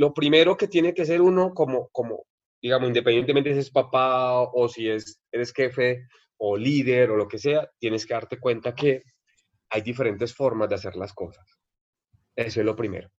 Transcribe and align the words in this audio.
lo 0.00 0.14
primero 0.14 0.56
que 0.56 0.66
tiene 0.66 0.94
que 0.94 1.04
ser 1.04 1.20
uno 1.20 1.52
como, 1.52 1.90
como 1.90 2.24
digamos, 2.62 2.88
independientemente 2.88 3.52
si 3.52 3.58
es 3.58 3.70
papá 3.70 4.40
o 4.40 4.66
si 4.66 4.88
es, 4.88 5.20
eres 5.30 5.52
jefe 5.52 6.08
o 6.38 6.56
líder 6.56 7.10
o 7.10 7.16
lo 7.18 7.28
que 7.28 7.36
sea, 7.38 7.70
tienes 7.78 8.06
que 8.06 8.14
darte 8.14 8.40
cuenta 8.40 8.74
que 8.74 9.02
hay 9.68 9.82
diferentes 9.82 10.34
formas 10.34 10.70
de 10.70 10.76
hacer 10.76 10.96
las 10.96 11.12
cosas. 11.12 11.44
Eso 12.34 12.60
es 12.60 12.64
lo 12.64 12.74
primero. 12.74 13.10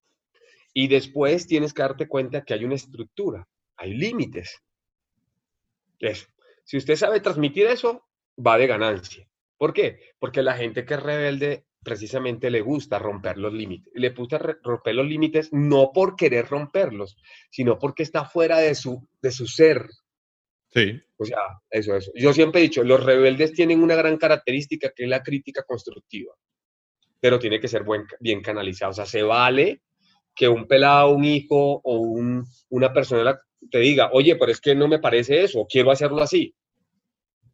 Y 0.73 0.87
después 0.87 1.45
tienes 1.45 1.71
que 1.71 1.83
darte 1.83 2.07
cuenta 2.07 2.43
que 2.43 2.55
hay 2.55 2.65
una 2.65 2.73
estructura, 2.73 3.47
hay 3.77 3.93
límites. 3.93 4.59
Eso. 5.99 6.25
Si 6.63 6.77
usted 6.77 6.95
sabe 6.95 7.19
transmitir 7.19 7.67
eso, 7.67 8.07
va 8.43 8.57
de 8.57 8.65
ganancia. 8.65 9.29
¿Por 9.55 9.71
qué? 9.71 9.99
Porque 10.17 10.41
la 10.41 10.57
gente 10.57 10.83
que 10.83 10.95
es 10.95 11.03
rebelde 11.03 11.67
precisamente 11.83 12.49
le 12.49 12.61
gusta 12.61 12.99
romper 12.99 13.37
los 13.37 13.53
límites. 13.53 13.91
Le 13.95 14.09
gusta 14.09 14.37
romper 14.37 14.95
los 14.95 15.05
límites 15.05 15.49
no 15.51 15.91
por 15.93 16.15
querer 16.15 16.47
romperlos, 16.47 17.17
sino 17.49 17.79
porque 17.79 18.03
está 18.03 18.25
fuera 18.25 18.59
de 18.59 18.75
su, 18.75 19.07
de 19.21 19.31
su 19.31 19.47
ser. 19.47 19.87
Sí. 20.69 21.01
O 21.17 21.25
sea, 21.25 21.39
eso, 21.69 21.95
eso. 21.95 22.11
Yo 22.15 22.33
siempre 22.33 22.61
he 22.61 22.63
dicho, 22.63 22.83
los 22.83 23.03
rebeldes 23.03 23.53
tienen 23.53 23.81
una 23.81 23.95
gran 23.95 24.17
característica 24.17 24.91
que 24.95 25.03
es 25.03 25.09
la 25.09 25.23
crítica 25.23 25.63
constructiva, 25.63 26.33
pero 27.19 27.39
tiene 27.39 27.59
que 27.59 27.67
ser 27.67 27.83
buen, 27.83 28.05
bien 28.19 28.41
canalizada. 28.41 28.91
O 28.91 28.93
sea, 28.93 29.05
se 29.05 29.23
vale 29.23 29.81
que 30.35 30.47
un 30.47 30.67
pelado, 30.67 31.11
un 31.11 31.25
hijo 31.25 31.81
o 31.83 31.97
un, 31.97 32.45
una 32.69 32.93
persona 32.93 33.37
te 33.69 33.79
diga, 33.79 34.09
oye, 34.13 34.35
pero 34.37 34.51
es 34.51 34.61
que 34.61 34.75
no 34.75 34.87
me 34.87 34.99
parece 34.99 35.43
eso, 35.43 35.67
quiero 35.69 35.91
hacerlo 35.91 36.21
así. 36.21 36.55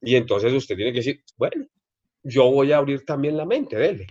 Y 0.01 0.15
entonces 0.15 0.53
usted 0.53 0.75
tiene 0.75 0.91
que 0.91 0.99
decir, 0.99 1.23
bueno, 1.37 1.65
yo 2.27 2.51
voy 2.51 2.73
a 2.73 2.77
abrir 2.77 3.05
también 3.05 3.37
la 3.37 3.45
mente, 3.45 3.77
dele. 3.77 4.05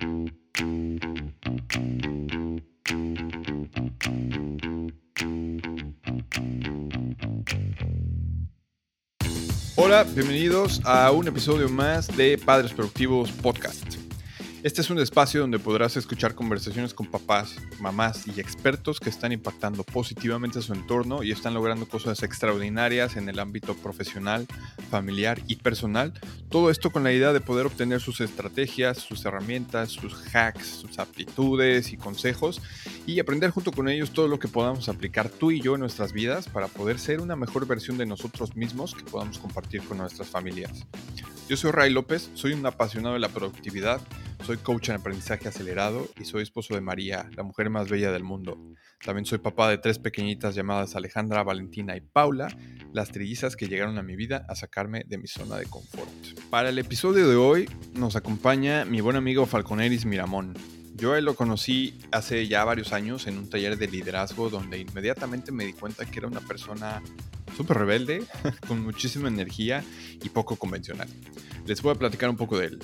Hola, 9.77 10.05
bienvenidos 10.05 10.81
a 10.85 11.11
un 11.11 11.29
episodio 11.29 11.69
más 11.69 12.15
de 12.17 12.39
Padres 12.39 12.73
Productivos 12.73 13.31
Podcast. 13.31 14.06
Este 14.67 14.81
es 14.81 14.91
un 14.91 14.99
espacio 14.99 15.43
donde 15.43 15.61
podrás 15.61 15.97
escuchar 15.97 16.35
conversaciones 16.35 16.93
con 16.93 17.07
papás, 17.07 17.55
mamás 17.79 18.27
y 18.27 18.41
expertos 18.41 18.99
que 18.99 19.11
están 19.11 19.31
impactando 19.31 19.85
positivamente 19.85 20.61
su 20.61 20.73
entorno 20.73 21.23
y 21.23 21.31
están 21.31 21.55
logrando 21.55 21.87
cosas 21.87 22.25
extraordinarias 22.25 23.15
en 23.15 23.29
el 23.29 23.39
ámbito 23.39 23.77
profesional, 23.77 24.45
familiar 24.91 25.41
y 25.47 25.55
personal. 25.55 26.15
Todo 26.49 26.71
esto 26.71 26.91
con 26.91 27.05
la 27.05 27.13
idea 27.13 27.33
de 27.33 27.41
poder 27.41 27.67
obtener 27.67 28.01
sus 28.01 28.21
estrategias, 28.21 28.99
sus 28.99 29.25
herramientas, 29.25 29.93
sus 29.93 30.35
hacks, 30.35 30.67
sus 30.67 30.99
aptitudes 30.99 31.93
y 31.93 31.97
consejos 31.97 32.61
y 33.07 33.21
aprender 33.21 33.51
junto 33.51 33.71
con 33.71 33.89
ellos 33.89 34.11
todo 34.11 34.27
lo 34.27 34.41
que 34.41 34.49
podamos 34.49 34.89
aplicar 34.89 35.29
tú 35.29 35.53
y 35.53 35.61
yo 35.61 35.75
en 35.75 35.81
nuestras 35.83 36.13
vidas 36.13 36.49
para 36.49 36.67
poder 36.67 36.99
ser 36.99 37.21
una 37.21 37.37
mejor 37.37 37.69
versión 37.69 37.99
de 37.99 38.07
nosotros 38.07 38.57
mismos 38.57 38.97
que 38.97 39.05
podamos 39.05 39.39
compartir 39.39 39.85
con 39.85 39.99
nuestras 39.99 40.27
familias. 40.27 40.85
Yo 41.49 41.57
soy 41.57 41.71
Ray 41.71 41.93
López, 41.93 42.29
soy 42.35 42.55
un 42.55 42.67
apasionado 42.67 43.15
de 43.15 43.21
la 43.21 43.29
productividad, 43.29 44.01
soy 44.45 44.57
coach 44.57 44.89
en 44.89 44.97
aprendizaje 44.97 45.47
acelerado 45.47 46.09
y 46.21 46.25
soy 46.25 46.43
esposo 46.43 46.75
de 46.75 46.81
María, 46.81 47.31
la 47.37 47.45
mujer 47.45 47.71
más 47.71 47.89
bella 47.89 48.11
del 48.11 48.25
mundo. 48.25 48.59
También 49.05 49.27
soy 49.27 49.39
papá 49.39 49.71
de 49.71 49.79
tres 49.79 50.01
pequeñitas 50.01 50.57
llamadas 50.57 50.97
Alejandra, 50.97 51.45
Valentina 51.45 51.97
y 51.97 52.01
Paula, 52.01 52.49
las 52.93 53.13
trillizas 53.13 53.55
que 53.55 53.69
llegaron 53.69 53.97
a 53.97 54.03
mi 54.03 54.17
vida 54.17 54.45
a 54.49 54.57
sacarme 54.57 55.05
de 55.07 55.19
mi 55.19 55.29
zona 55.29 55.57
de 55.57 55.67
confort. 55.67 56.11
Para 56.51 56.71
el 56.71 56.81
episodio 56.81 57.29
de 57.29 57.37
hoy 57.37 57.71
nos 57.95 58.17
acompaña 58.17 58.85
mi 58.85 59.01
buen 59.01 59.15
amigo 59.15 59.47
Falconeris 59.47 60.05
Miramón. 60.05 60.55
Yo 60.97 61.13
a 61.13 61.19
él 61.19 61.27
lo 61.27 61.37
conocí 61.37 61.97
hace 62.11 62.49
ya 62.49 62.65
varios 62.65 62.93
años 62.93 63.29
en 63.29 63.39
un 63.39 63.49
taller 63.49 63.79
de 63.79 63.87
liderazgo 63.87 64.51
donde 64.51 64.81
inmediatamente 64.81 65.53
me 65.53 65.65
di 65.65 65.75
cuenta 65.75 66.07
que 66.07 66.19
era 66.19 66.27
una 66.27 66.41
persona 66.41 67.03
súper 67.57 67.79
rebelde, 67.79 68.25
con 68.69 68.83
muchísima 68.83 69.29
energía 69.29 69.85
y 70.23 70.29
poco 70.29 70.57
convencional. 70.57 71.09
Les 71.67 71.83
voy 71.83 71.93
a 71.93 71.99
platicar 71.99 72.31
un 72.31 72.37
poco 72.37 72.59
de 72.59 72.67
él. 72.67 72.79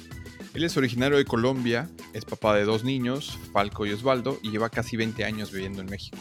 Él 0.54 0.64
es 0.64 0.76
originario 0.76 1.16
de 1.16 1.24
Colombia, 1.24 1.88
es 2.12 2.24
papá 2.24 2.54
de 2.56 2.64
dos 2.64 2.84
niños, 2.84 3.38
Falco 3.52 3.86
y 3.86 3.92
Osvaldo, 3.92 4.38
y 4.42 4.50
lleva 4.50 4.68
casi 4.68 4.96
20 4.96 5.24
años 5.24 5.50
viviendo 5.50 5.80
en 5.80 5.86
México. 5.88 6.18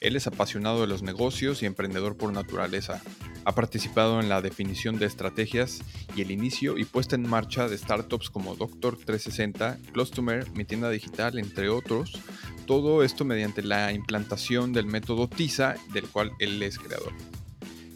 Él 0.00 0.14
es 0.14 0.26
apasionado 0.26 0.82
de 0.82 0.86
los 0.86 1.02
negocios 1.02 1.62
y 1.62 1.66
emprendedor 1.66 2.16
por 2.16 2.32
naturaleza. 2.32 3.00
Ha 3.44 3.54
participado 3.54 4.20
en 4.20 4.28
la 4.28 4.42
definición 4.42 4.98
de 4.98 5.06
estrategias 5.06 5.80
y 6.14 6.22
el 6.22 6.30
inicio 6.30 6.76
y 6.76 6.84
puesta 6.84 7.16
en 7.16 7.28
marcha 7.28 7.68
de 7.68 7.78
startups 7.78 8.28
como 8.28 8.56
Doctor 8.56 8.98
360, 8.98 9.78
Customer, 9.94 10.50
Mi 10.52 10.64
Tienda 10.64 10.90
Digital, 10.90 11.38
entre 11.38 11.70
otros. 11.70 12.20
Todo 12.66 13.02
esto 13.04 13.24
mediante 13.24 13.62
la 13.62 13.92
implantación 13.92 14.72
del 14.72 14.86
método 14.86 15.28
TISA, 15.28 15.76
del 15.92 16.08
cual 16.08 16.32
él 16.40 16.62
es 16.62 16.78
creador. 16.78 17.12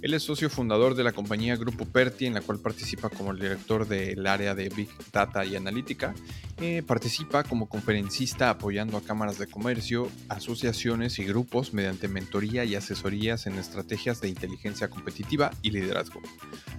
Él 0.03 0.15
es 0.15 0.23
socio 0.23 0.49
fundador 0.49 0.95
de 0.95 1.05
la 1.05 1.13
compañía 1.13 1.57
Grupo 1.57 1.85
Perti, 1.85 2.25
en 2.25 2.33
la 2.33 2.41
cual 2.41 2.59
participa 2.59 3.11
como 3.11 3.33
el 3.33 3.39
director 3.39 3.87
del 3.87 4.27
área 4.27 4.55
de 4.55 4.71
Big 4.71 4.89
Data 5.13 5.45
y 5.45 5.57
Analítica. 5.57 6.15
Eh, 6.59 6.83
participa 6.87 7.43
como 7.43 7.69
conferencista 7.69 8.49
apoyando 8.49 8.97
a 8.97 9.03
cámaras 9.03 9.39
de 9.39 9.47
comercio, 9.47 10.11
asociaciones 10.29 11.19
y 11.19 11.25
grupos 11.25 11.75
mediante 11.75 12.09
mentoría 12.09 12.65
y 12.65 12.75
asesorías 12.75 13.47
en 13.47 13.59
estrategias 13.59 14.21
de 14.21 14.29
inteligencia 14.29 14.89
competitiva 14.89 15.51
y 15.61 15.71
liderazgo. 15.71 16.21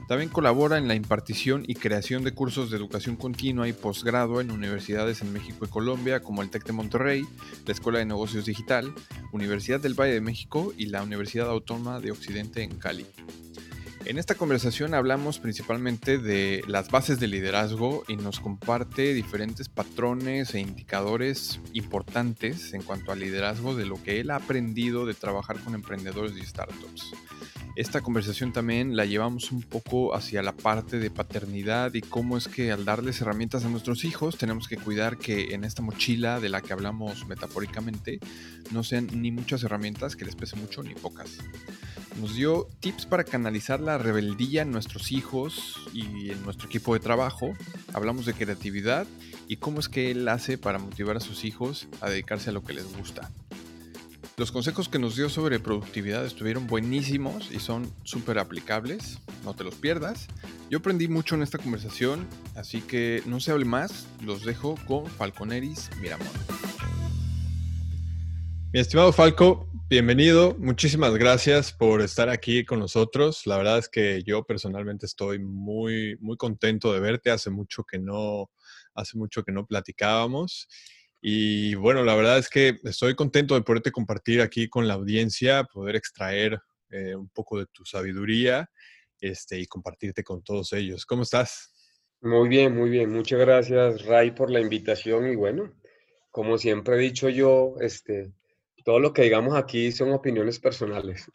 También 0.08 0.30
colabora 0.30 0.78
en 0.78 0.88
la 0.88 0.96
impartición 0.96 1.64
y 1.68 1.76
creación 1.76 2.24
de 2.24 2.34
cursos 2.34 2.70
de 2.70 2.78
educación 2.78 3.16
continua 3.16 3.68
y 3.68 3.74
posgrado 3.74 4.42
en 4.42 4.52
universidades 4.52 5.22
en 5.22 5.32
México 5.32 5.66
y 5.66 5.70
Colombia 5.70 6.22
como 6.22 6.42
el 6.42 6.50
TEC 6.50 6.66
de 6.66 6.74
Monterrey, 6.74 7.26
la 7.66 7.74
Escuela 7.74 8.00
de 8.00 8.06
Negocios 8.06 8.46
Digital, 8.46 8.94
Universidad 9.32 9.80
del 9.80 10.00
Valle 10.00 10.14
de 10.14 10.22
México 10.22 10.74
y 10.78 10.88
la 10.88 11.04
Universidad 11.04 11.50
Autónoma 11.50 12.00
de 12.00 12.12
Occidente 12.12 12.64
en 12.64 12.78
Cali. 12.78 13.06
En 14.06 14.18
esta 14.18 14.36
conversación 14.36 14.96
hablamos 14.96 15.40
principalmente 15.40 16.18
de 16.18 16.64
las 16.68 16.90
bases 16.90 17.20
del 17.20 17.32
liderazgo 17.32 18.04
y 18.08 18.16
nos 18.16 18.40
comparte 18.40 19.14
diferentes 19.14 19.70
patrones 19.70 20.56
e 20.56 20.60
indicadores 20.60 21.60
importantes 21.74 22.74
en 22.74 22.82
cuanto 22.82 23.12
al 23.12 23.20
liderazgo 23.20 23.76
de 23.76 23.86
lo 23.86 24.02
que 24.02 24.20
él 24.20 24.32
ha 24.32 24.38
aprendido 24.38 25.06
de 25.06 25.14
trabajar 25.14 25.60
con 25.60 25.76
emprendedores 25.76 26.36
y 26.36 26.46
startups. 26.46 27.12
Esta 27.76 28.02
conversación 28.02 28.52
también 28.52 28.98
la 28.98 29.06
llevamos 29.06 29.52
un 29.52 29.62
poco 29.62 30.14
hacia 30.16 30.42
la 30.42 30.52
parte 30.52 30.98
de 31.00 31.10
paternidad 31.10 31.94
y 31.94 32.02
cómo 32.02 32.38
es 32.38 32.48
que 32.48 32.72
al 32.72 32.84
darles 32.84 33.22
herramientas 33.22 33.64
a 33.64 33.70
nuestros 33.70 34.04
hijos 34.04 34.38
tenemos 34.38 34.68
que 34.68 34.78
cuidar 34.78 35.18
que 35.18 35.54
en 35.54 35.64
esta 35.64 35.82
mochila 35.82 36.40
de 36.40 36.50
la 36.50 36.62
que 36.62 36.74
hablamos 36.74 37.28
metafóricamente 37.28 38.20
no 38.72 38.84
sean 38.84 39.08
ni 39.14 39.32
muchas 39.32 39.64
herramientas 39.64 40.16
que 40.16 40.26
les 40.26 40.36
pese 40.36 40.58
mucho 40.58 40.84
ni 40.84 40.96
pocas 40.96 41.38
nos 42.22 42.36
dio 42.36 42.68
tips 42.80 43.08
para 43.08 43.24
canalizar 43.24 43.80
la 43.80 43.98
rebeldía 43.98 44.62
en 44.62 44.72
nuestros 44.72 45.12
hijos 45.12 45.82
y 45.92 46.30
en 46.30 46.44
nuestro 46.44 46.68
equipo 46.68 46.94
de 46.94 47.00
trabajo. 47.00 47.56
Hablamos 47.94 48.28
de 48.28 48.34
creatividad 48.34 49.08
y 49.48 49.58
cómo 49.58 49.80
es 49.80 49.90
que 49.90 50.12
él 50.12 50.28
hace 50.28 50.60
para 50.60 50.78
motivar 50.78 51.18
a 51.18 51.20
sus 51.20 51.44
hijos 51.44 51.88
a 52.00 52.10
dedicarse 52.10 52.52
a 52.52 52.54
lo 52.54 52.64
que 52.64 52.74
les 52.74 52.96
gusta. 52.96 53.32
Los 54.38 54.52
consejos 54.52 54.88
que 54.88 55.00
nos 55.00 55.16
dio 55.16 55.30
sobre 55.30 55.60
productividad 55.60 56.24
estuvieron 56.24 56.68
buenísimos 56.68 57.52
y 57.52 57.60
son 57.60 57.92
súper 58.04 58.38
aplicables. 58.38 59.18
No 59.44 59.56
te 59.56 59.64
los 59.64 59.74
pierdas. 59.74 60.28
Yo 60.70 60.78
aprendí 60.78 61.08
mucho 61.08 61.34
en 61.34 61.42
esta 61.42 61.58
conversación, 61.58 62.28
así 62.56 62.82
que 62.82 63.24
no 63.26 63.40
se 63.40 63.52
hable 63.52 63.66
más. 63.66 64.06
Los 64.24 64.46
dejo 64.46 64.76
con 64.88 65.08
Falconeris 65.08 65.90
Miramón. 66.00 66.28
Mi 68.74 68.80
estimado 68.80 69.12
Falco, 69.12 69.68
bienvenido. 69.92 70.56
Muchísimas 70.58 71.14
gracias 71.18 71.74
por 71.74 72.02
estar 72.02 72.30
aquí 72.30 72.64
con 72.64 72.80
nosotros. 72.80 73.46
La 73.46 73.58
verdad 73.58 73.78
es 73.78 73.90
que 73.90 74.24
yo 74.24 74.42
personalmente 74.46 75.06
estoy 75.06 75.38
muy, 75.38 76.16
muy 76.22 76.38
contento 76.38 76.94
de 76.94 77.02
verte. 77.02 77.30
Hace 77.30 77.50
mucho 77.50 77.84
que 77.84 78.00
no, 78.00 78.50
hace 78.94 79.18
mucho 79.18 79.44
que 79.44 79.52
no 79.52 79.66
platicábamos. 79.66 80.70
Y 81.20 81.76
bueno, 81.76 82.06
la 82.06 82.16
verdad 82.16 82.38
es 82.38 82.50
que 82.50 82.80
estoy 82.86 83.16
contento 83.16 83.54
de 83.54 83.64
poderte 83.64 83.92
compartir 83.92 84.40
aquí 84.40 84.70
con 84.70 84.88
la 84.88 84.94
audiencia, 84.94 85.66
poder 85.66 85.98
extraer 85.98 86.58
eh, 86.90 87.14
un 87.14 87.28
poco 87.28 87.60
de 87.60 87.66
tu 87.66 87.84
sabiduría 87.84 88.70
este, 89.20 89.60
y 89.60 89.66
compartirte 89.66 90.24
con 90.24 90.42
todos 90.42 90.72
ellos. 90.72 91.06
¿Cómo 91.06 91.24
estás? 91.24 91.74
Muy 92.22 92.48
bien, 92.48 92.74
muy 92.74 92.90
bien. 92.90 93.12
Muchas 93.12 93.42
gracias, 93.42 94.06
Ray, 94.06 94.32
por 94.32 94.52
la 94.52 94.62
invitación. 94.62 95.30
Y 95.30 95.36
bueno, 95.36 95.74
como 96.30 96.58
siempre 96.58 96.96
he 96.96 97.00
dicho 97.00 97.28
yo, 97.28 97.76
este, 97.82 98.32
todo 98.84 99.00
lo 99.00 99.14
que 99.14 99.24
digamos 99.24 99.56
aquí 99.56 99.92
son 99.92 100.12
opiniones 100.12 100.60
personales. 100.60 101.30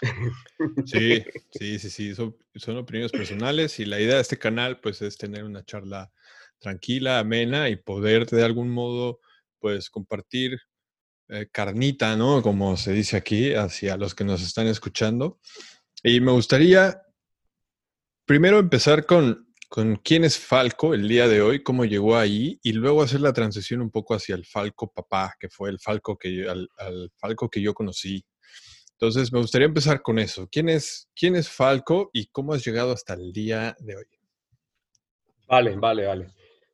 Sí, 0.84 1.22
sí, 1.50 1.78
sí, 1.78 1.90
sí, 1.90 2.14
son, 2.14 2.76
opiniones 2.76 3.12
personales 3.12 3.78
y 3.80 3.84
la 3.84 4.00
idea 4.00 4.16
de 4.16 4.22
este 4.22 4.38
canal 4.38 4.80
pues 4.80 5.02
es 5.02 5.16
tener 5.16 5.44
una 5.44 5.64
charla 5.64 6.12
tranquila, 6.58 7.18
amena 7.18 7.68
y 7.68 7.76
poder 7.76 8.26
de 8.26 8.44
algún 8.44 8.70
modo 8.70 9.20
pues 9.58 9.90
compartir 9.90 10.58
eh, 11.28 11.48
carnita, 11.50 12.16
¿no? 12.16 12.42
Como 12.42 12.76
se 12.76 12.92
dice 12.92 13.16
aquí, 13.16 13.54
hacia 13.54 13.96
los 13.96 14.14
que 14.14 14.24
nos 14.24 14.42
están 14.42 14.66
escuchando. 14.66 15.40
Y 16.02 16.20
me 16.20 16.32
gustaría 16.32 17.02
primero 18.24 18.58
empezar 18.58 19.06
con 19.06 19.45
con 19.68 19.96
quién 19.96 20.24
es 20.24 20.38
Falco 20.38 20.94
el 20.94 21.08
día 21.08 21.28
de 21.28 21.42
hoy, 21.42 21.62
cómo 21.62 21.84
llegó 21.84 22.16
ahí 22.16 22.58
y 22.62 22.72
luego 22.72 23.02
hacer 23.02 23.20
la 23.20 23.32
transición 23.32 23.80
un 23.80 23.90
poco 23.90 24.14
hacia 24.14 24.34
el 24.34 24.44
Falco 24.44 24.92
papá, 24.92 25.34
que 25.38 25.48
fue 25.48 25.70
el 25.70 25.78
Falco 25.78 26.16
que, 26.16 26.48
al, 26.48 26.68
Falco 27.16 27.48
que 27.48 27.60
yo 27.60 27.74
conocí. 27.74 28.24
Entonces, 28.92 29.32
me 29.32 29.40
gustaría 29.40 29.66
empezar 29.66 30.00
con 30.00 30.18
eso. 30.18 30.48
¿Quién 30.50 30.68
es, 30.68 31.10
quién 31.14 31.36
es 31.36 31.50
Falco 31.50 32.10
y 32.12 32.26
cómo 32.26 32.54
has 32.54 32.64
llegado 32.64 32.92
hasta 32.92 33.14
el 33.14 33.32
día 33.32 33.76
de 33.80 33.96
hoy? 33.96 34.06
Vale, 35.46 35.76
vale, 35.76 36.06
vale. 36.06 36.26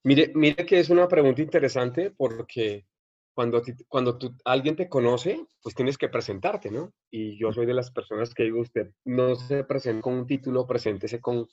Mire, 0.05 0.33
mire 0.35 0.65
que 0.65 0.79
es 0.79 0.91
una 0.91 1.09
pregunta 1.09 1.43
interesante 1.43 2.11
porque 2.11 2.87
cuando, 3.35 3.62
cuando 3.89 4.19
tú, 4.19 4.35
alguien 4.44 4.77
te 4.77 4.89
conoce, 4.89 5.44
pues 5.62 5.75
tienes 5.75 5.97
que 5.97 6.09
presentarte, 6.09 6.71
¿no? 6.71 6.93
Y 7.11 7.39
yo 7.39 7.53
soy 7.53 7.67
de 7.67 7.75
las 7.75 7.91
personas 7.91 8.35
que 8.35 8.44
digo, 8.44 8.61
usted 8.61 8.91
no 9.05 9.35
se 9.37 9.65
presenta 9.65 10.03
con 10.03 10.15
un 10.15 10.27
título, 10.27 10.67
preséntese 10.67 11.21
con 11.21 11.49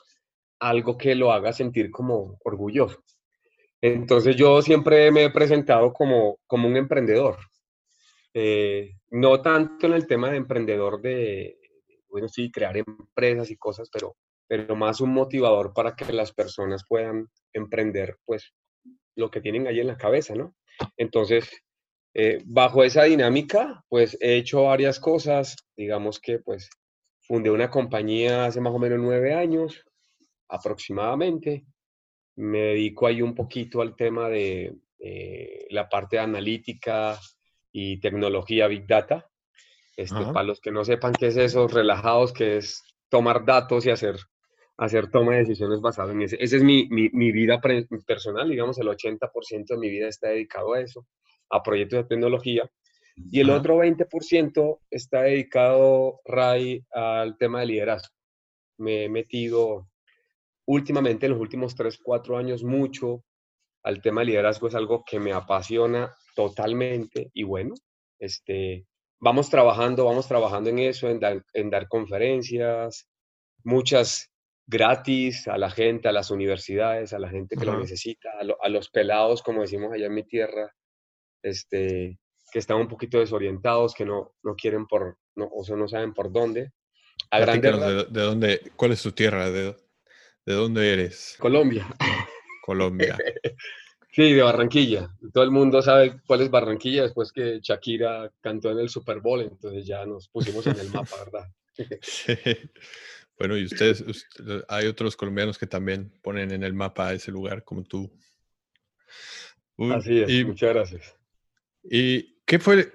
algo 0.60 0.98
que 0.98 1.16
lo 1.16 1.32
haga 1.32 1.54
sentir 1.54 1.92
como 1.92 2.38
orgulloso. 2.44 3.04
Entonces 3.82 4.36
yo 4.36 4.62
siempre 4.62 5.12
me 5.12 5.26
he 5.26 5.30
presentado 5.30 5.94
como, 5.94 6.40
como 6.46 6.68
un 6.68 6.76
emprendedor. 6.76 7.38
Eh, 8.34 8.92
no 9.10 9.42
tanto 9.42 9.88
en 9.88 9.94
el 9.94 10.06
tema 10.06 10.30
de 10.30 10.38
emprendedor 10.38 11.02
de, 11.02 11.58
bueno, 12.10 12.28
sí, 12.28 12.52
crear 12.52 12.78
empresas 12.78 13.50
y 13.52 13.58
cosas, 13.58 13.90
pero, 13.92 14.16
pero 14.48 14.76
más 14.76 15.02
un 15.02 15.14
motivador 15.14 15.74
para 15.74 15.96
que 15.96 16.12
las 16.14 16.34
personas 16.34 16.84
puedan 16.88 17.28
emprender, 17.54 18.18
pues, 18.26 18.54
lo 19.16 19.32
que 19.32 19.42
tienen 19.42 19.68
ahí 19.68 19.80
en 19.80 19.88
la 19.88 19.98
cabeza, 19.98 20.36
¿no? 20.36 20.56
Entonces, 20.98 21.50
eh, 22.14 22.42
bajo 22.46 22.84
esa 22.84 23.04
dinámica, 23.04 23.84
pues, 23.90 24.18
he 24.20 24.36
hecho 24.36 24.64
varias 24.64 25.00
cosas, 25.00 25.56
digamos 25.76 26.20
que, 26.20 26.40
pues, 26.40 26.70
fundé 27.22 27.52
una 27.52 27.70
compañía 27.70 28.46
hace 28.46 28.62
más 28.62 28.74
o 28.74 28.80
menos 28.80 29.00
nueve 29.00 29.34
años, 29.34 29.84
aproximadamente, 30.50 31.66
me 32.36 32.60
dedico 32.60 33.08
ahí 33.08 33.22
un 33.22 33.36
poquito 33.36 33.82
al 33.82 33.96
tema 33.96 34.30
de 34.30 34.76
eh, 35.00 35.68
la 35.70 35.88
parte 35.88 36.18
de 36.18 36.24
analítica, 36.24 37.20
y 37.72 38.00
tecnología 38.00 38.68
Big 38.68 38.88
Data. 38.88 39.30
Este, 39.96 40.24
para 40.34 40.44
los 40.44 40.62
que 40.62 40.72
no 40.72 40.86
sepan 40.86 41.14
qué 41.14 41.28
es 41.28 41.36
eso, 41.36 41.68
relajados, 41.68 42.32
que 42.32 42.58
es 42.58 42.84
tomar 43.10 43.44
datos 43.44 43.86
y 43.86 43.90
hacer, 43.90 44.16
hacer 44.78 45.12
toma 45.12 45.34
de 45.34 45.40
decisiones 45.40 45.82
basadas 45.82 46.12
en 46.12 46.22
ese. 46.22 46.38
Esa 46.40 46.56
es 46.56 46.64
mi, 46.64 46.88
mi, 46.90 47.10
mi 47.10 47.34
vida 47.34 47.60
personal, 48.08 48.50
digamos, 48.50 48.80
el 48.80 48.88
80% 48.88 49.66
de 49.68 49.78
mi 49.78 49.90
vida 49.90 50.08
está 50.08 50.30
dedicado 50.30 50.74
a 50.74 50.80
eso, 50.80 51.06
a 51.50 51.62
proyectos 51.62 52.04
de 52.04 52.08
tecnología. 52.08 52.72
Y 53.30 53.42
el 53.42 53.50
otro 53.50 53.80
20% 53.80 54.80
está 54.90 55.24
dedicado, 55.24 56.22
Ray, 56.24 56.86
al 56.92 57.38
tema 57.38 57.60
de 57.60 57.66
liderazgo. 57.66 58.16
Me 58.78 59.04
he 59.04 59.10
metido 59.10 59.89
últimamente, 60.70 61.26
en 61.26 61.32
los 61.32 61.42
últimos 61.42 61.76
3, 61.76 62.00
4 62.02 62.38
años, 62.38 62.64
mucho 62.64 63.24
al 63.84 64.02
tema 64.02 64.22
de 64.22 64.28
liderazgo. 64.28 64.68
Es 64.68 64.76
algo 64.76 65.04
que 65.04 65.20
me 65.20 65.34
apasiona 65.34 66.14
totalmente 66.36 67.32
y 67.34 67.44
bueno, 67.44 67.74
este, 68.20 68.86
vamos 69.20 69.50
trabajando, 69.50 70.06
vamos 70.06 70.28
trabajando 70.28 70.70
en 70.70 70.80
eso, 70.80 71.10
en 71.10 71.20
dar, 71.20 71.44
en 71.54 71.70
dar 71.72 71.88
conferencias, 71.88 73.08
muchas 73.64 74.32
gratis 74.68 75.48
a 75.48 75.58
la 75.58 75.72
gente, 75.72 76.08
a 76.08 76.12
las 76.12 76.30
universidades, 76.30 77.14
a 77.14 77.20
la 77.20 77.30
gente 77.30 77.56
que 77.56 77.66
lo 77.66 77.80
necesita, 77.80 78.30
a, 78.40 78.70
los 78.70 78.90
pelados, 78.90 79.42
como 79.42 79.62
decimos 79.62 79.92
allá 79.92 80.06
en 80.06 80.14
mi 80.14 80.24
tierra, 80.24 80.72
este, 81.42 82.20
que 82.52 82.60
están 82.60 82.78
un 82.78 82.88
poquito 82.88 83.18
desorientados, 83.18 83.96
que 83.96 84.06
no, 84.06 84.36
no 84.44 84.56
quieren 84.56 84.86
por, 84.86 85.18
no, 85.36 85.50
o 85.52 85.64
sea, 85.64 85.76
no 85.76 85.88
saben 85.88 86.14
por 86.14 86.32
dónde. 86.32 86.72
A 87.32 87.40
de, 87.44 87.60
de, 87.60 88.22
dónde, 88.22 88.72
¿Cuál 88.76 88.92
es 88.92 89.02
tu 89.02 89.12
tierra? 89.12 89.50
¿De, 89.50 89.76
de 90.50 90.56
dónde 90.56 90.94
eres? 90.94 91.36
Colombia. 91.40 91.88
Colombia. 92.66 93.18
Sí, 94.12 94.34
de 94.34 94.42
Barranquilla. 94.42 95.16
Todo 95.32 95.44
el 95.44 95.52
mundo 95.52 95.84
sabe 95.84 96.20
cuál 96.26 96.42
es 96.42 96.50
Barranquilla 96.50 97.04
después 97.04 97.32
que 97.32 97.60
Shakira 97.62 98.34
cantó 98.42 98.72
en 98.72 98.80
el 98.80 98.90
Super 98.90 99.20
Bowl, 99.20 99.42
entonces 99.42 99.86
ya 99.86 100.04
nos 100.08 100.28
pusimos 100.28 100.66
en 100.66 100.80
el 100.80 100.90
mapa, 100.90 101.16
¿verdad? 101.24 101.48
Bueno, 103.38 103.56
y 103.56 103.66
ustedes, 103.66 104.04
hay 104.68 104.88
otros 104.88 105.16
colombianos 105.16 105.58
que 105.58 105.68
también 105.68 106.12
ponen 106.22 106.52
en 106.52 106.64
el 106.64 106.74
mapa 106.74 107.14
ese 107.14 107.32
lugar 107.32 107.64
como 107.64 107.84
tú. 107.84 108.12
Así 109.94 110.22
es, 110.22 110.46
muchas 110.46 110.74
gracias. 110.74 111.16
¿Y 111.84 112.42
qué 112.46 112.60
fue? 112.60 112.92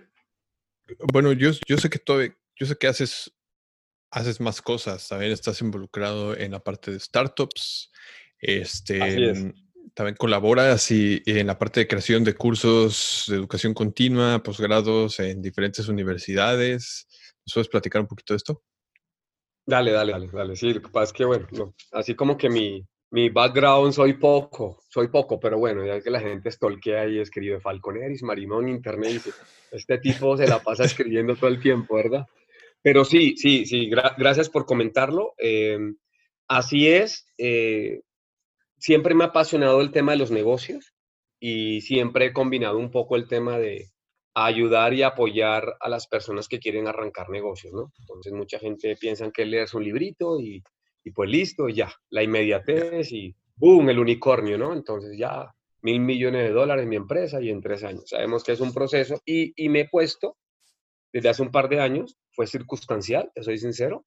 Bueno, 1.12 1.32
yo, 1.32 1.52
yo 1.66 1.78
sé 1.78 1.88
que 1.88 2.00
todo, 2.00 2.22
yo 2.24 2.66
sé 2.66 2.76
que 2.76 2.88
haces, 2.88 3.32
haces 4.14 4.40
más 4.40 4.62
cosas, 4.62 5.08
también 5.08 5.32
estás 5.32 5.60
involucrado 5.60 6.36
en 6.36 6.52
la 6.52 6.60
parte 6.60 6.92
de 6.92 7.00
startups. 7.00 7.90
Este, 8.38 9.30
es 9.30 9.44
también 9.94 10.16
colaboras 10.16 10.90
y, 10.90 11.22
en 11.26 11.46
la 11.46 11.58
parte 11.58 11.80
de 11.80 11.88
creación 11.88 12.24
de 12.24 12.34
cursos 12.34 13.24
de 13.28 13.36
educación 13.36 13.74
continua, 13.74 14.42
posgrados 14.42 15.20
en 15.20 15.42
diferentes 15.42 15.88
universidades. 15.88 17.06
¿Nos 17.46 17.54
puedes 17.54 17.68
platicar 17.68 18.02
un 18.02 18.08
poquito 18.08 18.34
de 18.34 18.38
esto? 18.38 18.62
Dale, 19.66 19.92
dale, 19.92 20.12
dale, 20.12 20.28
dale. 20.32 20.56
Sí, 20.56 20.72
lo 20.72 20.82
que 20.82 20.88
pasa 20.88 21.04
es 21.04 21.12
que, 21.12 21.24
bueno, 21.24 21.46
así 21.92 22.14
como 22.14 22.36
que 22.36 22.50
mi, 22.50 22.86
mi 23.10 23.30
background 23.30 23.92
soy 23.92 24.14
poco, 24.14 24.80
soy 24.88 25.08
poco, 25.08 25.38
pero 25.38 25.58
bueno, 25.58 25.86
ya 25.86 26.00
que 26.00 26.10
la 26.10 26.20
gente 26.20 26.48
estolquea 26.48 27.06
y 27.06 27.20
escribe 27.20 27.60
Falconeris, 27.60 28.22
Marimón, 28.22 28.68
Internet, 28.68 29.12
dice, 29.12 29.30
este 29.70 29.98
tipo 29.98 30.36
se 30.36 30.46
la 30.46 30.58
pasa 30.58 30.84
escribiendo 30.84 31.36
todo 31.36 31.48
el 31.48 31.60
tiempo, 31.60 31.96
¿verdad? 31.96 32.26
Pero 32.84 33.06
sí, 33.06 33.34
sí, 33.38 33.64
sí, 33.64 33.88
gracias 33.88 34.50
por 34.50 34.66
comentarlo. 34.66 35.32
Eh, 35.38 35.78
así 36.48 36.86
es, 36.86 37.24
eh, 37.38 38.02
siempre 38.76 39.14
me 39.14 39.24
ha 39.24 39.28
apasionado 39.28 39.80
el 39.80 39.90
tema 39.90 40.12
de 40.12 40.18
los 40.18 40.30
negocios 40.30 40.92
y 41.40 41.80
siempre 41.80 42.26
he 42.26 42.32
combinado 42.34 42.76
un 42.76 42.90
poco 42.90 43.16
el 43.16 43.26
tema 43.26 43.58
de 43.58 43.86
ayudar 44.34 44.92
y 44.92 45.02
apoyar 45.02 45.76
a 45.80 45.88
las 45.88 46.06
personas 46.06 46.46
que 46.46 46.58
quieren 46.58 46.86
arrancar 46.86 47.30
negocios, 47.30 47.72
¿no? 47.72 47.90
Entonces 48.00 48.34
mucha 48.34 48.58
gente 48.58 48.98
piensa 49.00 49.30
que 49.30 49.46
leer 49.46 49.68
un 49.72 49.84
librito 49.84 50.38
y, 50.38 50.62
y 51.04 51.10
pues 51.12 51.30
listo, 51.30 51.70
ya, 51.70 51.90
la 52.10 52.22
inmediatez 52.22 53.10
y 53.12 53.34
¡boom! 53.56 53.88
el 53.88 53.98
unicornio, 53.98 54.58
¿no? 54.58 54.74
Entonces 54.74 55.16
ya 55.16 55.50
mil 55.80 56.00
millones 56.00 56.42
de 56.42 56.52
dólares 56.52 56.82
en 56.82 56.90
mi 56.90 56.96
empresa 56.96 57.40
y 57.40 57.48
en 57.48 57.62
tres 57.62 57.82
años. 57.82 58.10
Sabemos 58.10 58.44
que 58.44 58.52
es 58.52 58.60
un 58.60 58.74
proceso 58.74 59.22
y, 59.24 59.54
y 59.56 59.70
me 59.70 59.80
he 59.80 59.88
puesto 59.88 60.36
desde 61.14 61.28
hace 61.28 61.42
un 61.42 61.52
par 61.52 61.68
de 61.68 61.80
años, 61.80 62.18
fue 62.32 62.48
circunstancial, 62.48 63.30
te 63.32 63.44
soy 63.44 63.56
sincero, 63.56 64.04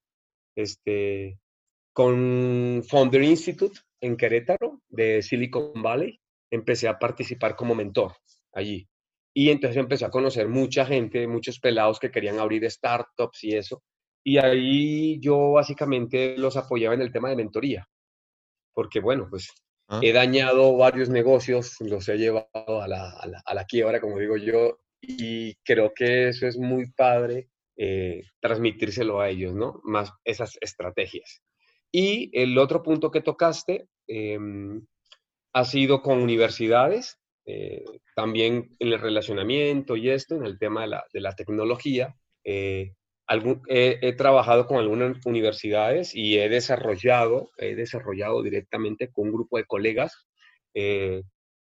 este, 0.58 1.40
con 1.94 2.84
Founder 2.86 3.24
Institute 3.24 3.80
en 4.02 4.18
Querétaro, 4.18 4.82
de 4.90 5.22
Silicon 5.22 5.82
Valley, 5.82 6.20
empecé 6.52 6.90
a 6.90 7.00
participar 7.00 7.56
como 7.56 7.76
mentor 7.76 8.14
allí. 8.54 8.88
Y 9.34 9.52
entonces 9.52 9.78
empecé 9.78 10.04
a 10.04 10.10
conocer 10.10 10.50
mucha 10.50 10.86
gente, 10.86 11.28
muchos 11.28 11.60
pelados 11.60 11.98
que 11.98 12.12
querían 12.12 12.40
abrir 12.40 12.70
startups 12.70 13.44
y 13.46 13.56
eso. 13.56 13.84
Y 14.26 14.38
ahí 14.40 15.20
yo 15.22 15.54
básicamente 15.54 16.38
los 16.38 16.58
apoyaba 16.58 16.96
en 16.96 17.02
el 17.02 17.14
tema 17.14 17.30
de 17.30 17.38
mentoría. 17.38 17.88
Porque 18.74 19.00
bueno, 19.00 19.28
pues 19.30 19.50
ah. 19.88 20.02
he 20.04 20.12
dañado 20.12 20.76
varios 20.76 21.08
negocios, 21.08 21.78
los 21.80 22.10
he 22.10 22.18
llevado 22.18 22.82
a 22.82 22.88
la, 22.88 23.12
a 23.46 23.54
la, 23.54 23.66
quiebra, 23.66 24.02
como 24.02 24.20
digo 24.20 24.36
yo, 24.36 24.80
y 25.08 25.56
creo 25.64 25.94
que 25.96 26.28
eso 26.28 26.48
es 26.48 26.58
muy 26.58 26.92
padre 26.92 27.48
eh, 27.78 28.24
transmitírselo 28.42 29.22
a 29.22 29.30
ellos, 29.30 29.54
¿no? 29.54 29.80
Más 29.84 30.12
esas 30.26 30.58
estrategias. 30.62 31.42
Y 31.92 32.30
el 32.38 32.58
otro 32.58 32.84
punto 32.84 33.10
que 33.10 33.22
tocaste 33.22 33.88
em, 34.08 34.86
ha 35.54 35.64
sido 35.64 36.02
con 36.02 36.20
universidades, 36.20 37.18
eh, 37.46 37.86
también 38.16 38.76
en 38.80 38.88
el 38.90 39.00
relacionamiento 39.00 39.96
y 39.96 40.10
esto, 40.10 40.36
en 40.36 40.46
el 40.46 40.60
tema 40.60 40.82
de 40.82 40.88
la, 40.88 41.06
de 41.14 41.22
la 41.22 41.34
tecnología. 41.34 42.16
Eh, 42.44 42.94
he, 43.68 44.14
trabajado 44.14 44.68
con 44.68 44.78
algunas 44.78 45.26
universidades 45.26 46.16
y 46.16 46.40
he 46.40 46.50
desarrollado, 46.50 47.52
he 47.58 47.76
desarrollado 47.76 48.42
directamente 48.42 49.10
con 49.10 49.28
un 49.28 49.34
grupo 49.34 49.58
de 49.58 49.66
colegas 49.66 50.28
eh, 50.74 51.24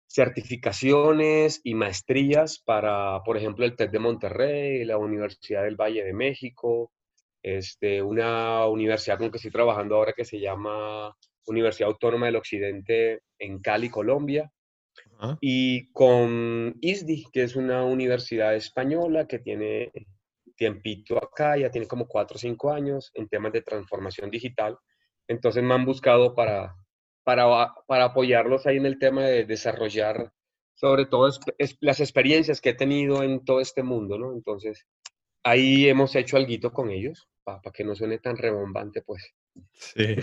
certificaciones 0.09 1.61
y 1.63 1.75
maestrías 1.75 2.59
para, 2.59 3.23
por 3.25 3.37
ejemplo, 3.37 3.65
el 3.65 3.77
TED 3.77 3.91
de 3.91 3.99
Monterrey, 3.99 4.85
la 4.85 4.97
Universidad 4.97 5.65
del 5.65 5.77
Valle 5.77 6.03
de 6.03 6.15
México, 6.15 6.93
este, 7.43 8.03
una 8.03 8.67
universidad 8.67 9.19
con 9.19 9.31
que 9.31 9.37
estoy 9.37 9.53
trabajando 9.53 9.97
ahora 9.97 10.15
que 10.15 10.25
se 10.25 10.41
llama 10.41 11.15
Universidad 11.47 11.91
Autónoma 11.91 12.27
del 12.27 12.37
Occidente 12.37 13.21
en 13.39 13.61
Cali, 13.61 13.91
Colombia, 13.91 14.51
y 15.41 15.91
con 15.93 16.77
ISDI, 16.81 17.27
que 17.33 17.43
es 17.43 17.57
una 17.57 17.85
universidad 17.85 18.55
española 18.55 19.27
que 19.27 19.39
tiene 19.39 19.91
tiempito 20.57 21.17
acá, 21.19 21.57
ya 21.57 21.71
tiene 21.71 21.87
como 21.87 22.07
cuatro 22.07 22.37
o 22.37 22.39
cinco 22.39 22.73
años 22.73 23.11
en 23.15 23.29
temas 23.29 23.53
de 23.53 23.63
transformación 23.63 24.31
digital. 24.31 24.77
Entonces 25.29 25.63
me 25.63 25.75
han 25.75 25.85
buscado 25.85 26.35
para, 26.35 26.75
para, 27.29 27.75
para 27.87 28.05
apoyarlos 28.07 28.67
ahí 28.67 28.79
en 28.79 28.87
el 28.87 28.99
tema 28.99 29.23
de 29.23 29.45
desarrollar 29.45 30.33
sobre 30.73 31.05
todo 31.05 31.29
las 31.81 32.01
experiencias 32.01 32.63
que 32.63 32.71
he 32.71 32.75
tenido 32.75 33.23
en 33.23 33.45
todo 33.45 33.61
este 33.61 33.83
mundo, 33.83 34.17
¿no? 34.17 34.33
Entonces, 34.33 34.87
ahí 35.43 35.91
hemos 35.91 36.17
hecho 36.17 36.39
algo 36.39 36.73
con 36.73 36.91
ellos, 36.91 37.29
para 37.45 37.61
que 37.71 37.85
no 37.85 37.95
suene 37.95 38.19
tan 38.19 38.39
rebombante, 38.39 39.03
pues. 39.03 39.35
Sí. 39.75 40.17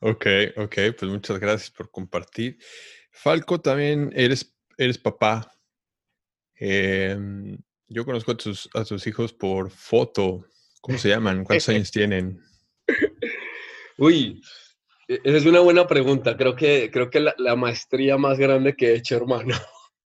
Ok, 0.00 0.26
ok, 0.56 0.74
pues 0.98 1.02
muchas 1.02 1.38
gracias 1.38 1.70
por 1.70 1.88
compartir. 1.88 2.58
Falco, 3.12 3.60
también 3.60 4.10
eres, 4.12 4.58
eres 4.76 4.98
papá. 4.98 5.52
Em, 6.56 7.56
yo 7.86 8.04
conozco 8.04 8.32
a 8.32 8.36
tus, 8.36 8.68
a 8.74 8.84
tus 8.84 9.06
hijos 9.06 9.32
por 9.32 9.70
foto. 9.70 10.44
¿Cómo 10.80 10.98
se 10.98 11.10
llaman? 11.10 11.44
¿Cuántos 11.44 11.68
años 11.68 11.92
tienen? 11.92 12.42
Uy, 13.98 14.42
es 15.08 15.46
una 15.46 15.60
buena 15.60 15.86
pregunta. 15.86 16.36
Creo 16.36 16.54
que, 16.54 16.90
creo 16.90 17.10
que 17.10 17.20
la, 17.20 17.34
la 17.38 17.56
maestría 17.56 18.18
más 18.18 18.38
grande 18.38 18.76
que 18.76 18.88
he 18.88 18.96
hecho, 18.96 19.16
hermano. 19.16 19.54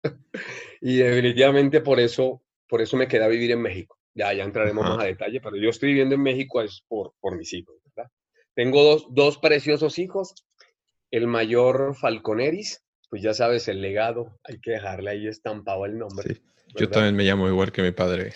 y 0.81 0.97
definitivamente 0.97 1.81
por 1.81 2.01
eso, 2.01 2.43
por 2.69 2.81
eso 2.81 2.97
me 2.97 3.07
quedé 3.07 3.25
a 3.25 3.29
vivir 3.29 3.51
en 3.51 3.61
México. 3.61 3.99
Ya, 4.15 4.33
ya 4.33 4.45
entraremos 4.45 4.85
más 4.85 4.99
a 4.99 5.05
detalle, 5.05 5.41
pero 5.41 5.57
yo 5.57 5.71
estoy 5.71 5.91
viviendo 5.91 6.15
en 6.17 6.23
México 6.23 6.61
es 6.61 6.83
por, 6.89 7.13
por 7.21 7.37
mis 7.37 7.53
hijos, 7.53 7.77
¿verdad? 7.85 8.11
Tengo 8.55 8.83
dos, 8.83 9.07
dos 9.11 9.39
preciosos 9.39 9.99
hijos. 9.99 10.35
El 11.11 11.29
mayor 11.29 11.95
Falconeris, 11.95 12.83
pues 13.11 13.23
ya 13.23 13.33
sabes, 13.33 13.69
el 13.69 13.81
legado, 13.81 14.39
hay 14.43 14.59
que 14.61 14.73
dejarle 14.73 15.11
ahí 15.11 15.29
estampado 15.29 15.87
el 15.87 15.99
nombre. 15.99 16.35
Sí. 16.35 16.43
Yo 16.75 16.89
también 16.91 17.17
me 17.17 17.25
llamo 17.25 17.49
igual 17.49 17.73
que 17.73 17.83
mi 17.83 17.93
padre. 17.93 18.33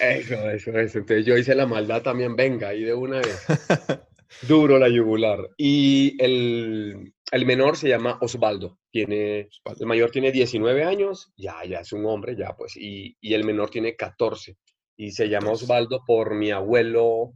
Eso, 0.00 0.50
eso, 0.50 0.78
eso. 0.78 0.98
Entonces 0.98 1.26
yo 1.26 1.36
hice 1.36 1.54
la 1.54 1.66
maldad 1.66 2.02
también, 2.02 2.36
venga, 2.36 2.68
ahí 2.68 2.84
de 2.84 2.94
una 2.94 3.18
vez. 3.18 3.44
Duro 4.48 4.78
la 4.78 4.88
yugular. 4.88 5.38
Y 5.56 6.16
el, 6.22 7.12
el 7.32 7.46
menor 7.46 7.76
se 7.76 7.88
llama 7.88 8.18
Osvaldo. 8.20 8.78
Tiene, 8.90 9.48
Osvaldo. 9.50 9.80
el 9.84 9.86
mayor 9.88 10.10
tiene 10.10 10.32
19 10.32 10.84
años, 10.84 11.32
ya, 11.36 11.64
ya 11.64 11.80
es 11.80 11.92
un 11.92 12.04
hombre, 12.06 12.36
ya 12.36 12.54
pues. 12.56 12.76
Y, 12.76 13.16
y 13.20 13.34
el 13.34 13.44
menor 13.44 13.70
tiene 13.70 13.96
14. 13.96 14.56
Y 14.96 15.10
se 15.12 15.28
llama 15.28 15.46
14. 15.48 15.64
Osvaldo 15.64 16.02
por 16.06 16.34
mi 16.34 16.50
abuelo, 16.50 17.32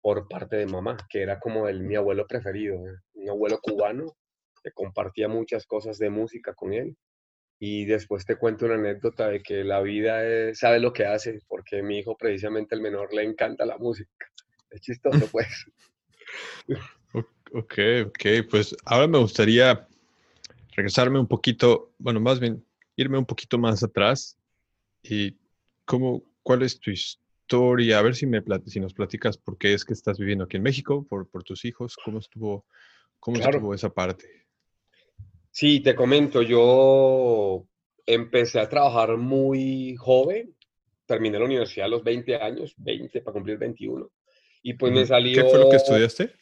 por 0.00 0.28
parte 0.28 0.56
de 0.56 0.66
mamá, 0.66 0.96
que 1.08 1.22
era 1.22 1.38
como 1.40 1.68
el, 1.68 1.80
mi 1.80 1.96
abuelo 1.96 2.26
preferido. 2.26 2.76
¿eh? 2.86 2.94
Mi 3.14 3.28
abuelo 3.28 3.58
cubano, 3.62 4.16
que 4.62 4.70
compartía 4.72 5.28
muchas 5.28 5.66
cosas 5.66 5.98
de 5.98 6.10
música 6.10 6.54
con 6.54 6.72
él. 6.72 6.96
Y 7.60 7.84
después 7.86 8.26
te 8.26 8.36
cuento 8.36 8.66
una 8.66 8.74
anécdota 8.74 9.28
de 9.28 9.42
que 9.42 9.64
la 9.64 9.80
vida 9.80 10.26
es- 10.26 10.58
sabe 10.58 10.80
lo 10.80 10.92
que 10.92 11.06
hace, 11.06 11.38
porque 11.48 11.82
mi 11.82 11.98
hijo, 12.00 12.16
precisamente 12.16 12.74
el 12.74 12.82
menor, 12.82 13.14
le 13.14 13.22
encanta 13.22 13.64
la 13.64 13.78
música. 13.78 14.10
Es 14.70 14.80
chistoso, 14.82 15.26
pues. 15.32 15.46
Ok, 17.52 17.74
ok. 18.06 18.24
Pues 18.50 18.76
ahora 18.84 19.06
me 19.06 19.18
gustaría 19.18 19.86
regresarme 20.74 21.20
un 21.20 21.28
poquito, 21.28 21.92
bueno, 21.98 22.20
más 22.20 22.40
bien 22.40 22.64
irme 22.96 23.16
un 23.16 23.26
poquito 23.26 23.58
más 23.58 23.82
atrás 23.82 24.36
y 25.02 25.36
cómo, 25.84 26.24
cuál 26.42 26.62
es 26.62 26.80
tu 26.80 26.90
historia, 26.90 27.98
a 27.98 28.02
ver 28.02 28.16
si 28.16 28.26
me 28.26 28.42
si 28.66 28.80
nos 28.80 28.94
platicas 28.94 29.38
por 29.38 29.56
qué 29.56 29.74
es 29.74 29.84
que 29.84 29.92
estás 29.92 30.18
viviendo 30.18 30.44
aquí 30.44 30.56
en 30.56 30.62
México, 30.64 31.06
por, 31.08 31.28
por 31.28 31.44
tus 31.44 31.64
hijos, 31.64 31.96
cómo 32.04 32.18
estuvo, 32.18 32.66
cómo 33.20 33.36
Claro. 33.36 33.58
estuvo 33.58 33.74
esa 33.74 33.90
parte. 33.90 34.46
Sí, 35.50 35.78
te 35.78 35.94
comento, 35.94 36.42
yo 36.42 37.66
empecé 38.04 38.58
a 38.58 38.68
trabajar 38.68 39.16
muy 39.16 39.94
joven, 39.96 40.56
terminé 41.06 41.38
la 41.38 41.44
universidad 41.44 41.86
a 41.86 41.90
los 41.90 42.02
20 42.02 42.34
años, 42.36 42.74
20 42.78 43.20
para 43.20 43.34
cumplir 43.34 43.58
21, 43.58 44.10
y 44.64 44.74
pues 44.74 44.92
me 44.92 45.04
salió 45.04 45.44
¿Qué 45.44 45.50
fue 45.50 45.58
lo 45.60 45.68
que 45.68 45.76
estudiaste? 45.76 46.32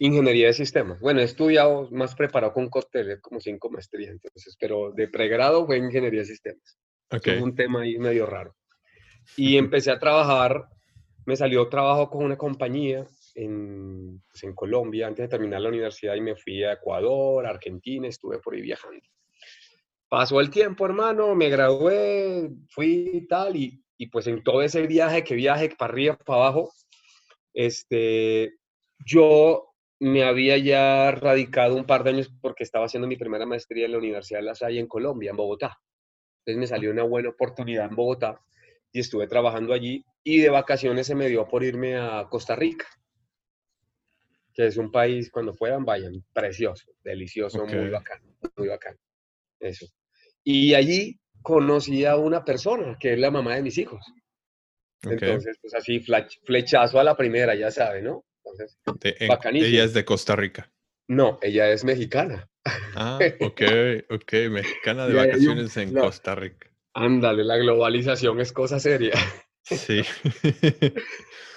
ingeniería 0.00 0.48
de 0.48 0.52
sistemas. 0.52 1.00
Bueno, 1.00 1.20
he 1.20 1.24
estudiado 1.24 1.88
más 1.92 2.14
preparado 2.14 2.52
con 2.52 2.68
cóctel, 2.68 3.20
como 3.20 3.40
cinco 3.40 3.70
maestrías, 3.70 4.10
entonces, 4.10 4.56
pero 4.60 4.92
de 4.92 5.08
pregrado 5.08 5.64
fue 5.64 5.78
ingeniería 5.78 6.20
de 6.20 6.26
sistemas. 6.26 6.78
Ok. 7.10 7.26
Eso 7.26 7.38
fue 7.38 7.42
un 7.42 7.54
tema 7.54 7.82
ahí 7.82 7.98
medio 7.98 8.26
raro. 8.26 8.54
Y 9.36 9.56
empecé 9.56 9.92
a 9.92 9.98
trabajar, 9.98 10.66
me 11.24 11.36
salió 11.36 11.68
trabajo 11.68 12.10
con 12.10 12.24
una 12.24 12.36
compañía 12.36 13.06
en, 13.34 14.20
pues, 14.28 14.42
en 14.42 14.54
Colombia 14.54 15.06
antes 15.06 15.24
de 15.24 15.28
terminar 15.28 15.60
la 15.60 15.68
universidad 15.68 16.16
y 16.16 16.20
me 16.20 16.34
fui 16.34 16.64
a 16.64 16.72
Ecuador, 16.72 17.46
Argentina, 17.46 18.08
estuve 18.08 18.40
por 18.40 18.54
ahí 18.54 18.60
viajando. 18.60 19.00
Pasó 20.08 20.40
el 20.40 20.50
tiempo, 20.50 20.84
hermano, 20.84 21.34
me 21.36 21.48
gradué, 21.48 22.50
fui 22.70 23.10
y 23.12 23.26
tal, 23.28 23.56
y, 23.56 23.84
y 23.96 24.06
pues 24.08 24.26
en 24.26 24.42
todo 24.42 24.62
ese 24.62 24.86
viaje, 24.86 25.22
que 25.22 25.34
viaje 25.34 25.72
para 25.76 25.92
arriba, 25.92 26.16
para 26.16 26.40
abajo, 26.40 26.72
este, 27.58 28.54
yo 29.04 29.74
me 29.98 30.22
había 30.22 30.56
ya 30.58 31.10
radicado 31.10 31.74
un 31.74 31.86
par 31.86 32.04
de 32.04 32.10
años 32.10 32.32
porque 32.40 32.62
estaba 32.62 32.86
haciendo 32.86 33.08
mi 33.08 33.16
primera 33.16 33.46
maestría 33.46 33.86
en 33.86 33.92
la 33.92 33.98
Universidad 33.98 34.38
de 34.38 34.44
La 34.44 34.54
Salle 34.54 34.78
en 34.78 34.86
Colombia, 34.86 35.32
en 35.32 35.36
Bogotá. 35.36 35.76
Entonces 36.38 36.60
me 36.60 36.66
salió 36.68 36.92
una 36.92 37.02
buena 37.02 37.30
oportunidad 37.30 37.86
en 37.90 37.96
Bogotá 37.96 38.40
y 38.92 39.00
estuve 39.00 39.26
trabajando 39.26 39.74
allí 39.74 40.04
y 40.22 40.38
de 40.38 40.50
vacaciones 40.50 41.08
se 41.08 41.16
me 41.16 41.28
dio 41.28 41.48
por 41.48 41.64
irme 41.64 41.96
a 41.96 42.28
Costa 42.30 42.54
Rica, 42.54 42.86
que 44.54 44.68
es 44.68 44.76
un 44.76 44.92
país, 44.92 45.28
cuando 45.28 45.52
puedan, 45.56 45.84
vayan, 45.84 46.24
precioso, 46.32 46.92
delicioso, 47.02 47.66
muy 47.66 47.86
Ok. 47.86 47.92
bacano, 47.92 48.36
muy 48.56 48.68
bacano. 48.68 48.98
Eso. 49.58 49.86
Y 50.44 50.74
allí 50.74 51.18
conocí 51.42 52.04
a 52.04 52.16
una 52.16 52.44
persona 52.44 52.96
que 53.00 53.14
es 53.14 53.18
la 53.18 53.32
mamá 53.32 53.56
de 53.56 53.62
mis 53.62 53.78
hijos. 53.78 54.00
Entonces, 55.02 55.58
pues 55.60 55.74
así, 55.74 56.00
flechazo 56.44 56.98
a 56.98 57.04
la 57.04 57.16
primera, 57.16 57.54
ya 57.54 57.70
sabe, 57.70 58.02
¿no? 58.02 58.24
Entonces, 58.44 58.78
De- 59.00 59.26
bacanísimo. 59.28 59.70
ella 59.70 59.84
es 59.84 59.94
de 59.94 60.04
Costa 60.04 60.34
Rica. 60.36 60.70
no, 61.08 61.38
ella 61.42 61.70
es 61.70 61.84
mexicana. 61.84 62.48
Ah, 62.94 63.18
ok, 63.40 63.62
ok. 64.10 64.32
Mexicana 64.50 65.06
de 65.06 65.14
vacaciones 65.14 65.76
en 65.76 65.92
no. 65.94 66.02
Costa 66.02 66.34
Rica. 66.34 66.70
Ándale, 66.94 67.44
la 67.44 67.56
globalización 67.56 68.40
es 68.40 68.52
cosa 68.52 68.80
seria. 68.80 69.12
Sí. 69.62 70.02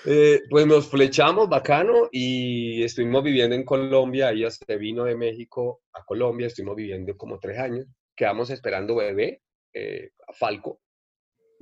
Eh, 0.04 0.42
pues 0.50 0.66
nos 0.66 0.90
flechamos 0.90 1.48
bacano 1.48 2.10
y 2.12 2.82
estuvimos 2.84 3.24
viviendo 3.24 3.56
en 3.56 3.64
Colombia. 3.64 4.32
Ella 4.32 4.50
se 4.50 4.76
vino 4.78 5.04
de 5.04 5.16
México 5.16 5.82
a 5.94 6.04
Colombia, 6.04 6.48
estuvimos 6.48 6.76
viviendo 6.76 7.16
como 7.16 7.38
tres 7.40 7.60
años. 7.60 7.86
Quedamos 8.16 8.50
esperando 8.50 8.96
bebé, 8.96 9.44
eh, 9.74 10.10
a 10.28 10.34
Falco, 10.34 10.82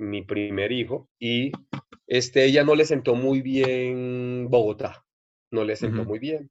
mi 0.00 0.22
primer 0.22 0.72
hijo. 0.72 1.08
Y 1.18 1.52
este, 2.06 2.44
ella 2.44 2.64
no 2.64 2.74
le 2.74 2.84
sentó 2.84 3.14
muy 3.14 3.40
bien 3.42 4.48
Bogotá, 4.48 5.04
no 5.50 5.64
le 5.64 5.76
sentó 5.76 6.04
muy 6.04 6.18
bien. 6.18 6.50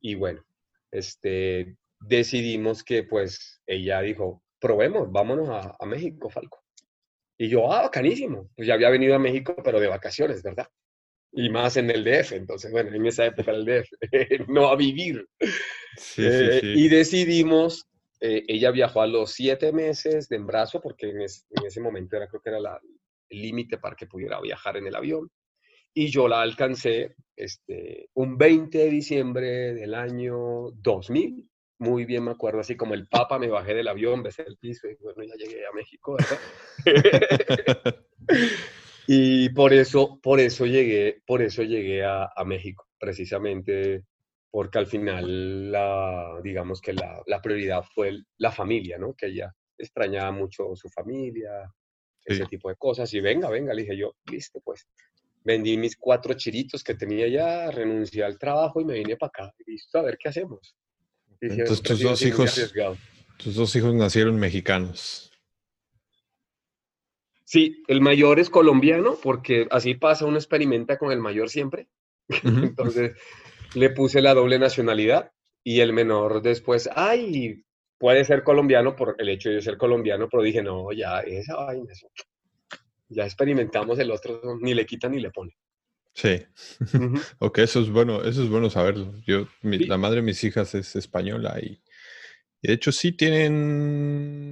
Y 0.00 0.14
bueno, 0.14 0.44
este, 0.90 1.76
decidimos 2.00 2.84
que 2.84 3.04
pues 3.04 3.62
ella 3.66 4.00
dijo, 4.00 4.42
probemos, 4.60 5.10
vámonos 5.10 5.48
a, 5.48 5.76
a 5.78 5.86
México, 5.86 6.28
Falco. 6.28 6.62
Y 7.38 7.48
yo, 7.48 7.72
ah, 7.72 7.82
bacanísimo. 7.82 8.50
Pues 8.56 8.66
ya 8.66 8.74
había 8.74 8.90
venido 8.90 9.14
a 9.14 9.20
México, 9.20 9.54
pero 9.64 9.78
de 9.78 9.86
vacaciones, 9.86 10.42
¿verdad? 10.42 10.66
Y 11.32 11.48
más 11.50 11.76
en 11.76 11.88
el 11.90 12.02
DF. 12.02 12.32
Entonces, 12.32 12.72
bueno, 12.72 12.92
en 12.92 13.06
esa 13.06 13.26
época 13.26 13.52
era 13.52 13.60
el 13.60 13.64
DF, 13.64 13.90
no 14.48 14.68
a 14.68 14.76
vivir. 14.76 15.26
Sí, 15.96 16.22
Eh, 16.24 16.58
sí, 16.60 16.66
Y 16.74 16.88
decidimos, 16.88 17.86
eh, 18.20 18.44
ella 18.48 18.70
viajó 18.70 19.02
a 19.02 19.06
los 19.06 19.32
siete 19.32 19.72
meses 19.72 20.28
de 20.28 20.36
embarazo, 20.36 20.80
porque 20.80 21.10
en, 21.10 21.22
es- 21.22 21.46
en 21.50 21.66
ese 21.66 21.80
momento 21.80 22.16
era, 22.16 22.28
creo 22.28 22.40
que 22.42 22.50
era 22.50 22.60
la- 22.60 22.80
el 23.30 23.42
límite 23.42 23.78
para 23.78 23.96
que 23.96 24.06
pudiera 24.06 24.40
viajar 24.40 24.76
en 24.76 24.86
el 24.86 24.94
avión. 24.96 25.30
Y 25.94 26.08
yo 26.10 26.28
la 26.28 26.42
alcancé 26.42 27.14
este, 27.36 28.08
un 28.14 28.36
20 28.38 28.78
de 28.78 28.90
diciembre 28.90 29.74
del 29.74 29.94
año 29.94 30.70
2000. 30.72 31.48
Muy 31.80 32.04
bien 32.04 32.24
me 32.24 32.32
acuerdo, 32.32 32.60
así 32.60 32.76
como 32.76 32.94
el 32.94 33.06
Papa, 33.08 33.38
me 33.38 33.48
bajé 33.48 33.74
del 33.74 33.88
avión, 33.88 34.22
besé 34.22 34.42
el 34.46 34.56
piso 34.58 34.88
y 34.88 34.96
bueno, 35.00 35.22
ya 35.24 35.34
llegué 35.36 35.64
a 35.66 35.72
México, 35.72 36.16
¿verdad? 36.16 36.38
Y 39.06 39.48
por 39.50 39.72
eso, 39.72 40.20
por 40.22 40.38
eso 40.38 40.66
llegué, 40.66 41.22
por 41.26 41.40
eso 41.40 41.62
llegué 41.62 42.04
a, 42.04 42.28
a 42.34 42.44
México, 42.44 42.86
precisamente 42.98 44.04
porque 44.50 44.78
al 44.78 44.86
final, 44.86 45.70
la, 45.70 46.40
digamos 46.42 46.80
que 46.80 46.92
la, 46.92 47.22
la 47.26 47.40
prioridad 47.40 47.82
fue 47.94 48.08
el- 48.08 48.26
la 48.38 48.50
familia, 48.52 48.98
¿no? 48.98 49.14
Que 49.14 49.26
ella 49.26 49.54
extrañaba 49.76 50.30
mucho 50.32 50.74
su 50.74 50.88
familia, 50.88 51.72
ese 52.24 52.44
Sí. 52.44 52.48
tipo 52.50 52.68
de 52.68 52.76
cosas. 52.76 53.12
Y 53.14 53.20
venga, 53.20 53.48
venga, 53.50 53.74
le 53.74 53.82
dije 53.82 53.96
yo, 53.96 54.14
listo, 54.30 54.60
pues. 54.64 54.86
Vendí 55.44 55.76
mis 55.78 55.96
cuatro 55.96 56.34
chiritos 56.34 56.82
que 56.82 56.94
tenía 56.94 57.28
ya, 57.28 57.70
renuncié 57.70 58.24
al 58.24 58.38
trabajo 58.38 58.80
y 58.80 58.84
me 58.84 58.94
vine 58.94 59.16
para 59.16 59.28
acá. 59.28 59.54
Listo, 59.66 59.98
a 59.98 60.02
ver 60.02 60.18
qué 60.18 60.28
hacemos. 60.28 60.76
Y 61.40 61.46
Entonces, 61.46 61.82
tus 61.82 62.00
dos 62.00 62.22
hijos-. 62.22 62.74
Tus 63.36 63.54
dos 63.54 63.76
hijos 63.76 63.94
nacieron 63.94 64.36
mexicanos. 64.38 65.30
Sí, 67.44 67.82
el 67.86 68.00
mayor 68.00 68.40
es 68.40 68.50
colombiano, 68.50 69.16
porque 69.22 69.66
así 69.70 69.94
pasa, 69.94 70.26
uno 70.26 70.36
experimenta 70.36 70.98
con 70.98 71.12
el 71.12 71.20
mayor 71.20 71.48
siempre. 71.48 71.88
Entonces 72.76 73.12
le 73.74 73.90
puse 73.90 74.20
la 74.22 74.34
doble 74.34 74.58
nacionalidad 74.58 75.30
y 75.64 75.80
el 75.80 75.92
menor 75.92 76.42
después, 76.42 76.88
ay, 76.94 77.64
puede 77.98 78.24
ser 78.24 78.42
colombiano 78.44 78.94
por 78.96 79.16
el 79.18 79.28
hecho 79.28 79.50
de 79.50 79.60
ser 79.62 79.76
colombiano, 79.76 80.28
pero 80.30 80.42
dije, 80.42 80.62
no, 80.62 80.92
ya 80.92 81.20
esa 81.20 81.56
vaina, 81.56 81.92
eso. 81.92 82.08
Ya 83.08 83.24
experimentamos 83.24 83.98
el 83.98 84.10
otro, 84.10 84.40
ni 84.60 84.74
le 84.74 84.86
quita 84.86 85.08
ni 85.08 85.20
le 85.20 85.30
pone. 85.30 85.56
Sí. 86.14 86.40
Ujú. 86.80 87.14
Ok, 87.40 87.58
eso 87.58 87.80
es 87.80 87.90
bueno, 87.90 88.22
eso 88.22 88.42
es 88.42 88.48
bueno 88.48 88.70
saberlo. 88.70 89.12
Yo, 89.26 89.46
mi- 89.62 89.78
Sí. 89.78 89.86
la 89.86 89.98
madre 89.98 90.16
de 90.16 90.22
mis 90.22 90.42
hijas 90.44 90.74
es 90.74 90.96
española 90.96 91.58
y, 91.60 91.80
y 92.62 92.68
de 92.68 92.72
hecho 92.74 92.92
sí 92.92 93.12
tienen 93.12 94.46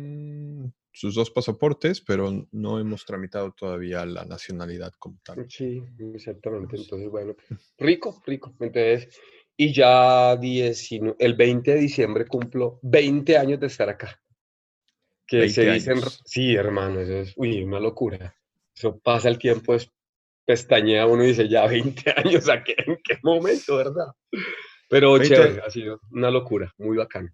sus 0.96 1.14
dos 1.14 1.30
pasaportes, 1.30 2.00
pero 2.00 2.48
no 2.52 2.80
hemos 2.80 3.04
tramitado 3.04 3.52
todavía 3.52 4.06
la 4.06 4.24
nacionalidad 4.24 4.94
como 4.98 5.18
tal. 5.22 5.44
Sí, 5.46 5.82
exactamente. 6.14 6.76
Entonces, 6.76 7.10
bueno, 7.10 7.36
rico, 7.76 8.22
rico. 8.24 8.54
Entonces, 8.60 9.20
y 9.58 9.74
ya 9.74 10.36
19 10.36 11.16
el 11.18 11.34
20 11.34 11.74
de 11.74 11.80
diciembre 11.80 12.24
cumplo 12.24 12.80
20 12.82 13.36
años 13.36 13.60
de 13.60 13.66
estar 13.66 13.90
acá. 13.90 14.18
Que 15.26 15.40
20 15.40 15.52
se 15.54 15.70
dicen, 15.70 15.98
años. 15.98 16.22
sí, 16.24 16.54
hermano, 16.54 17.00
eso 17.00 17.12
es, 17.12 17.34
uy, 17.36 17.62
una 17.62 17.78
locura. 17.78 18.34
Eso 18.74 18.98
pasa 18.98 19.28
el 19.28 19.38
tiempo, 19.38 19.74
es 19.74 19.92
pestañea 20.46 21.06
uno 21.06 21.24
y 21.24 21.26
dice, 21.26 21.46
ya 21.46 21.66
20 21.66 22.10
años, 22.16 22.48
¿a 22.48 22.64
qué, 22.64 22.74
¿en 22.86 22.96
qué 23.04 23.18
momento, 23.22 23.76
verdad? 23.76 24.06
Pero 24.88 25.22
chévere, 25.22 25.60
ha 25.60 25.68
sido 25.68 26.00
una 26.10 26.30
locura, 26.30 26.72
muy 26.78 26.96
bacano. 26.96 27.28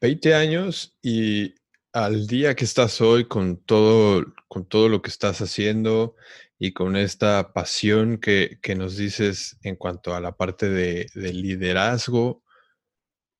20 0.00 0.34
años 0.34 0.96
y 1.02 1.52
al 1.92 2.26
día 2.26 2.54
que 2.54 2.64
estás 2.64 3.00
hoy 3.00 3.26
con 3.26 3.58
todo, 3.58 4.24
con 4.48 4.66
todo 4.66 4.88
lo 4.88 5.02
que 5.02 5.10
estás 5.10 5.40
haciendo 5.40 6.16
y 6.58 6.72
con 6.72 6.96
esta 6.96 7.52
pasión 7.52 8.18
que, 8.18 8.58
nos 8.76 8.96
dices 8.96 9.58
en 9.62 9.76
cuanto 9.76 10.14
a 10.14 10.20
la 10.20 10.32
parte 10.36 10.70
de, 10.70 11.06
liderazgo, 11.14 12.42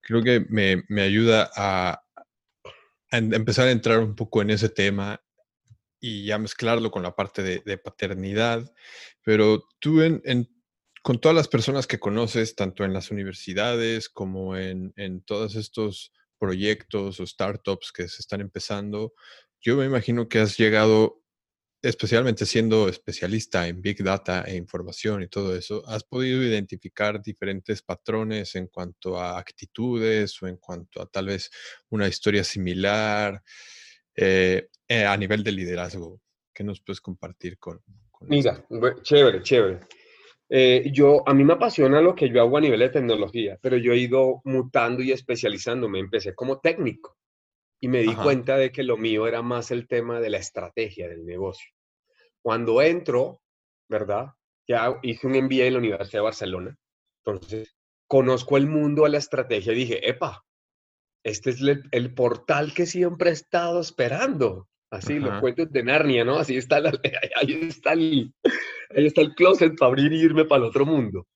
creo 0.02 0.22
que 0.22 0.44
me, 0.48 1.02
ayuda 1.02 1.50
a, 1.56 2.02
empezar 3.10 3.68
a 3.68 3.72
entrar 3.72 4.00
un 4.00 4.14
poco 4.14 4.42
en 4.42 4.50
ese 4.50 4.68
tema 4.68 5.22
y 6.00 6.26
ya 6.26 6.38
mezclarlo 6.38 6.90
con 6.90 7.02
la 7.02 7.14
parte 7.14 7.42
de, 7.42 7.78
paternidad. 7.78 8.70
Pero 9.24 9.64
tú 9.78 10.02
en, 10.02 10.20
con 11.02 11.20
todas 11.20 11.36
las 11.36 11.48
personas 11.48 11.86
que 11.86 12.00
conoces, 12.00 12.54
tanto 12.54 12.84
en 12.84 12.92
las 12.92 13.10
universidades 13.10 14.08
como 14.10 14.56
en, 14.56 14.92
en 14.96 15.22
todos 15.22 15.54
estos 15.54 16.12
proyectos 16.42 17.20
o 17.20 17.24
startups 17.24 17.92
que 17.92 18.08
se 18.08 18.20
están 18.20 18.40
empezando, 18.40 19.12
yo 19.60 19.76
me 19.76 19.84
imagino 19.84 20.28
que 20.28 20.40
has 20.40 20.58
llegado, 20.58 21.22
especialmente 21.82 22.46
siendo 22.46 22.88
especialista 22.88 23.68
en 23.68 23.80
Big 23.80 24.02
Data 24.02 24.42
e 24.42 24.56
información 24.56 25.22
y 25.22 25.28
todo 25.28 25.54
eso, 25.54 25.84
has 25.86 26.02
podido 26.02 26.42
identificar 26.42 27.22
diferentes 27.22 27.80
patrones 27.80 28.56
en 28.56 28.66
cuanto 28.66 29.20
a 29.20 29.38
actitudes 29.38 30.42
o 30.42 30.48
en 30.48 30.56
cuanto 30.56 31.00
a 31.00 31.06
tal 31.06 31.26
vez 31.26 31.48
una 31.90 32.08
historia 32.08 32.42
similar 32.42 33.40
eh, 34.16 34.66
eh, 34.88 35.04
a 35.04 35.16
nivel 35.16 35.44
de 35.44 35.52
liderazgo. 35.52 36.20
¿Qué 36.52 36.64
nos 36.64 36.80
puedes 36.80 37.00
compartir 37.00 37.56
con, 37.56 37.80
con 38.10 38.28
Mira, 38.28 38.66
chévere, 39.04 39.42
chévere. 39.42 39.78
Eh, 40.54 40.90
yo, 40.92 41.26
a 41.26 41.32
mí 41.32 41.44
me 41.44 41.54
apasiona 41.54 42.02
lo 42.02 42.14
que 42.14 42.28
yo 42.28 42.42
hago 42.42 42.58
a 42.58 42.60
nivel 42.60 42.80
de 42.80 42.90
tecnología, 42.90 43.58
pero 43.62 43.78
yo 43.78 43.94
he 43.94 43.96
ido 43.96 44.42
mutando 44.44 45.02
y 45.02 45.10
especializándome. 45.10 45.98
Empecé 45.98 46.34
como 46.34 46.60
técnico 46.60 47.16
y 47.80 47.88
me 47.88 48.00
di 48.02 48.14
cuenta 48.14 48.58
de 48.58 48.70
que 48.70 48.82
lo 48.82 48.98
mío 48.98 49.26
era 49.26 49.40
más 49.40 49.70
el 49.70 49.88
tema 49.88 50.20
de 50.20 50.28
la 50.28 50.36
estrategia 50.36 51.08
del 51.08 51.24
negocio. 51.24 51.70
Cuando 52.42 52.82
entro, 52.82 53.40
¿verdad? 53.88 54.26
Ya 54.68 54.94
hice 55.02 55.26
un 55.26 55.42
MBA 55.42 55.64
en 55.64 55.72
la 55.72 55.78
Universidad 55.78 56.18
de 56.18 56.24
Barcelona, 56.24 56.76
entonces 57.24 57.74
conozco 58.06 58.58
el 58.58 58.66
mundo 58.66 59.04
de 59.04 59.08
la 59.08 59.18
estrategia 59.18 59.72
y 59.72 59.76
dije, 59.76 60.06
epa, 60.06 60.44
este 61.24 61.48
es 61.48 61.62
el 61.92 62.12
portal 62.12 62.74
que 62.74 62.84
siempre 62.84 63.30
he 63.30 63.32
estado 63.32 63.80
esperando. 63.80 64.68
Así, 64.92 65.18
los 65.18 65.40
cuentos 65.40 65.72
de 65.72 65.82
Narnia, 65.82 66.22
¿no? 66.22 66.36
Así 66.36 66.58
está, 66.58 66.76
ahí, 67.40 67.60
está 67.62 67.94
el, 67.94 68.34
ahí 68.96 69.06
está 69.06 69.20
el 69.20 69.34
closet 69.34 69.76
para 69.78 69.88
abrir 69.88 70.12
y 70.12 70.20
irme 70.20 70.44
para 70.44 70.62
el 70.62 70.68
otro 70.68 70.86
mundo. 70.86 71.26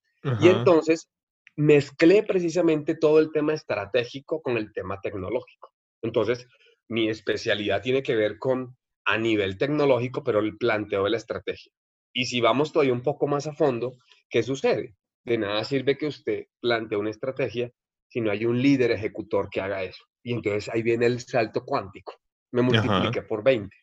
Y 0.41 0.49
entonces 0.49 1.09
mezclé 1.55 2.25
precisamente 2.25 2.97
todo 2.97 3.21
el 3.21 3.31
tema 3.31 3.55
estratégico 3.55 4.43
con 4.43 4.57
el 4.57 4.73
tema 4.73 5.01
tecnológico. 5.01 5.73
Entonces, 6.03 6.49
mi 6.89 7.09
especialidad 7.09 7.81
tiene 7.81 8.03
que 8.03 8.17
ver 8.17 8.39
con 8.39 8.77
a 9.05 9.19
nivel 9.19 9.57
tecnológico, 9.57 10.25
pero 10.25 10.41
el 10.41 10.57
planteo 10.57 11.05
de 11.05 11.11
la 11.11 11.17
estrategia. 11.17 11.73
Y 12.13 12.27
si 12.27 12.41
vamos 12.41 12.73
todavía 12.73 12.93
un 12.93 13.03
poco 13.03 13.29
más 13.29 13.47
a 13.47 13.53
fondo, 13.53 13.99
¿qué 14.29 14.43
sucede? 14.43 14.97
De 15.25 15.39
nada 15.39 15.63
sirve 15.63 15.97
que 15.97 16.07
usted 16.07 16.47
plantee 16.61 16.99
una 16.99 17.11
estrategia 17.11 17.71
si 18.09 18.21
no 18.21 18.31
hay 18.31 18.47
un 18.47 18.61
líder 18.61 18.91
ejecutor 18.91 19.49
que 19.49 19.61
haga 19.61 19.85
eso. 19.85 20.05
Y 20.25 20.33
entonces 20.33 20.69
ahí 20.69 20.83
viene 20.83 21.07
el 21.07 21.21
salto 21.21 21.65
cuántico 21.65 22.15
me 22.57 22.63
multipliqué 22.63 23.23
por 23.23 23.43
20. 23.43 23.77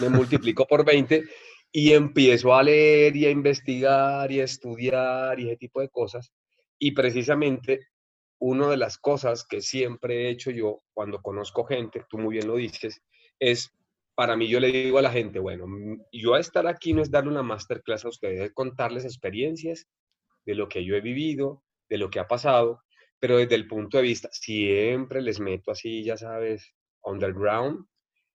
Me 0.00 0.08
multiplico 0.08 0.66
por 0.66 0.84
20 0.84 1.24
y 1.72 1.92
empiezo 1.92 2.54
a 2.54 2.62
leer 2.62 3.16
y 3.16 3.26
a 3.26 3.30
investigar 3.30 4.30
y 4.32 4.40
a 4.40 4.44
estudiar 4.44 5.38
y 5.38 5.46
ese 5.46 5.56
tipo 5.56 5.80
de 5.80 5.88
cosas. 5.88 6.32
Y 6.78 6.92
precisamente 6.92 7.80
una 8.40 8.68
de 8.68 8.76
las 8.76 8.98
cosas 8.98 9.44
que 9.46 9.60
siempre 9.60 10.26
he 10.26 10.30
hecho 10.30 10.50
yo 10.50 10.82
cuando 10.94 11.20
conozco 11.20 11.64
gente, 11.64 12.04
tú 12.08 12.18
muy 12.18 12.34
bien 12.34 12.48
lo 12.48 12.56
dices, 12.56 13.02
es, 13.38 13.70
para 14.14 14.36
mí 14.36 14.48
yo 14.48 14.60
le 14.60 14.68
digo 14.68 14.98
a 14.98 15.02
la 15.02 15.12
gente, 15.12 15.38
bueno, 15.38 15.66
yo 16.10 16.34
a 16.34 16.40
estar 16.40 16.66
aquí 16.66 16.92
no 16.92 17.02
es 17.02 17.10
darle 17.10 17.30
una 17.30 17.42
masterclass 17.42 18.04
a 18.04 18.08
ustedes, 18.08 18.40
es 18.40 18.52
contarles 18.52 19.04
experiencias 19.04 19.86
de 20.46 20.54
lo 20.54 20.68
que 20.68 20.84
yo 20.84 20.96
he 20.96 21.00
vivido, 21.00 21.62
de 21.88 21.98
lo 21.98 22.08
que 22.10 22.18
ha 22.18 22.26
pasado, 22.26 22.82
pero 23.18 23.36
desde 23.36 23.54
el 23.54 23.68
punto 23.68 23.98
de 23.98 24.04
vista, 24.04 24.30
siempre 24.32 25.20
les 25.20 25.38
meto 25.38 25.70
así, 25.70 26.02
ya 26.02 26.16
sabes, 26.16 26.74
underground, 27.04 27.86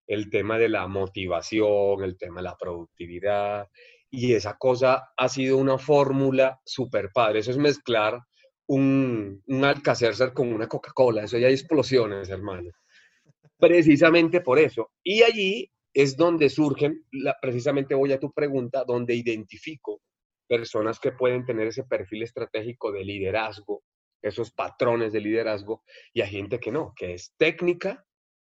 el 0.07 0.29
tema 0.29 0.57
de 0.57 0.69
la 0.69 0.87
motivación, 0.87 2.03
el 2.03 2.17
tema 2.17 2.37
de 2.37 2.43
la 2.43 2.57
productividad, 2.57 3.69
y 4.09 4.33
esa 4.33 4.57
cosa 4.57 5.11
ha 5.17 5.29
sido 5.29 5.57
una 5.57 5.77
fórmula 5.77 6.59
súper 6.65 7.11
padre. 7.13 7.39
Eso 7.39 7.51
es 7.51 7.57
mezclar 7.57 8.19
un, 8.67 9.43
un 9.47 9.65
Alcacercer 9.65 10.33
con 10.33 10.53
una 10.53 10.67
Coca-Cola, 10.67 11.23
eso 11.23 11.37
ya 11.37 11.47
hay 11.47 11.53
explosiones, 11.53 12.29
hermano. 12.29 12.71
Precisamente 13.57 14.41
por 14.41 14.59
eso. 14.59 14.91
Y 15.03 15.23
allí 15.23 15.71
es 15.93 16.17
donde 16.17 16.49
surgen, 16.49 17.05
precisamente 17.41 17.95
voy 17.95 18.11
a 18.11 18.19
tu 18.19 18.31
pregunta, 18.31 18.83
donde 18.85 19.15
identifico 19.15 20.01
personas 20.47 20.99
que 20.99 21.11
pueden 21.11 21.45
tener 21.45 21.67
ese 21.67 21.83
perfil 21.85 22.23
estratégico 22.23 22.91
de 22.91 23.03
liderazgo, 23.03 23.83
esos 24.21 24.51
patrones 24.51 25.13
de 25.13 25.21
liderazgo, 25.21 25.83
y 26.13 26.21
hay 26.21 26.29
gente 26.29 26.59
que 26.59 26.71
no, 26.71 26.93
que 26.95 27.13
es 27.13 27.33
técnica, 27.37 28.05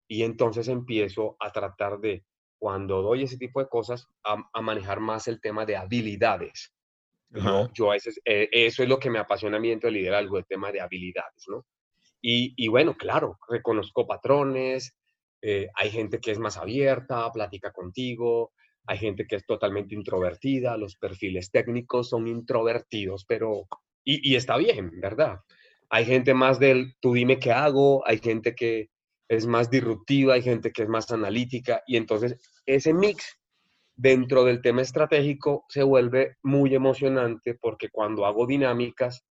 y 0.08 0.22
entonces 0.22 0.68
empiezo 0.68 1.36
a 1.40 1.50
tratar 1.50 1.98
de, 1.98 2.24
cuando 2.58 3.02
doy 3.02 3.22
ese 3.22 3.38
tipo 3.38 3.60
de 3.60 3.68
cosas, 3.68 4.08
a, 4.24 4.60
manejar 4.60 5.00
más 5.00 5.28
el 5.28 5.40
tema 5.40 5.66
de 5.66 5.76
habilidades. 5.76 6.72
¿no? 7.30 7.72
Yo 7.72 7.90
a 7.90 7.96
eh, 7.96 8.48
eso 8.52 8.82
es 8.82 8.88
lo 8.88 8.98
que 8.98 9.10
me 9.10 9.18
apasiona 9.18 9.56
a 9.56 9.60
mí 9.60 9.68
dentro 9.68 9.88
del 9.88 9.94
liderazgo, 9.94 10.38
el 10.38 10.46
tema 10.46 10.70
de 10.70 10.80
habilidades, 10.80 11.44
¿no? 11.48 11.66
Y, 12.22 12.54
y 12.56 12.68
bueno, 12.68 12.96
claro, 12.96 13.38
reconozco 13.48 14.06
patrones, 14.06 14.96
eh, 15.42 15.68
hay 15.74 15.90
gente 15.90 16.18
que 16.18 16.30
es 16.30 16.38
más 16.38 16.56
abierta, 16.56 17.30
platica 17.30 17.72
contigo, 17.72 18.52
hay 18.86 18.98
gente 18.98 19.26
que 19.26 19.36
es 19.36 19.44
totalmente 19.44 19.94
introvertida, 19.94 20.76
los 20.76 20.96
perfiles 20.96 21.50
técnicos 21.50 22.08
son 22.08 22.26
introvertidos, 22.26 23.24
pero, 23.26 23.66
y, 24.02 24.32
y 24.32 24.36
está 24.36 24.56
bien, 24.56 25.00
¿verdad? 25.00 25.40
Hay 25.90 26.04
gente 26.04 26.32
más 26.32 26.58
del, 26.58 26.94
tú 27.00 27.12
dime 27.12 27.38
qué 27.38 27.52
hago, 27.52 28.06
hay 28.06 28.18
gente 28.18 28.54
que 28.54 28.88
es 29.28 29.46
más 29.46 29.70
disruptiva, 29.70 30.34
hay 30.34 30.42
gente 30.42 30.72
que 30.72 30.82
es 30.82 30.88
más 30.88 31.10
analítica 31.10 31.82
y 31.86 31.96
entonces 31.96 32.36
ese 32.64 32.92
mix 32.92 33.38
dentro 33.96 34.44
del 34.44 34.60
tema 34.60 34.82
estratégico 34.82 35.64
se 35.68 35.82
vuelve 35.82 36.36
muy 36.42 36.74
emocionante 36.74 37.54
porque 37.54 37.88
cuando 37.88 38.26
hago 38.26 38.46
dinámicas, 38.46 39.24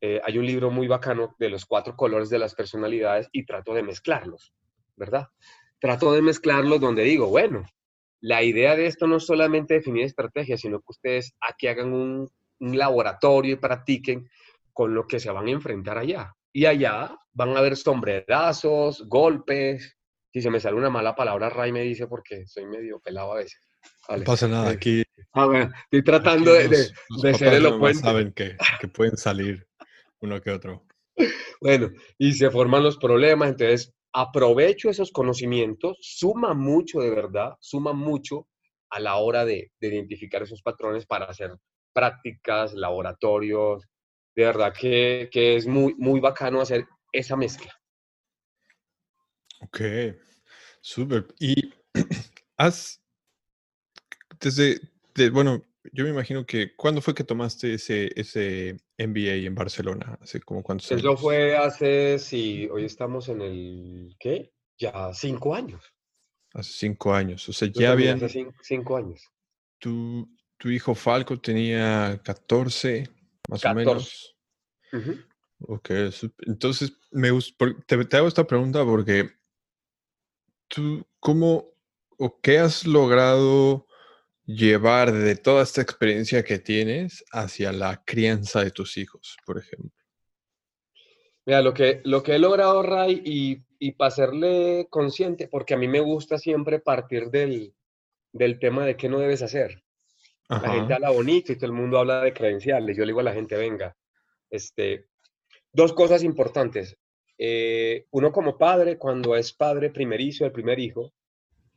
eh, 0.00 0.20
hay 0.24 0.38
un 0.38 0.46
libro 0.46 0.70
muy 0.70 0.86
bacano 0.86 1.34
de 1.38 1.50
los 1.50 1.66
cuatro 1.66 1.96
colores 1.96 2.30
de 2.30 2.38
las 2.38 2.54
personalidades 2.54 3.28
y 3.32 3.44
trato 3.44 3.74
de 3.74 3.82
mezclarlos, 3.82 4.52
¿verdad? 4.96 5.28
Trato 5.80 6.12
de 6.12 6.22
mezclarlos 6.22 6.80
donde 6.80 7.02
digo, 7.02 7.26
bueno, 7.26 7.64
la 8.20 8.42
idea 8.42 8.76
de 8.76 8.86
esto 8.86 9.06
no 9.06 9.16
es 9.16 9.26
solamente 9.26 9.74
definir 9.74 10.04
estrategias, 10.04 10.60
sino 10.60 10.78
que 10.78 10.86
ustedes 10.88 11.34
aquí 11.40 11.66
hagan 11.66 11.92
un, 11.92 12.30
un 12.60 12.78
laboratorio 12.78 13.54
y 13.54 13.56
practiquen 13.56 14.28
con 14.72 14.94
lo 14.94 15.06
que 15.06 15.20
se 15.20 15.30
van 15.30 15.46
a 15.48 15.50
enfrentar 15.50 15.98
allá. 15.98 16.34
Y 16.56 16.66
allá 16.66 17.18
van 17.32 17.56
a 17.56 17.58
haber 17.58 17.76
sombrerazos, 17.76 19.02
golpes. 19.08 19.98
Si 20.32 20.40
se 20.40 20.50
me 20.50 20.60
sale 20.60 20.76
una 20.76 20.88
mala 20.88 21.16
palabra, 21.16 21.50
Ray 21.50 21.72
me 21.72 21.82
dice 21.82 22.06
porque 22.06 22.46
soy 22.46 22.66
medio 22.66 23.00
pelado 23.00 23.32
a 23.32 23.36
veces. 23.36 23.60
No 24.08 24.22
pasa 24.22 24.46
nada, 24.46 24.70
eh, 24.70 24.74
aquí. 24.74 25.02
Estoy 25.84 26.04
tratando 26.04 26.52
de, 26.52 26.68
de, 26.68 27.34
ser 27.34 27.54
elocuente. 27.54 28.00
saben 28.00 28.32
que, 28.32 28.56
que 28.80 28.86
pueden 28.88 29.16
salir 29.16 29.66
uno 30.20 30.40
que 30.40 30.50
otro. 30.50 30.86
Bueno, 31.60 31.90
y 32.18 32.32
se 32.34 32.50
forman 32.50 32.82
los 32.82 32.98
problemas, 32.98 33.48
entonces 33.48 33.94
aprovecho 34.12 34.90
esos 34.90 35.10
conocimientos, 35.12 35.96
suma 36.02 36.52
mucho 36.52 37.00
de 37.00 37.08
verdad, 37.08 37.54
suma 37.60 37.94
mucho 37.94 38.48
a 38.90 39.00
la 39.00 39.16
hora 39.16 39.46
de, 39.46 39.72
de, 39.80 39.88
identificar 39.88 40.42
esos 40.42 40.60
patrones 40.60 41.06
para 41.06 41.24
hacer 41.24 41.56
prácticas, 41.94 42.74
laboratorios, 42.74 43.86
de 44.34 44.44
verdad 44.44 44.72
que, 44.72 45.28
es 45.32 45.66
muy, 45.66 45.94
muy 45.94 46.20
bacano 46.20 46.60
hacer 46.60 46.86
esa 47.12 47.36
mezcla. 47.36 47.72
Ok, 49.60 49.80
súper. 50.80 51.26
Y 51.38 51.72
has, 52.56 53.00
desde, 54.40 54.80
bueno, 55.30 55.64
yo 55.92 56.04
me 56.04 56.10
imagino 56.10 56.44
que, 56.44 56.74
¿cuándo 56.74 57.00
fue 57.00 57.14
que 57.14 57.24
tomaste 57.24 57.74
ese, 57.74 58.10
ese 58.18 58.76
MBA 58.98 59.46
en 59.46 59.54
Barcelona? 59.54 60.18
¿Hace 60.20 60.40
como 60.40 60.62
cuántos 60.62 60.90
años? 60.90 61.02
Eso 61.02 61.16
fue 61.16 61.56
hace, 61.56 62.18
sí, 62.18 62.68
hoy 62.70 62.84
estamos 62.84 63.28
en 63.28 63.40
el, 63.42 64.16
¿qué? 64.18 64.52
Ya 64.78 65.12
cinco 65.12 65.54
años. 65.54 65.82
Hace 66.52 66.72
cinco 66.72 67.12
años, 67.12 67.48
o 67.48 67.52
sea, 67.52 67.68
ya 67.72 67.92
habían... 67.92 68.22
Hace 68.22 68.46
cinco, 68.62 68.96
años. 68.96 69.20
Tu, 69.78 70.28
tu 70.56 70.70
hijo 70.70 70.94
Falco 70.94 71.40
tenía 71.40 72.20
14, 72.24 73.08
más 73.48 73.64
o 73.64 73.74
menos. 73.74 74.36
Ok, 75.66 75.90
entonces 76.46 76.92
me 77.10 77.30
te, 77.86 78.16
hago 78.16 78.28
esta 78.28 78.46
pregunta 78.46 78.84
porque 78.84 79.30
tú, 80.68 81.06
¿cómo 81.20 81.72
o 82.18 82.40
qué 82.40 82.58
has 82.58 82.86
logrado 82.86 83.86
llevar 84.44 85.12
de 85.12 85.36
toda 85.36 85.62
esta 85.62 85.80
experiencia 85.80 86.44
que 86.44 86.58
tienes 86.58 87.24
hacia 87.32 87.72
la 87.72 88.02
crianza 88.04 88.62
de 88.62 88.70
tus 88.70 88.96
hijos, 88.96 89.36
por 89.46 89.58
ejemplo? 89.58 89.90
Mira, 91.46 91.62
lo 91.62 91.74
que, 91.74 92.00
lo 92.04 92.22
que 92.22 92.34
he 92.34 92.38
logrado, 92.38 92.82
Ray, 92.82 93.22
y, 93.24 93.64
y 93.78 93.92
para 93.92 94.10
serle 94.10 94.86
consciente, 94.90 95.48
porque 95.48 95.74
a 95.74 95.76
mí 95.76 95.88
me 95.88 96.00
gusta 96.00 96.38
siempre 96.38 96.78
partir 96.78 97.30
del, 97.30 97.74
del 98.32 98.58
tema 98.58 98.84
de 98.86 98.96
qué 98.96 99.08
no 99.08 99.18
debes 99.18 99.42
hacer. 99.42 99.83
La 100.62 100.72
gente 100.72 100.94
habla 100.94 101.10
bonito 101.10 101.52
y 101.52 101.56
todo 101.56 101.66
el 101.66 101.72
mundo 101.72 101.98
habla 101.98 102.22
de 102.22 102.32
credenciales. 102.32 102.96
Yo 102.96 103.02
le 103.04 103.08
digo 103.08 103.20
a 103.20 103.24
la 103.24 103.32
gente, 103.32 103.56
venga, 103.56 103.96
este, 104.50 105.06
dos 105.72 105.92
cosas 105.92 106.22
importantes. 106.22 106.96
Eh, 107.38 108.06
uno 108.10 108.32
como 108.32 108.56
padre, 108.56 108.96
cuando 108.96 109.36
es 109.36 109.52
padre 109.52 109.90
primerizo, 109.90 110.44
el 110.44 110.52
primer 110.52 110.78
hijo, 110.78 111.12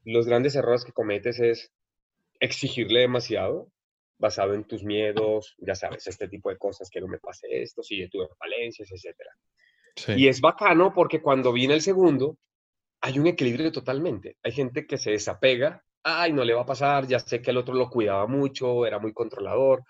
los 0.04 0.26
grandes 0.26 0.56
errores 0.56 0.86
que 0.86 0.94
cometes 0.94 1.40
es 1.40 1.72
exigirle 2.40 3.02
demasiado, 3.02 3.72
basado 4.18 4.54
en 4.54 4.64
tus 4.66 4.84
miedos, 4.84 5.56
ya 5.60 5.76
sabes, 5.76 6.08
este 6.08 6.28
tipo 6.28 6.50
de 6.50 6.58
cosas, 6.58 6.90
que 6.90 7.02
no 7.02 7.08
me 7.08 7.20
pase 7.20 7.62
esto, 7.62 7.84
si 7.84 8.00
yo 8.00 8.10
tuve 8.10 8.28
falencias, 8.38 8.90
etc. 8.92 9.16
Y 10.18 10.28
es 10.28 10.42
bacano 10.42 10.94
porque 10.94 11.22
cuando 11.22 11.52
viene 11.52 11.74
el 11.74 11.82
segundo, 11.82 12.38
hay 13.02 13.20
un 13.20 13.28
equilibrio 13.28 13.72
totalmente. 13.72 14.38
Hay 14.44 14.52
gente 14.52 14.86
que 14.86 14.98
se 14.98 15.12
desapega, 15.12 15.84
ay, 16.04 16.34
no 16.34 16.44
le 16.44 16.54
va 16.54 16.62
a 16.62 16.66
pasar, 16.66 17.08
ya 17.08 17.20
sé 17.20 17.42
que 17.42 17.52
el 17.52 17.58
otro 17.58 17.74
lo 17.74 17.90
cuidaba 17.90 18.28
mucho, 18.28 18.86
era 18.86 19.00
muy 19.00 19.14
controlador, 19.14 19.84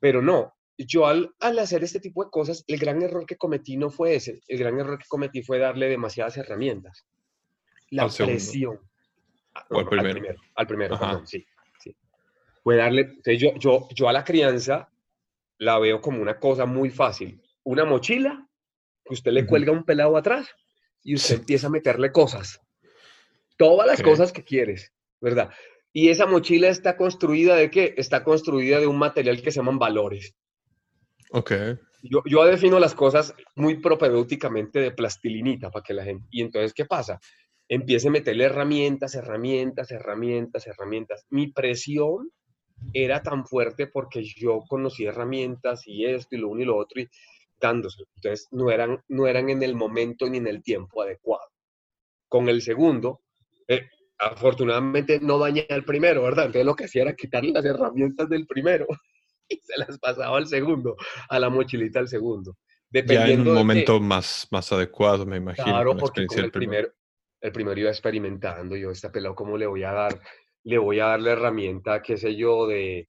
pero 0.00 0.22
no. 0.22 0.54
Yo 0.78 1.06
al, 1.06 1.34
al 1.40 1.58
hacer 1.58 1.84
este 1.84 2.00
tipo 2.00 2.24
de 2.24 2.30
cosas, 2.30 2.64
el 2.66 2.78
gran 2.78 3.02
error 3.02 3.26
que 3.26 3.36
cometí 3.36 3.76
no 3.76 3.90
fue 3.90 4.14
ese, 4.14 4.40
el 4.48 4.58
gran 4.58 4.78
error 4.78 4.98
que 4.98 5.06
cometí 5.08 5.42
fue 5.42 5.58
darle 5.58 5.88
demasiadas 5.88 6.36
herramientas. 6.36 7.06
La 7.90 8.08
presión. 8.08 8.80
Ah, 9.54 9.66
al 9.70 9.86
primero. 9.86 10.40
Al 10.54 10.66
primero, 10.66 10.98
perdón, 10.98 11.26
sí, 11.26 11.46
sí. 11.78 11.94
Fue 12.62 12.76
darle, 12.76 13.18
yo, 13.38 13.54
yo, 13.56 13.88
yo 13.94 14.08
a 14.08 14.12
la 14.12 14.24
crianza 14.24 14.88
la 15.58 15.78
veo 15.78 16.00
como 16.00 16.22
una 16.22 16.38
cosa 16.40 16.64
muy 16.64 16.90
fácil. 16.90 17.40
Una 17.64 17.84
mochila 17.84 18.48
que 19.04 19.14
usted 19.14 19.32
le 19.32 19.46
cuelga 19.46 19.72
un 19.72 19.84
pelado 19.84 20.16
atrás 20.16 20.48
y 21.02 21.14
usted 21.14 21.36
empieza 21.36 21.66
a 21.66 21.70
meterle 21.70 22.10
cosas. 22.10 22.60
Todas 23.56 23.86
las 23.86 24.02
cosas 24.02 24.32
que 24.32 24.42
quieres, 24.42 24.92
¿verdad? 25.22 25.50
Y 25.92 26.08
esa 26.08 26.26
mochila 26.26 26.68
está 26.68 26.96
construida 26.96 27.54
de 27.54 27.70
qué? 27.70 27.94
Está 27.96 28.24
construida 28.24 28.80
de 28.80 28.86
un 28.86 28.98
material 28.98 29.40
que 29.40 29.50
se 29.50 29.60
llaman 29.60 29.78
valores. 29.78 30.34
Ok. 31.30 31.52
Yo, 32.02 32.22
yo 32.26 32.44
defino 32.44 32.78
las 32.78 32.94
cosas 32.94 33.34
muy 33.54 33.78
propedéuticamente 33.78 34.80
de 34.80 34.90
plastilinita 34.90 35.70
para 35.70 35.84
que 35.84 35.94
la 35.94 36.04
gente... 36.04 36.26
Y 36.30 36.42
entonces, 36.42 36.74
¿qué 36.74 36.84
pasa? 36.84 37.20
Empiece 37.68 38.08
a 38.08 38.10
meterle 38.10 38.44
herramientas, 38.44 39.14
herramientas, 39.14 39.90
herramientas, 39.92 40.66
herramientas. 40.66 41.24
Mi 41.30 41.52
presión 41.52 42.30
era 42.92 43.22
tan 43.22 43.46
fuerte 43.46 43.86
porque 43.86 44.24
yo 44.24 44.64
conocí 44.68 45.04
herramientas 45.04 45.86
y 45.86 46.04
esto 46.04 46.34
y 46.34 46.38
lo 46.38 46.48
uno 46.48 46.62
y 46.62 46.64
lo 46.64 46.76
otro 46.76 47.00
y 47.00 47.08
dándose. 47.60 48.02
Entonces, 48.16 48.48
no 48.50 48.70
eran, 48.70 49.00
no 49.08 49.28
eran 49.28 49.50
en 49.50 49.62
el 49.62 49.76
momento 49.76 50.28
ni 50.28 50.38
en 50.38 50.48
el 50.48 50.62
tiempo 50.62 51.02
adecuado. 51.02 51.48
Con 52.28 52.48
el 52.48 52.60
segundo, 52.62 53.20
eh, 53.68 53.88
afortunadamente 54.22 55.18
no 55.20 55.38
dañé 55.38 55.66
al 55.68 55.84
primero, 55.84 56.22
¿verdad? 56.22 56.46
Entonces 56.46 56.66
lo 56.66 56.76
que 56.76 56.84
hacía 56.84 57.02
era 57.02 57.16
quitarle 57.16 57.52
las 57.52 57.64
herramientas 57.64 58.28
del 58.28 58.46
primero 58.46 58.86
y 59.48 59.56
se 59.56 59.78
las 59.78 59.98
pasaba 59.98 60.36
al 60.36 60.46
segundo, 60.46 60.96
a 61.28 61.38
la 61.38 61.50
mochilita 61.50 61.98
al 61.98 62.08
segundo. 62.08 62.56
Dependiendo 62.88 63.28
ya 63.28 63.42
en 63.42 63.48
un 63.48 63.54
momento 63.54 64.00
más, 64.00 64.46
más 64.50 64.70
adecuado, 64.72 65.24
me 65.24 65.38
imagino. 65.38 65.64
Claro, 65.64 65.96
porque 65.96 66.26
el 66.36 66.50
primero, 66.50 66.92
el 67.40 67.52
primero 67.52 67.80
iba 67.80 67.90
experimentando, 67.90 68.76
yo, 68.76 68.90
esta 68.90 69.10
pelado, 69.10 69.34
¿cómo 69.34 69.56
le 69.56 69.66
voy 69.66 69.82
a 69.82 69.92
dar? 69.92 70.20
Le 70.64 70.78
voy 70.78 71.00
a 71.00 71.06
dar 71.06 71.20
la 71.20 71.32
herramienta, 71.32 72.02
qué 72.02 72.16
sé 72.16 72.36
yo, 72.36 72.66
de, 72.66 73.08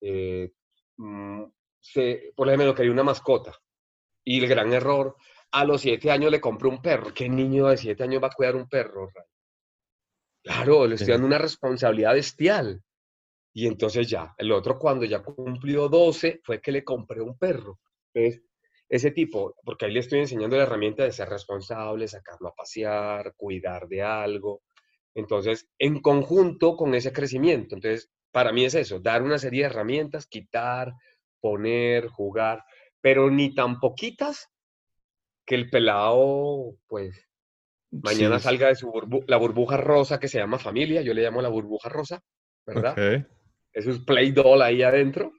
eh, 0.00 0.50
mm, 0.96 1.42
por 2.34 2.48
ejemplo, 2.48 2.74
quería 2.74 2.92
una 2.92 3.04
mascota. 3.04 3.54
Y 4.24 4.40
el 4.40 4.48
gran 4.48 4.72
error, 4.72 5.16
a 5.52 5.64
los 5.64 5.82
siete 5.82 6.10
años 6.10 6.30
le 6.30 6.40
compré 6.40 6.68
un 6.68 6.82
perro. 6.82 7.12
¿Qué 7.14 7.28
niño 7.28 7.68
de 7.68 7.76
siete 7.76 8.02
años 8.02 8.22
va 8.22 8.28
a 8.28 8.34
cuidar 8.34 8.56
un 8.56 8.68
perro? 8.68 9.10
Claro, 10.48 10.86
le 10.86 10.94
estoy 10.94 11.12
dando 11.12 11.26
una 11.26 11.36
responsabilidad 11.36 12.14
bestial. 12.14 12.82
Y 13.52 13.66
entonces 13.66 14.08
ya, 14.08 14.34
el 14.38 14.50
otro 14.50 14.78
cuando 14.78 15.04
ya 15.04 15.22
cumplió 15.22 15.90
12 15.90 16.40
fue 16.42 16.62
que 16.62 16.72
le 16.72 16.84
compré 16.84 17.20
un 17.20 17.36
perro. 17.36 17.78
Entonces, 18.14 18.42
ese 18.88 19.10
tipo, 19.10 19.54
porque 19.62 19.84
ahí 19.84 19.92
le 19.92 20.00
estoy 20.00 20.20
enseñando 20.20 20.56
la 20.56 20.62
herramienta 20.62 21.04
de 21.04 21.12
ser 21.12 21.28
responsable, 21.28 22.08
sacarlo 22.08 22.48
a 22.48 22.54
pasear, 22.54 23.34
cuidar 23.36 23.88
de 23.88 24.00
algo. 24.00 24.62
Entonces, 25.14 25.68
en 25.78 26.00
conjunto 26.00 26.76
con 26.76 26.94
ese 26.94 27.12
crecimiento. 27.12 27.74
Entonces, 27.74 28.10
para 28.32 28.50
mí 28.50 28.64
es 28.64 28.74
eso, 28.74 29.00
dar 29.00 29.22
una 29.22 29.38
serie 29.38 29.64
de 29.64 29.66
herramientas, 29.66 30.26
quitar, 30.26 30.94
poner, 31.40 32.08
jugar, 32.08 32.64
pero 33.02 33.30
ni 33.30 33.54
tan 33.54 33.80
poquitas 33.80 34.48
que 35.44 35.56
el 35.56 35.68
pelado, 35.68 36.74
pues, 36.86 37.27
Mañana 37.90 38.38
salga 38.38 38.68
de 38.68 38.74
su 38.74 38.92
la 39.26 39.36
burbuja 39.38 39.76
rosa 39.76 40.20
que 40.20 40.28
se 40.28 40.38
llama 40.38 40.58
familia, 40.58 41.02
yo 41.02 41.14
le 41.14 41.22
llamo 41.22 41.40
la 41.40 41.48
burbuja 41.48 41.88
rosa, 41.88 42.22
¿verdad? 42.66 42.92
Okay. 42.92 43.24
Es 43.72 43.86
un 43.86 44.04
play 44.04 44.30
doll 44.32 44.60
ahí 44.62 44.82
adentro 44.82 45.32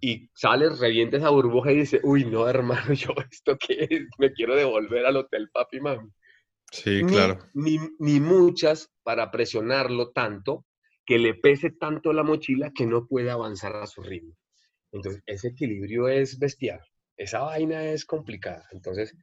y 0.00 0.30
sale, 0.34 0.68
revienta 0.70 1.18
esa 1.18 1.30
burbuja 1.30 1.72
y 1.72 1.78
dice, 1.78 2.00
uy, 2.02 2.24
no, 2.24 2.48
hermano, 2.48 2.92
yo 2.94 3.10
esto 3.30 3.56
qué 3.58 3.86
es, 3.90 4.02
me 4.18 4.32
quiero 4.32 4.54
devolver 4.56 5.04
al 5.06 5.16
hotel 5.16 5.50
papi 5.52 5.80
mami. 5.80 6.08
Sí, 6.72 7.02
claro. 7.04 7.38
Ni, 7.54 7.78
ni, 7.98 8.20
muchas 8.20 8.92
para 9.02 9.30
presionarlo 9.32 10.12
tanto 10.12 10.66
que 11.04 11.18
le 11.18 11.34
pese 11.34 11.70
tanto 11.70 12.12
la 12.12 12.22
mochila 12.22 12.70
que 12.72 12.86
no 12.86 13.06
puede 13.06 13.30
avanzar 13.30 13.74
a 13.74 13.86
su 13.86 14.02
ritmo. 14.02 14.36
Entonces, 14.92 15.22
ese 15.26 15.48
equilibrio 15.48 16.08
es 16.08 16.38
bestial. 16.38 16.80
Esa 17.16 17.40
vaina 17.40 17.84
es 17.84 18.04
complicada. 18.04 18.66
Entonces, 18.70 19.16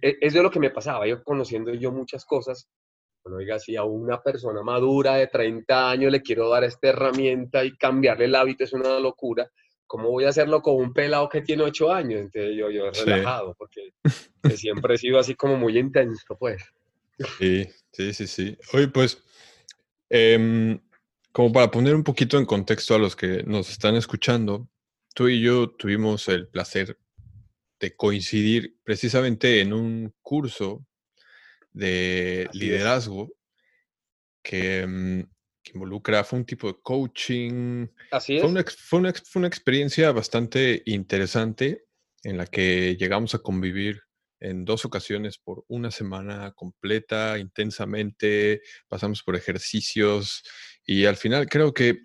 es 0.00 0.34
de 0.34 0.42
lo 0.42 0.50
que 0.50 0.60
me 0.60 0.70
pasaba, 0.70 1.06
yo 1.06 1.22
conociendo 1.22 1.72
yo 1.74 1.92
muchas 1.92 2.24
cosas, 2.24 2.68
bueno, 3.22 3.38
oiga, 3.38 3.58
si 3.58 3.76
a 3.76 3.84
una 3.84 4.22
persona 4.22 4.62
madura 4.62 5.16
de 5.16 5.26
30 5.26 5.90
años 5.90 6.12
le 6.12 6.22
quiero 6.22 6.48
dar 6.48 6.64
esta 6.64 6.88
herramienta 6.88 7.64
y 7.64 7.76
cambiarle 7.76 8.26
el 8.26 8.34
hábito 8.34 8.64
es 8.64 8.72
una 8.72 8.98
locura, 9.00 9.50
¿cómo 9.86 10.10
voy 10.10 10.24
a 10.24 10.28
hacerlo 10.28 10.62
con 10.62 10.76
un 10.76 10.92
pelado 10.92 11.28
que 11.28 11.42
tiene 11.42 11.64
8 11.64 11.92
años? 11.92 12.20
Entonces 12.20 12.56
yo, 12.56 12.70
yo 12.70 12.90
relajado, 12.90 13.54
porque 13.58 13.92
siempre 14.56 14.94
he 14.94 14.98
sido 14.98 15.18
así 15.18 15.34
como 15.34 15.56
muy 15.56 15.78
intenso, 15.78 16.36
pues. 16.38 16.62
Sí, 17.38 17.66
sí, 17.92 18.12
sí, 18.12 18.26
sí. 18.26 18.58
Oye, 18.72 18.88
pues, 18.88 19.22
em, 20.08 20.78
como 21.32 21.52
para 21.52 21.70
poner 21.70 21.94
un 21.94 22.04
poquito 22.04 22.38
en 22.38 22.46
contexto 22.46 22.94
a 22.94 22.98
los 22.98 23.16
que 23.16 23.42
nos 23.44 23.70
están 23.70 23.96
escuchando, 23.96 24.68
tú 25.14 25.28
y 25.28 25.40
yo 25.40 25.70
tuvimos 25.70 26.28
el 26.28 26.48
placer 26.48 26.98
de 27.78 27.94
coincidir 27.94 28.76
precisamente 28.82 29.60
en 29.60 29.72
un 29.72 30.14
curso 30.22 30.86
de 31.72 32.48
liderazgo 32.52 33.30
que, 34.42 34.86
mm, 34.86 35.20
que, 35.62 35.72
involucra, 35.74 36.24
fue 36.24 36.38
un 36.38 36.46
tipo 36.46 36.68
de 36.68 36.78
coaching. 36.82 37.86
Así 38.10 38.36
es. 38.36 38.40
Fue 38.40 38.50
una, 38.50 38.64
fue, 38.64 38.98
una, 38.98 39.12
fue 39.12 39.40
una, 39.40 39.48
experiencia 39.48 40.12
bastante 40.12 40.82
interesante 40.86 41.84
en 42.22 42.38
la 42.38 42.46
que 42.46 42.96
llegamos 42.96 43.34
a 43.34 43.40
convivir 43.40 44.00
en 44.40 44.64
dos 44.64 44.84
ocasiones 44.84 45.38
por 45.38 45.64
una 45.68 45.90
semana 45.90 46.52
completa, 46.52 47.38
intensamente, 47.38 48.62
pasamos 48.88 49.22
por 49.22 49.36
ejercicios 49.36 50.42
y 50.84 51.06
al 51.06 51.16
final 51.16 51.48
creo 51.48 51.72
que, 51.72 52.00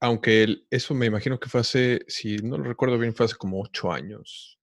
aunque 0.00 0.64
eso 0.70 0.94
me 0.94 1.06
imagino 1.06 1.38
que 1.38 1.48
fue 1.48 1.60
hace, 1.60 2.00
si 2.08 2.36
no 2.38 2.58
lo 2.58 2.64
recuerdo 2.64 2.98
bien, 2.98 3.14
fue 3.14 3.26
hace 3.26 3.36
como 3.36 3.60
ocho 3.60 3.92
años, 3.92 4.55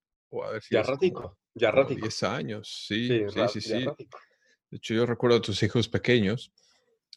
ya 0.69 0.83
ratico, 0.83 1.37
ya 1.53 1.71
ratico. 1.71 2.01
10 2.01 2.23
años, 2.23 2.85
sí, 2.87 3.07
sí, 3.29 3.41
sí, 3.53 3.61
sí. 3.61 3.85
De 4.69 4.77
hecho, 4.77 4.93
yo 4.93 5.05
recuerdo 5.05 5.37
a 5.37 5.41
tus 5.41 5.61
hijos 5.63 5.87
pequeños. 5.87 6.51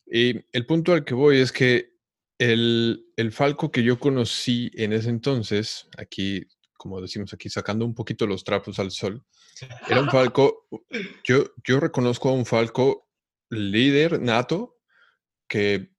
Y 0.06 0.44
el 0.52 0.66
punto 0.66 0.92
al 0.92 1.04
que 1.04 1.14
voy 1.14 1.40
es 1.40 1.52
que 1.52 1.94
el, 2.38 3.06
el 3.16 3.32
Falco 3.32 3.70
que 3.70 3.82
yo 3.82 3.98
conocí 3.98 4.70
en 4.74 4.92
ese 4.92 5.08
entonces, 5.08 5.88
aquí, 5.96 6.46
como 6.76 7.00
decimos 7.00 7.32
aquí, 7.32 7.48
sacando 7.48 7.84
un 7.84 7.94
poquito 7.94 8.26
los 8.26 8.44
trapos 8.44 8.78
al 8.78 8.90
sol, 8.90 9.24
era 9.88 10.00
un 10.00 10.10
Falco, 10.10 10.68
yo, 11.24 11.44
yo 11.64 11.80
reconozco 11.80 12.28
a 12.28 12.32
un 12.32 12.44
Falco 12.44 13.08
líder 13.50 14.20
nato 14.20 14.78
que 15.48 15.95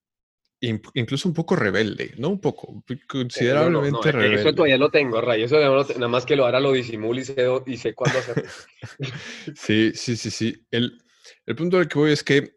incluso 0.59 1.27
un 1.27 1.35
poco 1.35 1.55
rebelde, 1.55 2.13
no 2.17 2.29
un 2.29 2.41
poco, 2.41 2.83
considerablemente 3.07 4.11
rebelde. 4.11 4.41
Eso 4.41 4.53
todavía 4.53 4.77
lo 4.77 4.89
tengo, 4.89 5.21
Ray, 5.21 5.43
eso 5.43 5.59
nada 5.59 6.07
más 6.07 6.25
que 6.25 6.35
lo 6.35 6.45
hará 6.45 6.59
lo 6.59 6.71
disimulo 6.71 7.19
y 7.19 7.25
sé, 7.25 7.35
y 7.65 7.77
sé 7.77 7.93
cuándo 7.93 8.19
hacerlo. 8.19 8.49
sí, 9.55 9.91
sí, 9.93 10.17
sí, 10.17 10.31
sí. 10.31 10.65
El, 10.71 10.99
el 11.45 11.55
punto 11.55 11.77
al 11.77 11.87
que 11.87 11.99
voy 11.99 12.11
es 12.11 12.23
que 12.23 12.55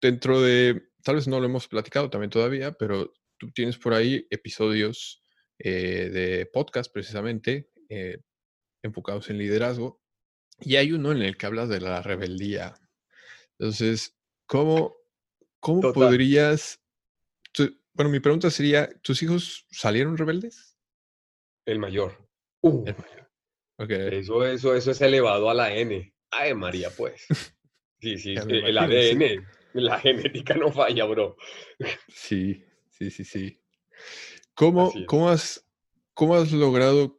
dentro 0.00 0.40
de, 0.40 0.90
tal 1.04 1.16
vez 1.16 1.28
no 1.28 1.38
lo 1.38 1.46
hemos 1.46 1.68
platicado 1.68 2.10
también 2.10 2.30
todavía, 2.30 2.72
pero 2.72 3.12
tú 3.38 3.52
tienes 3.52 3.78
por 3.78 3.94
ahí 3.94 4.26
episodios 4.30 5.22
eh, 5.58 6.10
de 6.12 6.46
podcast 6.46 6.92
precisamente 6.92 7.70
eh, 7.88 8.18
enfocados 8.82 9.30
en 9.30 9.38
liderazgo 9.38 10.00
y 10.60 10.76
hay 10.76 10.92
uno 10.92 11.12
en 11.12 11.22
el 11.22 11.36
que 11.36 11.46
hablas 11.46 11.68
de 11.68 11.80
la 11.80 12.02
rebeldía. 12.02 12.74
Entonces, 13.58 14.16
¿cómo, 14.46 14.96
cómo 15.60 15.92
podrías 15.92 16.80
bueno, 17.96 18.10
mi 18.10 18.20
pregunta 18.20 18.50
sería, 18.50 18.88
¿tus 19.00 19.22
hijos 19.22 19.66
salieron 19.70 20.18
rebeldes? 20.18 20.76
El 21.64 21.78
mayor. 21.78 22.28
Uh, 22.60 22.84
El 22.86 22.94
mayor. 22.96 23.30
Ok. 23.78 23.90
eso, 23.90 24.44
eso, 24.46 24.74
eso 24.74 24.90
es 24.90 25.00
elevado 25.00 25.48
a 25.48 25.54
la 25.54 25.74
N. 25.74 26.14
Ay, 26.30 26.54
María, 26.54 26.90
pues. 26.90 27.26
Sí, 27.98 28.18
sí, 28.18 28.34
me 28.46 28.58
el 28.58 28.76
imagino, 28.76 29.00
sí. 29.00 29.24
ADN, 29.24 29.46
la 29.72 29.98
genética 29.98 30.54
no 30.54 30.70
falla, 30.70 31.06
bro. 31.06 31.34
Sí, 32.08 32.62
sí, 32.90 33.10
sí, 33.10 33.24
sí. 33.24 33.58
¿Cómo, 34.54 34.92
cómo 35.06 35.30
has, 35.30 35.66
cómo 36.12 36.36
has 36.36 36.52
logrado 36.52 37.18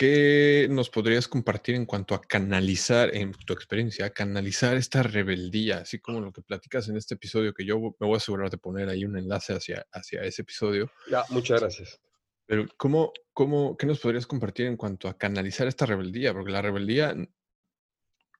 qué 0.00 0.66
nos 0.70 0.88
podrías 0.88 1.28
compartir 1.28 1.74
en 1.74 1.84
cuanto 1.84 2.14
a 2.14 2.22
canalizar, 2.22 3.14
en 3.14 3.32
tu 3.32 3.52
experiencia, 3.52 4.08
canalizar 4.08 4.78
esta 4.78 5.02
rebeldía, 5.02 5.80
así 5.80 5.98
como 5.98 6.22
lo 6.22 6.32
que 6.32 6.40
platicas 6.40 6.88
en 6.88 6.96
este 6.96 7.16
episodio, 7.16 7.52
que 7.52 7.66
yo 7.66 7.78
me 7.78 8.06
voy 8.06 8.14
a 8.14 8.16
asegurar 8.16 8.48
de 8.48 8.56
poner 8.56 8.88
ahí 8.88 9.04
un 9.04 9.18
enlace 9.18 9.52
hacia, 9.52 9.86
hacia 9.92 10.22
ese 10.22 10.40
episodio? 10.40 10.90
Ya, 11.10 11.22
muchas 11.28 11.60
gracias. 11.60 12.00
Pero 12.46 12.64
¿cómo, 12.78 13.12
cómo, 13.34 13.76
qué 13.76 13.84
nos 13.84 14.00
podrías 14.00 14.26
compartir 14.26 14.68
en 14.68 14.78
cuanto 14.78 15.06
a 15.06 15.18
canalizar 15.18 15.68
esta 15.68 15.84
rebeldía? 15.84 16.32
Porque 16.32 16.50
la 16.50 16.62
rebeldía, 16.62 17.14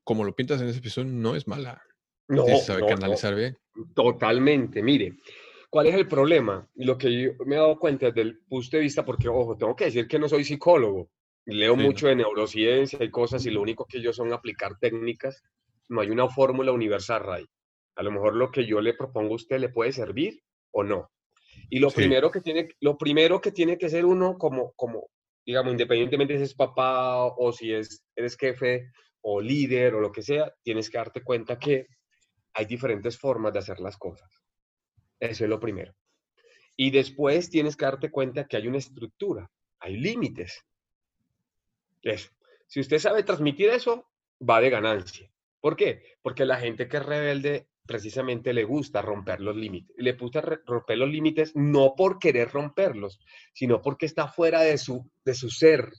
como 0.03 0.25
lo 0.25 0.35
pintas 0.35 0.63
en 0.63 0.69
ese 0.69 0.79
episodio, 0.79 1.13
no 1.13 1.37
es 1.37 1.47
mala. 1.47 1.83
No, 2.27 2.47
Sí 2.47 2.57
sabe 2.65 2.81
no, 2.81 2.89
no. 2.89 2.95
canalizar 2.95 3.35
bien. 3.35 3.59
Totalmente, 3.95 4.83
mire, 4.83 5.19
¿cuál 5.69 5.89
es 5.89 5.95
el 5.95 6.09
problema? 6.09 6.67
Lo 6.77 6.97
que 6.97 7.13
yo 7.13 7.33
me 7.45 7.57
he 7.57 7.59
dado 7.59 7.79
cuenta 7.79 8.07
desde 8.07 8.23
el 8.23 8.39
punto 8.39 8.79
de 8.79 8.83
vista, 8.83 9.05
porque, 9.05 9.29
ojo, 9.29 9.59
tengo 9.59 9.77
que 9.77 9.85
decir 9.85 10.09
que 10.09 10.19
no 10.19 10.27
soy 10.27 10.43
psicólogo, 10.43 11.11
leo 11.51 11.77
Sí, 11.77 11.83
mucho 11.83 12.07
de 12.09 12.17
neurociencia 12.17 13.03
y 13.03 13.11
cosas, 13.11 13.45
y 13.47 13.51
lo 13.51 13.63
único 13.63 13.87
que 13.87 14.01
yo 14.01 14.13
son 14.13 14.33
aplicar 14.33 14.79
técnicas, 14.79 15.43
no 15.89 16.01
hay 16.01 16.11
una 16.11 16.29
fórmula 16.29 16.73
universal, 16.73 17.23
Ray. 17.23 17.47
A 17.97 18.03
lo 18.03 18.11
mejor 18.13 18.35
lo 18.37 18.51
que 18.51 18.65
yo 18.67 18.81
le 18.81 18.95
propongo 18.95 19.33
a 19.33 19.37
usted 19.37 19.59
le 19.59 19.69
puede 19.69 19.93
servir 19.93 20.41
o 20.73 20.83
no. 20.85 21.11
Y 21.69 21.79
lo 21.81 21.91
Sí. 21.91 21.97
primero 21.97 22.31
que 22.31 22.41
tiene, 22.41 22.69
lo 22.81 22.97
primero 22.97 23.41
que 23.41 23.53
tiene 23.53 23.77
que 23.77 23.89
ser 23.89 24.05
uno 24.05 24.39
como, 24.39 24.73
como, 24.77 25.09
digamos, 25.45 25.73
independientemente 25.73 26.37
si 26.37 26.45
es 26.45 26.55
papá 26.55 27.25
o 27.25 27.53
si 27.53 27.73
es, 27.73 28.05
eres 28.15 28.37
jefe 28.37 28.91
o 29.23 29.41
líder 29.41 29.95
o 29.95 30.01
lo 30.01 30.13
que 30.13 30.23
sea, 30.23 30.53
tienes 30.63 30.89
que 30.89 30.99
darte 30.99 31.23
cuenta 31.23 31.59
que 31.59 31.87
hay 32.55 32.67
diferentes 32.67 33.19
formas 33.19 33.53
de 33.53 33.59
hacer 33.59 33.81
las 33.81 33.97
cosas. 33.97 34.43
Eso 35.19 35.45
es 35.45 35.51
lo 35.51 35.61
primero. 35.61 35.95
Y 36.77 36.91
después 36.91 37.51
tienes 37.51 37.77
que 37.77 37.85
darte 37.85 38.11
cuenta 38.11 38.47
que 38.47 38.57
hay 38.57 38.67
una 38.67 38.79
estructura, 38.79 39.51
hay 39.81 39.97
límites. 39.97 40.65
Eso. 42.03 42.31
Si 42.67 42.81
usted 42.81 42.99
sabe 42.99 43.23
transmitir 43.23 43.71
eso, 43.71 44.11
va 44.49 44.61
de 44.61 44.71
ganancia. 44.71 45.31
¿Por 45.61 45.77
qué? 45.77 46.03
Porque 46.23 46.45
la 46.45 46.57
gente 46.59 46.89
que 46.89 46.99
es 46.99 47.05
rebelde 47.07 47.69
precisamente 47.87 48.53
le 48.53 48.65
gusta 48.65 49.03
romper 49.03 49.41
los 49.41 49.57
límites. 49.57 49.95
Le 49.99 50.13
gusta 50.13 50.41
romper 50.41 50.97
los 50.99 51.09
límites 51.11 51.53
no 51.57 51.95
por 51.97 52.19
querer 52.19 52.49
romperlos, 52.51 53.19
sino 53.53 53.83
porque 53.83 54.07
está 54.07 54.29
fuera 54.29 54.63
de 54.63 54.79
su, 54.79 55.11
de 55.25 55.35
su 55.35 55.51
ser. 55.51 55.91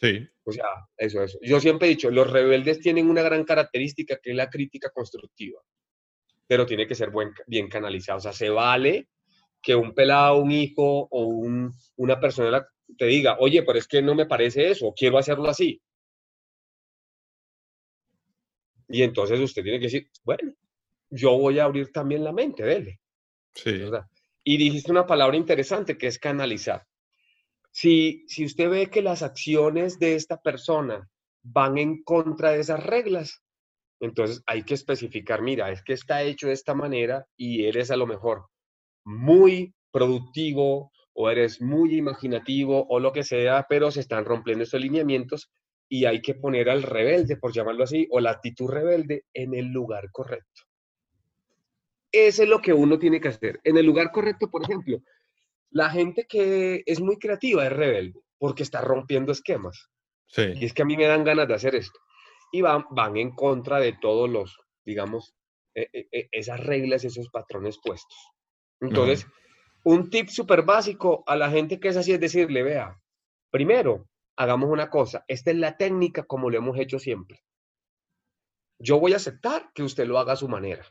Sí, 0.00 0.28
O 0.42 0.52
sea, 0.52 0.64
eso, 0.96 1.22
eso. 1.22 1.38
Yo 1.40 1.60
siempre 1.60 1.86
he 1.86 1.90
dicho, 1.90 2.10
los 2.10 2.28
rebeldes 2.30 2.80
tienen 2.80 3.08
una 3.08 3.22
gran 3.22 3.44
característica 3.44 4.18
que 4.20 4.30
es 4.30 4.36
la 4.36 4.50
crítica 4.50 4.90
constructiva, 4.90 5.60
pero 6.46 6.66
tiene 6.66 6.86
que 6.86 6.96
ser 6.96 7.10
buen, 7.10 7.32
bien 7.46 7.68
canalizada. 7.68 8.18
O 8.18 8.20
sea, 8.20 8.32
se 8.32 8.50
vale 8.50 9.08
que 9.62 9.74
un 9.76 9.94
pelado, 9.94 10.38
un 10.38 10.50
hijo 10.50 11.06
o 11.10 11.24
un- 11.26 11.72
una 11.96 12.20
persona 12.20 12.66
te 12.98 13.06
diga, 13.06 13.36
oye, 13.40 13.62
pero 13.62 13.78
es 13.78 13.88
que 13.88 14.02
no 14.02 14.14
me 14.14 14.26
parece 14.26 14.70
eso, 14.70 14.92
quiero 14.96 15.18
hacerlo 15.18 15.48
así. 15.48 15.80
Y 18.88 19.02
entonces 19.02 19.40
usted 19.40 19.62
tiene 19.62 19.78
que 19.78 19.86
decir, 19.86 20.10
bueno, 20.22 20.52
yo 21.10 21.38
voy 21.38 21.58
a 21.58 21.64
abrir 21.64 21.90
también 21.92 22.24
la 22.24 22.32
mente, 22.32 22.62
dele. 22.64 23.00
sí. 23.54 23.72
¿verdad? 23.78 24.06
Y 24.44 24.58
dijiste 24.58 24.90
una 24.90 25.06
palabra 25.06 25.36
interesante 25.36 25.96
que 25.96 26.06
es 26.06 26.18
canalizar. 26.18 26.86
Si, 27.70 28.24
si 28.28 28.44
usted 28.44 28.68
ve 28.68 28.90
que 28.90 29.02
las 29.02 29.22
acciones 29.22 29.98
de 29.98 30.14
esta 30.14 30.40
persona 30.40 31.08
van 31.42 31.78
en 31.78 32.02
contra 32.04 32.50
de 32.50 32.60
esas 32.60 32.84
reglas, 32.84 33.42
entonces 34.00 34.42
hay 34.46 34.64
que 34.64 34.74
especificar, 34.74 35.40
mira, 35.40 35.70
es 35.70 35.82
que 35.82 35.94
está 35.94 36.22
hecho 36.22 36.48
de 36.48 36.52
esta 36.52 36.74
manera 36.74 37.26
y 37.36 37.64
eres 37.64 37.90
a 37.90 37.96
lo 37.96 38.06
mejor 38.06 38.46
muy 39.04 39.74
productivo 39.90 40.92
o 41.14 41.30
eres 41.30 41.60
muy 41.60 41.96
imaginativo 41.96 42.86
o 42.88 43.00
lo 43.00 43.12
que 43.12 43.22
sea, 43.22 43.66
pero 43.68 43.90
se 43.90 44.00
están 44.00 44.24
rompiendo 44.24 44.64
estos 44.64 44.80
lineamientos 44.80 45.50
y 45.88 46.06
hay 46.06 46.20
que 46.20 46.34
poner 46.34 46.68
al 46.70 46.82
rebelde, 46.82 47.36
por 47.36 47.52
llamarlo 47.52 47.84
así, 47.84 48.06
o 48.10 48.20
la 48.20 48.32
actitud 48.32 48.68
rebelde 48.68 49.24
en 49.32 49.54
el 49.54 49.66
lugar 49.66 50.10
correcto. 50.10 50.62
Eso 52.10 52.42
es 52.42 52.48
lo 52.48 52.60
que 52.60 52.72
uno 52.72 52.98
tiene 52.98 53.20
que 53.20 53.28
hacer. 53.28 53.60
En 53.64 53.76
el 53.76 53.86
lugar 53.86 54.10
correcto, 54.12 54.50
por 54.50 54.62
ejemplo, 54.62 54.98
la 55.70 55.90
gente 55.90 56.26
que 56.28 56.82
es 56.86 57.00
muy 57.00 57.18
creativa 57.18 57.64
es 57.66 57.72
rebelde 57.72 58.20
porque 58.38 58.62
está 58.62 58.80
rompiendo 58.80 59.32
esquemas. 59.32 59.90
Y 60.28 60.34
Sí, 60.34 60.64
es 60.64 60.72
que 60.72 60.82
a 60.82 60.84
mí 60.84 60.96
me 60.96 61.06
dan 61.06 61.24
ganas 61.24 61.48
de 61.48 61.54
hacer 61.54 61.74
esto. 61.74 61.98
Y 62.52 62.60
van, 62.62 62.84
van 62.90 63.16
en 63.16 63.34
contra 63.34 63.80
de 63.80 63.94
todos 64.00 64.28
los, 64.28 64.56
digamos, 64.84 65.34
eh, 65.74 65.88
eh, 65.92 66.06
eh, 66.12 66.28
esas 66.30 66.60
reglas, 66.60 67.04
esos 67.04 67.28
patrones 67.30 67.78
puestos. 67.82 68.16
Entonces, 68.80 69.26
un 69.84 70.08
tip 70.08 70.28
súper 70.28 70.62
básico 70.62 71.22
a 71.26 71.36
la 71.36 71.50
gente 71.50 71.78
que 71.78 71.88
es 71.88 71.96
así 71.96 72.12
es 72.12 72.20
decirle, 72.20 72.62
vea, 72.62 73.00
primero, 73.50 74.08
hagamos 74.36 74.70
una 74.70 74.90
cosa, 74.90 75.24
esta 75.28 75.50
es 75.50 75.58
la 75.58 75.76
técnica 75.76 76.24
como 76.24 76.50
lo 76.50 76.56
hemos 76.56 76.78
hecho 76.78 76.98
siempre. 76.98 77.42
Yo 78.78 78.98
voy 78.98 79.12
a 79.12 79.16
aceptar 79.16 79.70
que 79.74 79.82
usted 79.82 80.06
lo 80.06 80.18
haga 80.18 80.32
a 80.32 80.36
su 80.36 80.48
manera, 80.48 80.84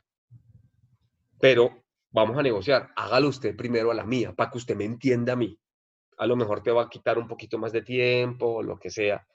pero 1.40 1.84
vamos 2.10 2.38
a 2.38 2.42
negociar, 2.42 2.90
hágalo 2.94 3.28
usted 3.28 3.56
primero 3.56 3.90
a 3.90 3.94
la 3.94 4.04
mía, 4.04 4.32
para 4.32 4.50
que 4.50 4.58
usted 4.58 4.76
me 4.76 4.84
entienda 4.84 5.32
a 5.32 5.36
mí. 5.36 5.58
A 6.16 6.26
lo 6.28 6.36
mejor 6.36 6.62
te 6.62 6.70
va 6.70 6.82
a 6.82 6.88
quitar 6.88 7.18
un 7.18 7.26
poquito 7.26 7.58
más 7.58 7.72
de 7.72 7.82
tiempo, 7.82 8.62
lo 8.62 8.78
que 8.78 8.90
sea, 8.90 9.26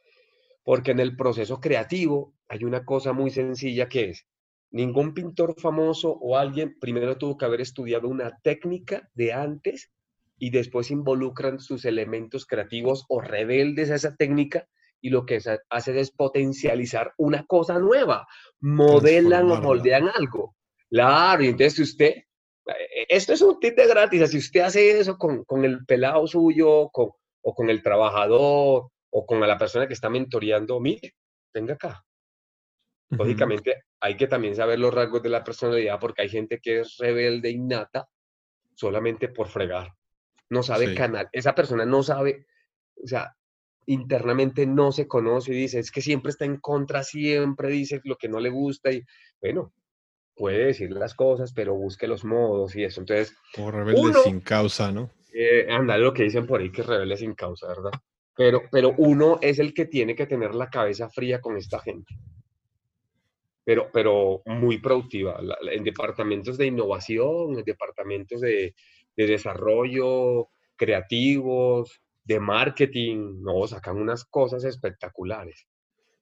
porque 0.63 0.91
en 0.91 1.01
el 1.01 1.17
proceso 1.17 1.59
creativo 1.59 2.33
hay 2.47 2.63
una 2.63 2.85
cosa 2.85 3.11
muy 3.11 3.29
sencilla 3.29 3.89
que 3.89 4.11
es, 4.11 4.25
ningún 4.71 5.13
pintor 5.13 5.55
famoso 5.59 6.11
o 6.11 6.37
alguien 6.37 6.77
primero 6.79 7.17
tuvo 7.17 7.37
que 7.37 7.45
haber 7.45 7.61
estudiado 7.61 8.07
una 8.07 8.39
técnica 8.43 9.09
de 9.13 9.33
antes 9.33 9.91
y 10.37 10.51
después 10.51 10.91
involucran 10.91 11.59
sus 11.59 11.85
elementos 11.85 12.45
creativos 12.45 13.05
o 13.09 13.19
rebeldes 13.21 13.91
a 13.91 13.95
esa 13.95 14.15
técnica 14.15 14.67
y 15.01 15.09
lo 15.09 15.25
que 15.25 15.39
hace 15.69 15.99
es 15.99 16.11
potencializar 16.11 17.13
una 17.17 17.45
cosa 17.45 17.79
nueva, 17.79 18.27
modelan 18.59 19.49
o 19.51 19.61
moldean 19.61 20.09
algo. 20.09 20.55
Claro, 20.89 21.43
y 21.43 21.47
entonces 21.47 21.75
si 21.75 21.81
usted, 21.83 22.09
eh, 22.09 23.05
esto 23.07 23.33
es 23.33 23.41
un 23.41 23.59
tip 23.59 23.75
de 23.77 23.87
gratis, 23.87 24.29
si 24.29 24.37
usted 24.37 24.61
hace 24.61 24.99
eso 24.99 25.17
con, 25.17 25.43
con 25.45 25.63
el 25.63 25.85
pelado 25.85 26.27
suyo 26.27 26.89
con, 26.89 27.11
o 27.41 27.53
con 27.53 27.69
el 27.69 27.81
trabajador 27.81 28.89
o 29.09 29.25
con 29.25 29.39
la 29.39 29.57
persona 29.57 29.87
que 29.87 29.93
está 29.93 30.09
mentoreando, 30.09 30.79
mire, 30.79 31.13
venga 31.53 31.75
acá. 31.75 32.03
Lógicamente 33.11 33.83
hay 33.99 34.15
que 34.15 34.27
también 34.27 34.55
saber 34.55 34.79
los 34.79 34.93
rasgos 34.93 35.21
de 35.23 35.29
la 35.29 35.43
personalidad 35.43 35.99
porque 35.99 36.21
hay 36.21 36.29
gente 36.29 36.59
que 36.59 36.81
es 36.81 36.95
rebelde 36.97 37.49
innata 37.49 38.07
solamente 38.75 39.29
por 39.29 39.47
fregar. 39.47 39.91
No 40.49 40.63
sabe 40.63 40.87
Sí. 40.89 40.95
canal. 40.95 41.27
Esa 41.31 41.53
persona 41.55 41.85
no 41.85 42.03
sabe, 42.03 42.45
o 43.03 43.07
sea, 43.07 43.35
internamente 43.87 44.65
no 44.67 44.91
se 44.91 45.07
conoce 45.07 45.53
y 45.53 45.57
dice, 45.57 45.79
es 45.79 45.91
que 45.91 46.01
siempre 46.01 46.29
está 46.29 46.45
en 46.45 46.57
contra, 46.57 47.03
siempre 47.03 47.69
dice 47.69 47.99
lo 48.03 48.15
que 48.15 48.29
no 48.29 48.39
le 48.39 48.49
gusta 48.49 48.91
y 48.91 49.03
bueno, 49.41 49.73
puede 50.35 50.67
decir 50.67 50.91
las 50.91 51.15
cosas, 51.15 51.51
pero 51.53 51.73
busque 51.75 52.07
los 52.07 52.23
modos 52.23 52.75
y 52.75 52.83
eso. 52.83 53.01
Entonces, 53.01 53.35
O 53.57 53.71
rebelde 53.71 53.99
Uno- 54.01 54.19
sin 54.19 54.39
causa, 54.39 54.91
¿no? 54.91 55.09
eh, 55.33 55.67
andar 55.69 55.99
lo 55.99 56.13
que 56.13 56.23
dicen 56.23 56.45
por 56.47 56.61
ahí 56.61 56.71
que 56.71 56.83
rebelde 56.83 57.17
sin 57.17 57.33
causa, 57.33 57.67
¿verdad? 57.67 57.91
Pero, 58.35 58.63
pero 58.71 58.93
uno 58.97 59.37
es 59.41 59.59
el 59.59 59.73
que 59.73 59.85
tiene 59.85 60.15
que 60.15 60.25
tener 60.25 60.55
la 60.55 60.69
cabeza 60.69 61.09
fría 61.09 61.41
con 61.41 61.57
esta 61.57 61.79
gente. 61.79 62.13
Pero, 63.69 63.91
pero 63.93 64.41
muy 64.47 64.79
productiva. 64.79 65.39
La- 65.43 65.55
en 65.71 65.83
departamentos 65.83 66.57
de 66.57 66.65
innovación, 66.65 67.59
en 67.59 67.63
departamentos 67.63 68.41
de, 68.41 68.73
de 69.15 69.27
desarrollo 69.27 70.49
creativos, 70.75 72.01
de 72.23 72.39
marketing, 72.39 73.43
no, 73.43 73.67
sacan 73.67 73.97
unas 73.97 74.25
cosas 74.25 74.63
espectaculares. 74.63 75.67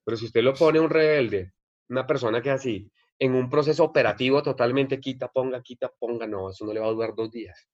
Pero 0.04 0.18
si 0.18 0.26
usted 0.26 0.42
lo 0.42 0.56
pone 0.56 0.82
un 0.82 0.90
rebelde, 0.90 1.54
una 1.88 2.06
persona 2.06 2.42
que 2.42 2.50
es 2.50 2.56
así, 2.56 2.92
en 3.18 3.34
un 3.34 3.50
proceso 3.50 3.86
operativo 3.86 4.44
totalmente 4.44 5.00
quita, 5.00 5.30
ponga, 5.30 5.62
quita, 5.62 5.90
ponga, 5.98 6.28
no, 6.28 6.50
eso 6.50 6.66
no 6.66 6.74
le 6.74 6.82
va 6.82 6.88
a 6.88 6.92
durar 6.92 7.16
dos 7.16 7.32
días 7.32 7.70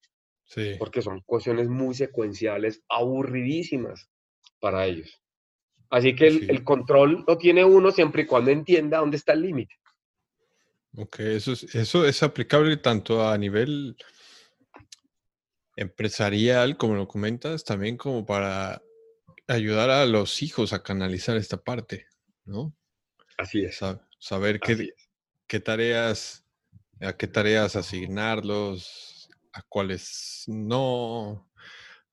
Sí. 0.46 0.76
porque 0.78 1.02
son 1.02 1.22
cuestiones 1.26 1.68
muy 1.68 1.96
secuenciales, 1.96 2.84
aburridísimas 2.90 4.08
para 4.60 4.86
ellos. 4.86 5.20
Así 5.94 6.16
que 6.16 6.26
el, 6.26 6.40
Sí. 6.40 6.46
el 6.50 6.64
control 6.64 7.24
lo 7.28 7.38
tiene 7.38 7.64
uno 7.64 7.92
siempre 7.92 8.24
y 8.24 8.26
cuando 8.26 8.50
entienda 8.50 8.98
dónde 8.98 9.18
está 9.18 9.34
el 9.34 9.44
límite. 9.44 9.76
Ok, 10.98 11.20
eso 11.20 11.52
es, 11.52 11.76
eso 11.76 12.06
es 12.08 12.24
aplicable 12.24 12.78
tanto 12.78 13.28
a 13.28 13.38
nivel 13.38 13.96
empresarial, 15.76 16.78
como 16.78 16.96
lo 16.96 17.08
comentas, 17.08 17.64
también 17.64 17.96
como 17.98 18.26
para 18.26 18.82
ayudar 19.48 19.92
a 19.92 20.06
los 20.08 20.42
hijos 20.42 20.74
a 20.74 20.82
canalizar 20.82 21.38
esta 21.38 21.58
parte, 21.58 22.08
¿no? 22.46 22.76
Así 23.38 23.64
es. 23.64 23.78
Sa- 23.78 24.08
saber 24.20 24.60
así 24.64 24.76
qué, 24.76 24.84
es. 24.84 24.94
qué 25.48 25.60
tareas, 25.60 26.44
a 27.02 27.14
qué 27.14 27.28
tareas 27.28 27.76
asignarlos, 27.76 29.30
a 29.52 29.62
cuáles 29.62 30.44
no. 30.48 31.52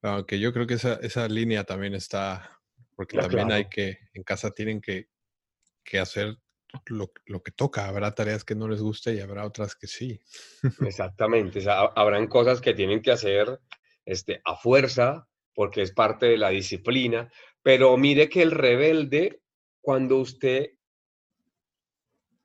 Aunque 0.03 0.39
yo 0.39 0.53
creo 0.53 0.67
que 0.67 0.75
esa, 0.75 0.95
esa 1.03 1.27
línea 1.29 1.65
también 1.65 1.95
está, 1.95 2.60
porque 3.01 3.17
también 3.17 3.51
hay 3.51 3.65
que, 3.71 3.97
en 4.13 4.23
casa 4.23 4.51
tienen 4.51 4.79
que, 4.79 5.09
que 5.83 5.99
hacer 5.99 6.37
lo, 6.85 7.11
lo, 7.25 7.43
que 7.43 7.51
toca. 7.51 7.89
Habrá 7.89 8.15
tareas 8.15 8.45
que 8.45 8.55
no 8.55 8.69
les 8.69 8.83
guste 8.83 9.15
y 9.15 9.21
habrá 9.21 9.47
otras 9.47 9.75
que 9.75 9.87
sí. 9.87 10.21
Exactamente. 10.87 11.61
O 11.61 11.63
sea, 11.63 11.81
habrán 11.97 12.27
cosas 12.27 12.61
que 12.61 12.75
tienen 12.75 13.01
que 13.01 13.11
hacer 13.11 13.59
este, 14.05 14.43
a 14.45 14.55
fuerza 14.55 15.27
porque 15.55 15.81
es 15.81 15.93
parte 15.93 16.27
de 16.27 16.37
la 16.37 16.51
disciplina. 16.51 17.33
Pero 17.63 17.97
mire 17.97 18.29
que 18.29 18.43
el 18.43 18.51
rebelde, 18.51 19.41
cuando 19.81 20.19
usted, 20.19 20.73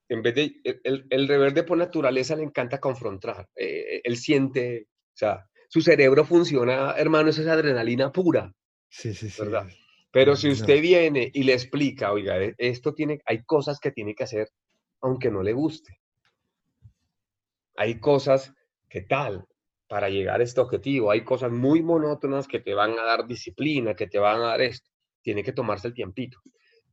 en 0.07 0.21
vez 0.21 0.35
de, 0.35 0.61
el, 0.85 1.05
el 1.09 1.27
rebelde 1.27 1.63
por 1.63 1.77
naturaleza 1.77 2.37
le 2.37 2.43
encanta 2.43 2.79
confrontar. 2.79 3.49
Eh, 3.57 3.99
él 4.05 4.15
siente, 4.15 4.87
o 4.87 5.17
sea, 5.17 5.49
su 5.67 5.81
cerebro 5.81 6.23
funciona, 6.23 6.93
hermano, 6.95 7.29
es 7.29 7.39
adrenalina 7.39 8.13
pura. 8.13 8.55
Sí, 8.87 9.13
sí, 9.13 9.29
sí. 9.29 9.41
¿verdad? 9.41 9.67
Pero 10.15 10.37
si 10.37 10.47
usted 10.47 10.81
viene 10.81 11.29
y 11.33 11.43
le 11.43 11.51
explica, 11.51 12.13
oiga, 12.13 12.41
e, 12.41 12.55
esto 12.57 12.93
tiene, 12.93 13.19
hay 13.25 13.43
cosas 13.43 13.81
que 13.81 13.91
tiene 13.91 14.15
que 14.15 14.23
hacer 14.23 14.49
aunque 15.01 15.29
no 15.29 15.43
le 15.43 15.51
guste. 15.51 15.99
Hay 17.75 17.99
cosas 17.99 18.53
que 18.87 19.01
tal 19.01 19.45
para 19.89 20.07
llegar 20.07 20.39
a 20.39 20.45
este 20.45 20.61
objetivo, 20.61 21.11
hay 21.11 21.25
cosas 21.25 21.51
muy 21.51 21.83
monótonas 21.83 22.47
que 22.47 22.61
te 22.61 22.73
van 22.73 22.97
a 22.97 23.03
dar 23.03 23.27
disciplina, 23.27 23.93
que 23.93 24.07
te 24.07 24.17
van 24.17 24.37
a 24.37 24.45
dar 24.45 24.61
esto. 24.61 24.89
Tiene 25.21 25.43
que 25.43 25.51
tomarse 25.51 25.89
el 25.89 25.93
tiempito. 25.93 26.39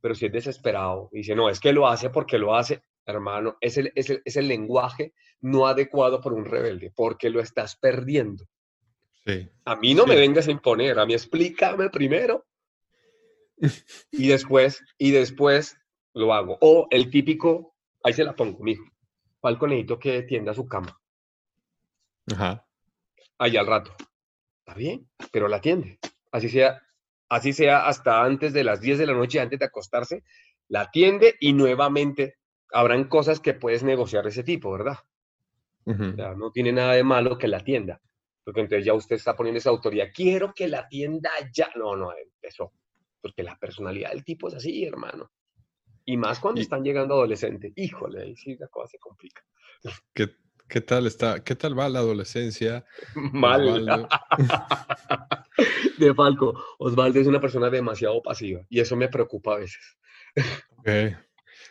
Pero 0.01 0.15
si 0.15 0.25
es 0.25 0.33
desesperado, 0.33 1.07
dice, 1.13 1.33
no, 1.33 1.47
es 1.47 1.61
que 1.61 1.71
lo 1.71 1.87
hace 1.87 2.09
porque 2.09 2.37
lo 2.37 2.53
hace, 2.53 2.81
hermano, 3.05 3.55
es 3.61 3.77
el, 3.77 3.93
es 3.95 4.09
el, 4.09 4.21
es 4.25 4.35
el 4.35 4.49
lenguaje 4.49 5.13
no 5.39 5.65
adecuado 5.65 6.19
por 6.19 6.33
un 6.33 6.43
rebelde, 6.43 6.91
porque 6.93 7.29
lo 7.29 7.39
estás 7.39 7.77
perdiendo. 7.77 8.43
Sí. 9.25 9.49
A 9.63 9.77
mí 9.77 9.93
no 9.93 10.05
me 10.05 10.17
vengas 10.17 10.49
a 10.49 10.51
imponer, 10.51 10.99
a 10.99 11.05
mí 11.05 11.13
explícame 11.13 11.89
primero 11.89 12.43
y 14.11 14.27
después, 14.27 14.83
y 14.97 15.11
después 15.11 15.77
lo 16.13 16.33
hago. 16.33 16.57
O 16.61 16.87
el 16.91 17.09
típico, 17.09 17.75
ahí 18.03 18.13
se 18.13 18.23
la 18.23 18.35
pongo, 18.35 18.63
mijo, 18.63 18.85
¿cuál 19.39 19.57
conejito 19.57 19.99
que 19.99 20.23
tienda 20.23 20.53
su 20.53 20.67
cama? 20.67 20.99
Ajá. 22.31 22.65
Ahí 23.37 23.57
al 23.57 23.67
rato. 23.67 23.95
Está 24.59 24.75
bien, 24.75 25.09
pero 25.31 25.47
la 25.47 25.57
atiende. 25.57 25.99
Así 26.31 26.49
sea, 26.49 26.81
así 27.29 27.53
sea 27.53 27.85
hasta 27.87 28.23
antes 28.23 28.53
de 28.53 28.63
las 28.63 28.79
10 28.79 28.99
de 28.99 29.07
la 29.07 29.13
noche, 29.13 29.39
antes 29.39 29.59
de 29.59 29.65
acostarse, 29.65 30.23
la 30.69 30.81
atiende 30.81 31.35
y 31.39 31.53
nuevamente 31.53 32.37
habrán 32.71 33.05
cosas 33.05 33.39
que 33.39 33.53
puedes 33.53 33.83
negociar 33.83 34.23
de 34.23 34.29
ese 34.29 34.43
tipo, 34.43 34.71
¿verdad? 34.71 34.97
no 35.85 36.49
tiene 36.51 36.71
nada 36.71 36.93
de 36.93 37.03
malo 37.03 37.37
que 37.37 37.49
la 37.49 37.57
atienda, 37.57 37.99
porque 38.45 38.61
entonces 38.61 38.85
ya 38.85 38.93
usted 38.93 39.17
está 39.17 39.35
poniendo 39.35 39.57
esa 39.57 39.69
autoridad. 39.69 40.07
Quiero 40.13 40.53
que 40.53 40.69
la 40.69 40.79
atienda 40.79 41.29
ya. 41.53 41.69
No, 41.75 41.97
no, 41.97 42.13
empezó 42.13 42.71
porque 43.23 43.41
la 43.41 43.57
personalidad 43.57 44.11
del 44.11 44.25
tipo 44.25 44.49
es 44.49 44.55
así, 44.55 44.83
hermano. 44.83 45.31
Y 46.03 46.17
más 46.17 46.41
cuando 46.41 46.59
están 46.59 46.83
llegando 46.83 47.13
adolescentes. 47.13 47.71
Híjole, 47.77 48.21
ahí 48.21 48.35
sí 48.35 48.57
la 48.59 48.67
cosa 48.67 48.89
se 48.89 48.99
complica. 48.99 49.41
¿Qué, 50.13 50.35
qué 50.67 50.81
tal 50.81 51.07
está? 51.07 51.41
¿Qué 51.41 51.55
tal 51.55 51.79
va 51.79 51.87
la 51.87 51.99
adolescencia? 51.99 52.85
Mal. 53.15 54.09
de 55.97 56.13
Falco, 56.13 56.61
Osvaldo 56.79 57.21
es 57.21 57.27
una 57.27 57.39
persona 57.39 57.69
demasiado 57.69 58.21
pasiva 58.21 58.65
y 58.69 58.81
eso 58.81 58.97
me 58.97 59.07
preocupa 59.07 59.53
a 59.53 59.59
veces. 59.59 59.97
Okay. 60.79 61.15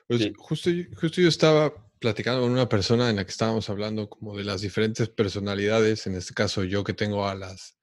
Pues 0.08 0.32
justo, 0.38 0.70
justo 0.96 1.20
yo 1.20 1.28
estaba 1.28 1.74
platicando 1.98 2.40
con 2.40 2.52
una 2.52 2.68
persona 2.68 3.10
en 3.10 3.16
la 3.16 3.24
que 3.24 3.30
estábamos 3.30 3.68
hablando 3.68 4.08
como 4.08 4.36
de 4.36 4.44
las 4.44 4.62
diferentes 4.62 5.10
personalidades, 5.10 6.06
en 6.06 6.14
este 6.14 6.32
caso 6.32 6.64
yo 6.64 6.82
que 6.82 6.94
tengo 6.94 7.28
a 7.28 7.34
las 7.34 7.76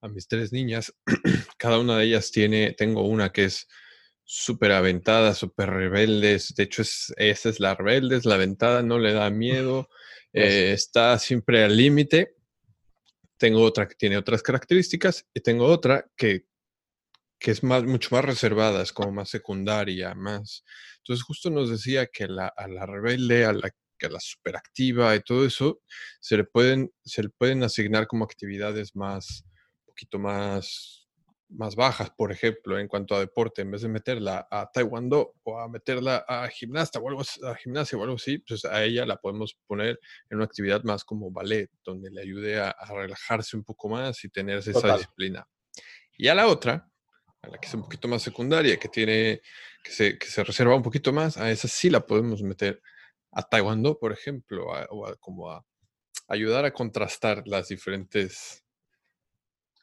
a 0.00 0.08
mis 0.08 0.28
tres 0.28 0.52
niñas. 0.52 0.92
Cada 1.58 1.78
una 1.78 1.98
de 1.98 2.04
ellas 2.04 2.30
tiene, 2.30 2.72
tengo 2.72 3.02
una 3.02 3.32
que 3.32 3.44
es 3.44 3.66
súper 4.24 4.72
aventada, 4.72 5.34
súper 5.34 5.70
rebelde. 5.70 6.38
De 6.54 6.62
hecho, 6.62 6.82
es, 6.82 7.14
esa 7.16 7.48
es 7.48 7.60
la 7.60 7.74
rebelde, 7.74 8.16
es 8.16 8.26
la 8.26 8.34
aventada, 8.34 8.82
no 8.82 8.98
le 8.98 9.12
da 9.12 9.30
miedo, 9.30 9.88
eh, 10.32 10.72
está 10.72 11.18
siempre 11.18 11.64
al 11.64 11.76
límite. 11.76 12.36
Tengo 13.38 13.62
otra 13.62 13.86
que 13.88 13.94
tiene 13.94 14.18
otras 14.18 14.42
características 14.42 15.26
y 15.32 15.40
tengo 15.40 15.66
otra 15.66 16.06
que, 16.16 16.46
que 17.38 17.52
es 17.52 17.62
más, 17.62 17.84
mucho 17.84 18.10
más 18.12 18.24
reservada, 18.24 18.82
es 18.82 18.92
como 18.92 19.12
más 19.12 19.30
secundaria, 19.30 20.14
más... 20.14 20.64
Entonces 20.98 21.24
justo 21.24 21.48
nos 21.48 21.70
decía 21.70 22.06
que 22.06 22.28
la, 22.28 22.48
a 22.48 22.68
la 22.68 22.84
rebelde, 22.84 23.46
a 23.46 23.52
la 23.52 23.70
que 23.98 24.08
la 24.08 24.20
superactiva 24.20 25.14
y 25.16 25.20
todo 25.20 25.46
eso, 25.46 25.80
se 26.20 26.36
le 26.36 26.44
pueden, 26.44 26.92
se 27.04 27.22
le 27.22 27.28
pueden 27.30 27.62
asignar 27.62 28.06
como 28.06 28.24
actividades 28.24 28.94
más, 28.94 29.44
poquito 29.98 30.20
más, 30.20 31.08
más 31.48 31.74
bajas, 31.74 32.10
por 32.10 32.30
ejemplo, 32.30 32.78
en 32.78 32.86
cuanto 32.86 33.16
a 33.16 33.20
deporte, 33.20 33.62
en 33.62 33.72
vez 33.72 33.82
de 33.82 33.88
meterla 33.88 34.46
a 34.48 34.70
taekwondo 34.70 35.34
o 35.42 35.58
a 35.58 35.68
meterla 35.68 36.24
a 36.28 36.46
gimnasta 36.48 37.00
o 37.00 37.08
algo, 37.08 37.22
a 37.44 37.54
gimnasia 37.56 37.98
o 37.98 38.02
algo 38.04 38.14
así, 38.14 38.38
pues 38.38 38.64
a 38.64 38.84
ella 38.84 39.04
la 39.04 39.16
podemos 39.16 39.58
poner 39.66 39.98
en 40.30 40.36
una 40.36 40.44
actividad 40.44 40.84
más 40.84 41.04
como 41.04 41.32
ballet, 41.32 41.68
donde 41.84 42.10
le 42.10 42.20
ayude 42.20 42.60
a, 42.60 42.76
relajarse 42.90 43.56
un 43.56 43.64
poco 43.64 43.88
más 43.88 44.22
y 44.24 44.28
tener 44.28 44.58
esa 44.58 44.96
disciplina. 44.96 45.48
Y 46.16 46.28
a 46.28 46.34
la 46.34 46.46
otra, 46.46 46.88
a 47.42 47.48
la 47.48 47.58
que 47.58 47.66
es 47.66 47.74
un 47.74 47.82
poquito 47.82 48.06
más 48.06 48.22
secundaria, 48.22 48.78
que 48.78 48.88
tiene, 48.88 49.40
que 49.82 49.90
se, 49.90 50.16
que 50.16 50.28
se 50.28 50.44
reserva 50.44 50.76
un 50.76 50.82
poquito 50.82 51.12
más, 51.12 51.38
a 51.38 51.50
esa 51.50 51.66
sí 51.66 51.90
la 51.90 52.06
podemos 52.06 52.40
meter 52.42 52.80
a 53.32 53.42
taekwondo, 53.42 53.98
por 53.98 54.12
ejemplo, 54.12 54.66
o 54.90 55.12
como 55.18 55.50
a 55.50 55.64
ayudar 56.28 56.64
a 56.66 56.72
contrastar 56.72 57.42
las 57.46 57.68
diferentes 57.68 58.64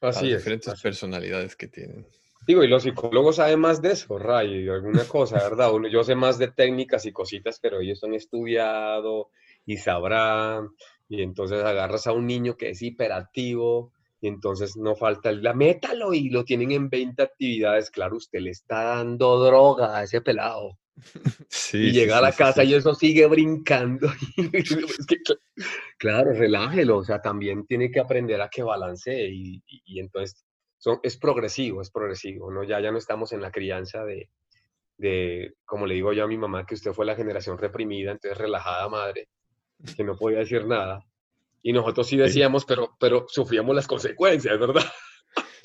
Así 0.01 0.29
las 0.29 0.39
diferentes 0.39 0.81
personalidades 0.81 1.55
que 1.55 1.67
tienen. 1.67 2.07
Digo, 2.47 2.63
y 2.63 2.67
los 2.67 2.83
psicólogos 2.83 3.37
saben 3.37 3.59
más 3.59 3.81
de 3.81 3.93
eso, 3.93 4.19
Ray, 4.19 4.69
alguna 4.69 5.03
cosa, 5.05 5.37
¿verdad? 5.37 5.73
Uno, 5.73 5.87
yo 5.87 6.03
sé 6.03 6.13
más 6.13 6.37
de 6.37 6.49
técnicas 6.49 7.05
y 7.07 7.11
cositas, 7.11 7.59
pero 7.59 7.79
ellos 7.79 8.03
han 8.03 8.13
estudiado 8.13 9.29
y 9.65 9.77
sabrán. 9.77 10.69
Y 11.09 11.23
entonces 11.23 11.63
agarras 11.63 12.05
a 12.05 12.11
un 12.11 12.27
niño 12.27 12.55
que 12.55 12.69
es 12.69 12.81
hiperactivo 12.83 13.93
y 14.21 14.27
entonces 14.27 14.77
no 14.77 14.95
falta 14.95 15.29
el, 15.29 15.41
la 15.41 15.53
métalo 15.53 16.13
y 16.13 16.29
lo 16.29 16.43
tienen 16.43 16.71
en 16.71 16.89
20 16.89 17.23
actividades. 17.23 17.89
Claro, 17.89 18.17
usted 18.17 18.39
le 18.39 18.51
está 18.51 18.83
dando 18.83 19.39
droga 19.43 19.97
a 19.97 20.03
ese 20.03 20.21
pelado. 20.21 20.77
Y 21.73 21.91
llega 21.91 22.17
a 22.17 22.21
la 22.21 22.31
casa 22.31 22.63
y 22.63 22.73
eso 22.73 22.95
sigue 22.95 23.27
brincando. 23.27 24.07
claro, 25.97 26.33
relájelo, 26.33 26.97
o 26.97 27.03
sea, 27.03 27.21
también 27.21 27.65
tiene 27.65 27.91
que 27.91 27.99
aprender 27.99 28.41
a 28.41 28.49
que 28.49 28.63
balancee 28.63 29.29
y, 29.29 29.63
y, 29.67 29.99
entonces 29.99 30.45
son, 30.77 30.99
es 31.03 31.17
progresivo, 31.17 31.81
es 31.81 31.91
progresivo, 31.91 32.51
¿no? 32.51 32.63
Ya, 32.63 32.79
ya 32.79 32.91
no 32.91 32.97
estamos 32.97 33.33
en 33.33 33.41
la 33.41 33.51
crianza 33.51 34.05
de, 34.05 34.29
de, 34.97 35.55
como 35.65 35.85
le 35.85 35.95
digo 35.95 36.13
yo 36.13 36.23
a 36.23 36.27
mi 36.27 36.37
mamá, 36.37 36.65
que 36.65 36.75
usted 36.75 36.93
fue 36.93 37.05
la 37.05 37.15
generación 37.15 37.57
reprimida, 37.57 38.11
entonces 38.11 38.37
relajada 38.37 38.87
madre, 38.87 39.27
que 39.95 40.03
no 40.03 40.15
podía 40.15 40.39
decir 40.39 40.65
nada. 40.65 41.05
Y 41.61 41.73
nosotros 41.73 42.07
sí 42.07 42.15
decíamos, 42.15 42.63
Pero, 42.65 42.95
pero 42.99 43.25
sufríamos 43.27 43.75
las 43.75 43.87
consecuencias, 43.87 44.57
¿verdad? 44.59 44.85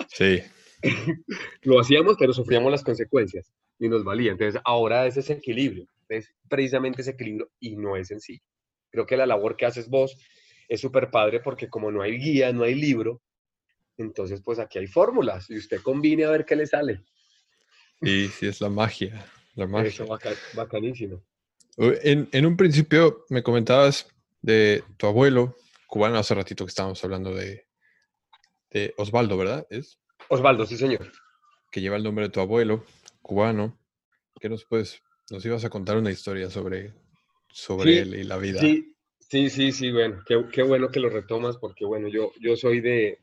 Sí. 0.09 0.41
Lo 1.63 1.79
hacíamos, 1.79 2.17
pero 2.19 2.33
sufríamos 2.33 2.73
las 2.73 2.83
consecuencias 2.83 3.53
y 3.81 3.89
nos 3.89 4.05
valía. 4.05 4.31
Entonces, 4.31 4.61
ahora 4.65 5.07
es 5.07 5.17
ese 5.17 5.33
equilibrio, 5.33 5.89
es 6.09 6.33
precisamente 6.49 7.01
ese 7.03 7.13
equilibrio 7.13 7.51
y 7.59 7.77
no 7.77 7.97
es 7.97 8.09
sencillo. 8.09 8.43
Creo 8.91 9.07
que 9.07 9.17
la 9.17 9.27
labor 9.27 9.57
que 9.57 9.67
haces 9.67 9.89
vos 9.89 10.17
es 10.69 10.81
súper 10.81 11.11
padre 11.11 11.41
porque 11.41 11.69
como 11.69 11.91
no 11.91 12.03
hay 12.03 12.19
guía, 12.19 12.53
no 12.53 12.63
hay 12.63 12.75
libro, 12.75 13.23
entonces 13.97 14.43
pues 14.45 14.59
aquí 14.59 14.79
hay 14.79 14.87
fórmulas 14.87 15.51
y 15.51 15.57
usted 15.57 15.81
combine 15.81 16.25
a 16.25 16.31
ver 16.31 16.45
qué 16.45 16.55
le 16.55 16.67
sale. 16.67 17.05
Sí, 18.03 18.29
sí, 18.29 18.47
es 18.47 18.61
la 18.61 18.69
magia. 18.69 19.27
La 19.55 19.67
magia. 19.67 19.89
Eso, 19.89 20.07
bacanísimo. 20.55 21.23
En, 21.77 22.29
en, 22.33 22.47
un 22.47 22.57
principio 22.57 23.25
me 23.31 23.43
comentabas 23.43 24.07
de 24.43 24.85
tu 24.97 25.07
abuelo 25.07 25.57
cubano, 25.87 26.19
hace 26.19 26.35
ratito 26.35 26.65
que 26.65 26.71
estábamos 26.71 27.03
hablando 27.03 27.35
de, 27.35 27.67
de 28.71 28.95
Osvaldo, 28.97 29.37
¿verdad? 29.37 29.67
¿Es? 29.71 29.99
Osvaldo, 30.29 30.67
sí, 30.67 30.77
señor. 30.77 31.11
Que 31.71 31.81
lleva 31.81 31.97
el 31.97 32.05
nombre 32.05 32.27
de 32.27 32.31
tu 32.31 32.41
abuelo 32.41 32.85
cubano. 33.23 33.79
¿Qué 34.41 34.49
nos 34.49 34.65
puedes, 34.65 35.03
nos 35.31 35.45
ibas 35.45 35.65
a 35.65 35.71
contar 35.71 35.97
una 35.97 36.11
historia 36.11 36.51
sobre, 36.51 36.95
sobre 37.49 38.01
él 38.01 38.15
y 38.15 38.25
la 38.25 38.37
vida? 38.37 38.61
Sí, 38.61 38.95
sí, 39.19 39.51
sí, 39.51 39.73
sí, 39.73 39.93
bueno, 39.93 40.23
qué, 40.27 40.45
qué, 40.53 40.63
bueno 40.63 40.89
que 40.89 41.01
lo 41.01 41.11
retomas 41.11 41.57
porque, 41.59 41.85
bueno, 41.85 42.09
yo, 42.09 42.33
yo 42.41 42.57
soy 42.57 42.81
de, 42.81 43.19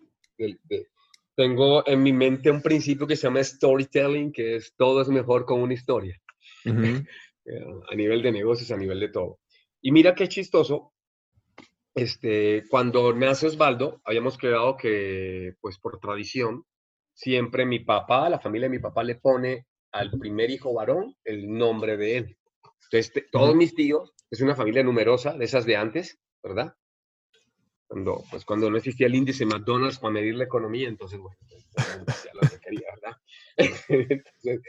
tengo 1.36 1.88
en 1.88 2.04
mi 2.04 2.14
mente 2.14 2.50
un 2.52 2.62
principio 2.62 3.08
que 3.08 3.16
se 3.16 3.28
llama 3.28 3.43
storytelling, 3.43 4.32
que 4.32 4.56
es 4.56 4.74
todo 4.76 5.02
es 5.02 5.10
mejor 5.10 5.45
con 5.45 5.62
una 5.62 5.74
historia. 5.74 6.20
Eh, 7.50 7.64
a 7.89 7.95
nivel 7.95 8.22
de 8.22 8.34
negocios, 8.34 8.72
a 8.72 8.76
nivel 8.76 9.00
de 9.00 9.08
todo. 9.08 9.39
Y 9.82 9.93
mira 9.93 10.14
qué 10.14 10.28
chistoso, 10.28 10.91
este, 11.95 12.66
cuando 12.70 13.14
nace 13.14 13.48
Osvaldo, 13.48 14.02
habíamos 14.04 14.38
quedado 14.38 14.76
que, 14.76 15.54
pues 15.62 15.80
por 15.80 16.00
tradición, 16.02 16.66
siempre 17.14 17.66
mi 17.66 17.80
papá, 17.80 18.30
la 18.30 18.41
familia 18.41 18.68
de 18.68 18.76
mi 18.76 18.80
papá 18.80 19.02
le 19.06 19.16
pone 19.16 19.66
al 19.92 20.12
primer 20.12 20.50
hijo 20.50 20.74
varón 20.74 21.16
el 21.24 21.52
nombre 21.52 21.98
de 21.98 22.18
él. 22.18 22.38
Entonces, 22.92 23.26
todos 23.32 23.56
mis 23.56 23.76
tíos, 23.76 24.14
es 24.30 24.42
una 24.42 24.56
familia 24.56 24.84
numerosa, 24.84 25.34
de 25.34 25.46
esas 25.46 25.66
de 25.66 25.76
antes, 25.76 26.20
¿verdad? 26.44 26.74
cuando, 27.88 28.24
pues, 28.30 28.46
cuando 28.46 28.70
no 28.70 28.78
existía 28.78 29.08
el 29.08 29.16
índice 29.16 29.46
McDonald's 29.46 30.00
para 30.00 30.14
medir 30.14 30.36
la 30.36 30.44
economía, 30.44 30.90
entonces, 30.90 31.20
bueno, 31.20 31.38
pues, 32.06 32.30
lo 32.34 32.42
que 32.42 32.60
quería, 32.60 32.88
¿verdad? 32.96 33.18
entonces, 33.88 34.62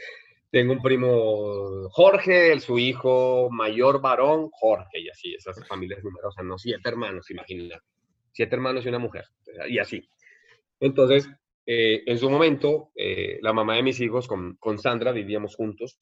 tengo 0.51 0.73
un 0.73 0.81
primo 0.81 1.89
Jorge, 1.89 2.59
su 2.59 2.79
hijo 2.79 3.49
mayor 3.51 4.01
varón, 4.01 4.49
Jorge, 4.51 5.01
y 5.01 5.09
así, 5.09 5.35
esas 5.35 5.67
familias 5.67 6.03
numerosas, 6.03 6.43
no 6.45 6.57
siete 6.57 6.89
hermanos, 6.89 7.29
imagínate. 7.29 7.83
Siete 8.31 8.55
hermanos 8.55 8.85
y 8.85 8.89
una 8.89 8.99
mujer, 8.99 9.25
y 9.67 9.79
así. 9.79 10.09
Entonces, 10.79 11.29
eh, 11.71 12.01
en 12.07 12.17
su 12.17 12.31
momento, 12.31 12.89
eh, 12.95 13.37
la 13.43 13.53
mamá 13.53 13.75
de 13.75 13.83
mis 13.83 13.99
hijos 13.99 14.27
con, 14.27 14.55
con 14.55 14.79
Sandra 14.79 15.11
vivíamos 15.11 15.55
juntos. 15.55 15.99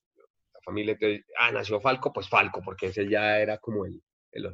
La 0.54 0.62
familia, 0.64 0.98
ah, 1.42 1.52
nació 1.52 1.82
Falco, 1.82 2.14
pues 2.14 2.30
Falco, 2.30 2.62
porque 2.64 2.86
ese 2.86 3.10
ya 3.10 3.38
era 3.38 3.58
como 3.58 3.86
el, 3.86 4.02
el 4.32 4.50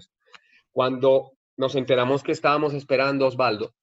Cuando 0.72 1.34
nos 1.56 1.76
enteramos 1.76 2.24
que 2.24 2.32
estábamos 2.32 2.74
esperando 2.74 3.26
a 3.26 3.28
Osvaldo, 3.28 3.76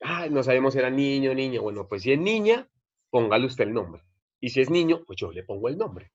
ah, 0.00 0.26
no 0.30 0.42
sabemos 0.42 0.72
si 0.72 0.78
era 0.78 0.88
niño 0.88 1.32
o 1.32 1.34
niña. 1.34 1.60
Bueno, 1.60 1.86
pues 1.86 2.00
si 2.00 2.12
es 2.12 2.18
niña, 2.18 2.66
póngale 3.10 3.44
usted 3.44 3.64
el 3.64 3.74
nombre. 3.74 4.02
Y 4.40 4.48
si 4.48 4.62
es 4.62 4.70
niño, 4.70 5.04
pues 5.04 5.18
yo 5.18 5.30
le 5.32 5.42
pongo 5.42 5.68
el 5.68 5.76
nombre. 5.76 6.12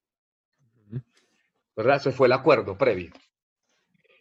¿Verdad? 1.75 1.97
Ese 1.97 2.11
fue 2.11 2.25
el 2.25 2.33
acuerdo 2.33 2.75
previo. 2.75 3.11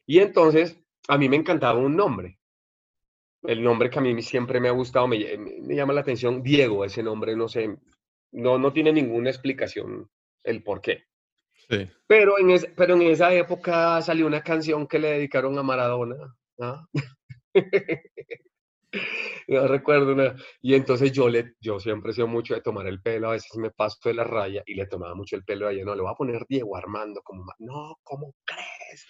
Y 0.04 0.18
entonces, 0.18 0.78
a 1.08 1.16
mí 1.16 1.30
me 1.30 1.36
encantaba 1.36 1.78
un 1.78 1.96
nombre. 1.96 2.38
El 3.46 3.62
nombre 3.62 3.90
que 3.90 3.98
a 3.98 4.02
mí 4.02 4.20
siempre 4.22 4.60
me 4.60 4.68
ha 4.68 4.72
gustado, 4.72 5.06
me, 5.06 5.18
llama 5.18 5.92
la 5.92 6.00
atención, 6.00 6.42
Diego, 6.42 6.84
ese 6.84 7.02
nombre, 7.02 7.36
no 7.36 7.48
sé, 7.48 7.76
no, 8.32 8.58
no 8.58 8.72
tiene 8.72 8.92
ninguna 8.92 9.30
explicación 9.30 10.10
el 10.44 10.62
por 10.62 10.80
qué. 10.80 11.04
Sí. 11.68 11.88
Pero, 12.06 12.38
en 12.38 12.58
pero 12.76 12.94
en 12.94 13.02
esa 13.02 13.32
época 13.34 14.00
salió 14.02 14.26
una 14.26 14.42
canción 14.42 14.86
que 14.86 14.98
le 14.98 15.12
dedicaron 15.12 15.58
a 15.58 15.62
Maradona. 15.62 16.34
¿ah? 16.60 16.86
no 19.48 19.66
recuerdo 19.66 20.12
una. 20.12 20.36
Y 20.60 20.74
entonces 20.74 21.12
yo, 21.12 21.28
le, 21.28 21.54
yo 21.60 21.80
siempre 21.80 22.12
he 22.12 22.14
sido 22.14 22.28
mucho 22.28 22.54
de 22.54 22.60
tomar 22.60 22.86
el 22.86 23.00
pelo, 23.00 23.28
a 23.28 23.32
veces 23.32 23.56
me 23.56 23.70
paso 23.70 23.98
de 24.04 24.14
la 24.14 24.24
raya 24.24 24.62
y 24.66 24.74
le 24.74 24.86
tomaba 24.86 25.14
mucho 25.14 25.36
el 25.36 25.44
pelo 25.44 25.66
a 25.66 25.72
ella. 25.72 25.84
No, 25.84 25.94
le 25.94 26.02
voy 26.02 26.12
a 26.12 26.16
poner 26.16 26.46
Diego 26.48 26.76
Armando, 26.76 27.20
como, 27.22 27.44
no, 27.58 27.98
¿cómo 28.02 28.34
crees? 28.44 29.06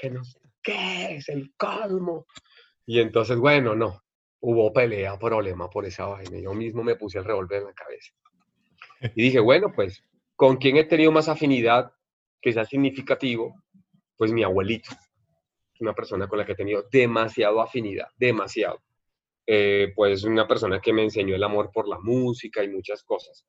Que 0.00 0.10
no 0.10 0.22
qué 0.62 1.16
es 1.16 1.28
el 1.28 1.52
calmo. 1.56 2.26
Y 2.86 3.00
entonces, 3.00 3.38
bueno, 3.38 3.74
no, 3.74 4.02
hubo 4.40 4.72
pelea, 4.72 5.18
problema 5.18 5.70
por 5.70 5.84
esa 5.84 6.06
vaina. 6.06 6.38
Yo 6.38 6.52
mismo 6.54 6.82
me 6.82 6.96
puse 6.96 7.18
el 7.18 7.24
revólver 7.24 7.60
en 7.60 7.66
la 7.66 7.74
cabeza. 7.74 8.12
Y 9.14 9.22
dije, 9.22 9.40
bueno, 9.40 9.72
pues, 9.74 10.04
¿con 10.36 10.56
quién 10.56 10.76
he 10.76 10.84
tenido 10.84 11.12
más 11.12 11.28
afinidad 11.28 11.92
que 12.40 12.52
sea 12.52 12.64
significativo? 12.64 13.54
Pues 14.16 14.32
mi 14.32 14.42
abuelito. 14.42 14.90
Una 15.80 15.94
persona 15.94 16.28
con 16.28 16.38
la 16.38 16.46
que 16.46 16.52
he 16.52 16.56
tenido 16.56 16.84
demasiado 16.90 17.60
afinidad, 17.60 18.08
demasiado. 18.16 18.80
Eh, 19.46 19.92
pues 19.96 20.22
una 20.22 20.46
persona 20.46 20.80
que 20.80 20.92
me 20.92 21.02
enseñó 21.02 21.34
el 21.34 21.42
amor 21.42 21.70
por 21.72 21.88
la 21.88 21.98
música 21.98 22.62
y 22.62 22.68
muchas 22.68 23.02
cosas. 23.02 23.44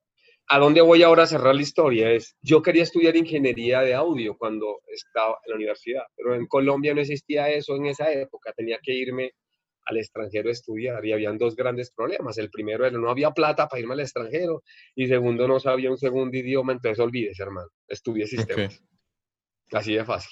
¿A 0.50 0.60
dónde 0.60 0.82
voy 0.82 1.04
ahora 1.04 1.24
a 1.24 1.28
cerrar 1.28 1.56
la 1.56 1.62
historia? 1.62 2.12
Es, 2.12 2.36
yo 2.42 2.62
quería 2.62 2.84
estudiar 2.84 3.16
ingeniería 3.16 3.82
de 3.82 3.94
audio 3.94 4.38
cuando 4.38 4.82
estaba 4.88 5.38
en 5.46 5.52
la 5.52 5.56
universidad, 5.56 6.04
pero 6.16 6.36
en 6.36 6.48
Colombia 6.48 6.94
no 6.94 7.02
existía 7.02 7.50
eso 7.50 7.76
en 7.76 7.88
esa 7.88 8.12
época, 8.12 8.52
tenía 8.56 8.78
que 8.82 8.94
irme 8.94 9.32
al 9.86 9.98
extranjero 9.98 10.50
a 10.50 10.52
estudiar 10.52 11.06
y 11.06 11.14
habían 11.14 11.38
dos 11.38 11.56
grandes 11.56 11.92
problemas. 11.92 12.38
El 12.38 12.50
primero 12.50 12.86
era 12.86 12.98
no 12.98 13.10
había 13.10 13.32
plata 13.32 13.68
para 13.68 13.82
irme 13.82 13.94
al 13.94 14.02
extranjero 14.02 14.64
y 14.96 15.08
segundo 15.08 15.48
no 15.48 15.60
sabía 15.60 15.90
un 15.90 15.98
segundo 15.98 16.38
idioma, 16.38 16.74
entonces 16.74 17.00
olvídese, 17.00 17.44
hermano, 17.44 17.70
estudié 17.88 18.28
sistemas. 18.28 18.82
Así 19.72 19.96
de 19.96 20.06
fácil. 20.06 20.32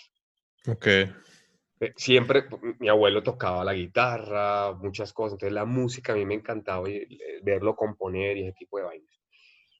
Ok. 0.67 0.87
Eh, 0.87 1.93
siempre 1.95 2.45
mi 2.79 2.89
abuelo 2.89 3.23
tocaba 3.23 3.63
la 3.63 3.73
guitarra, 3.73 4.73
muchas 4.73 5.11
cosas, 5.13 5.33
entonces 5.33 5.53
la 5.53 5.65
música 5.65 6.13
a 6.13 6.15
mí 6.15 6.25
me 6.25 6.35
encantaba 6.35 6.87
eh, 6.87 7.07
verlo 7.41 7.75
componer 7.75 8.37
y 8.37 8.43
ese 8.43 8.53
tipo 8.53 8.77
de 8.77 8.83
vainas. 8.83 9.10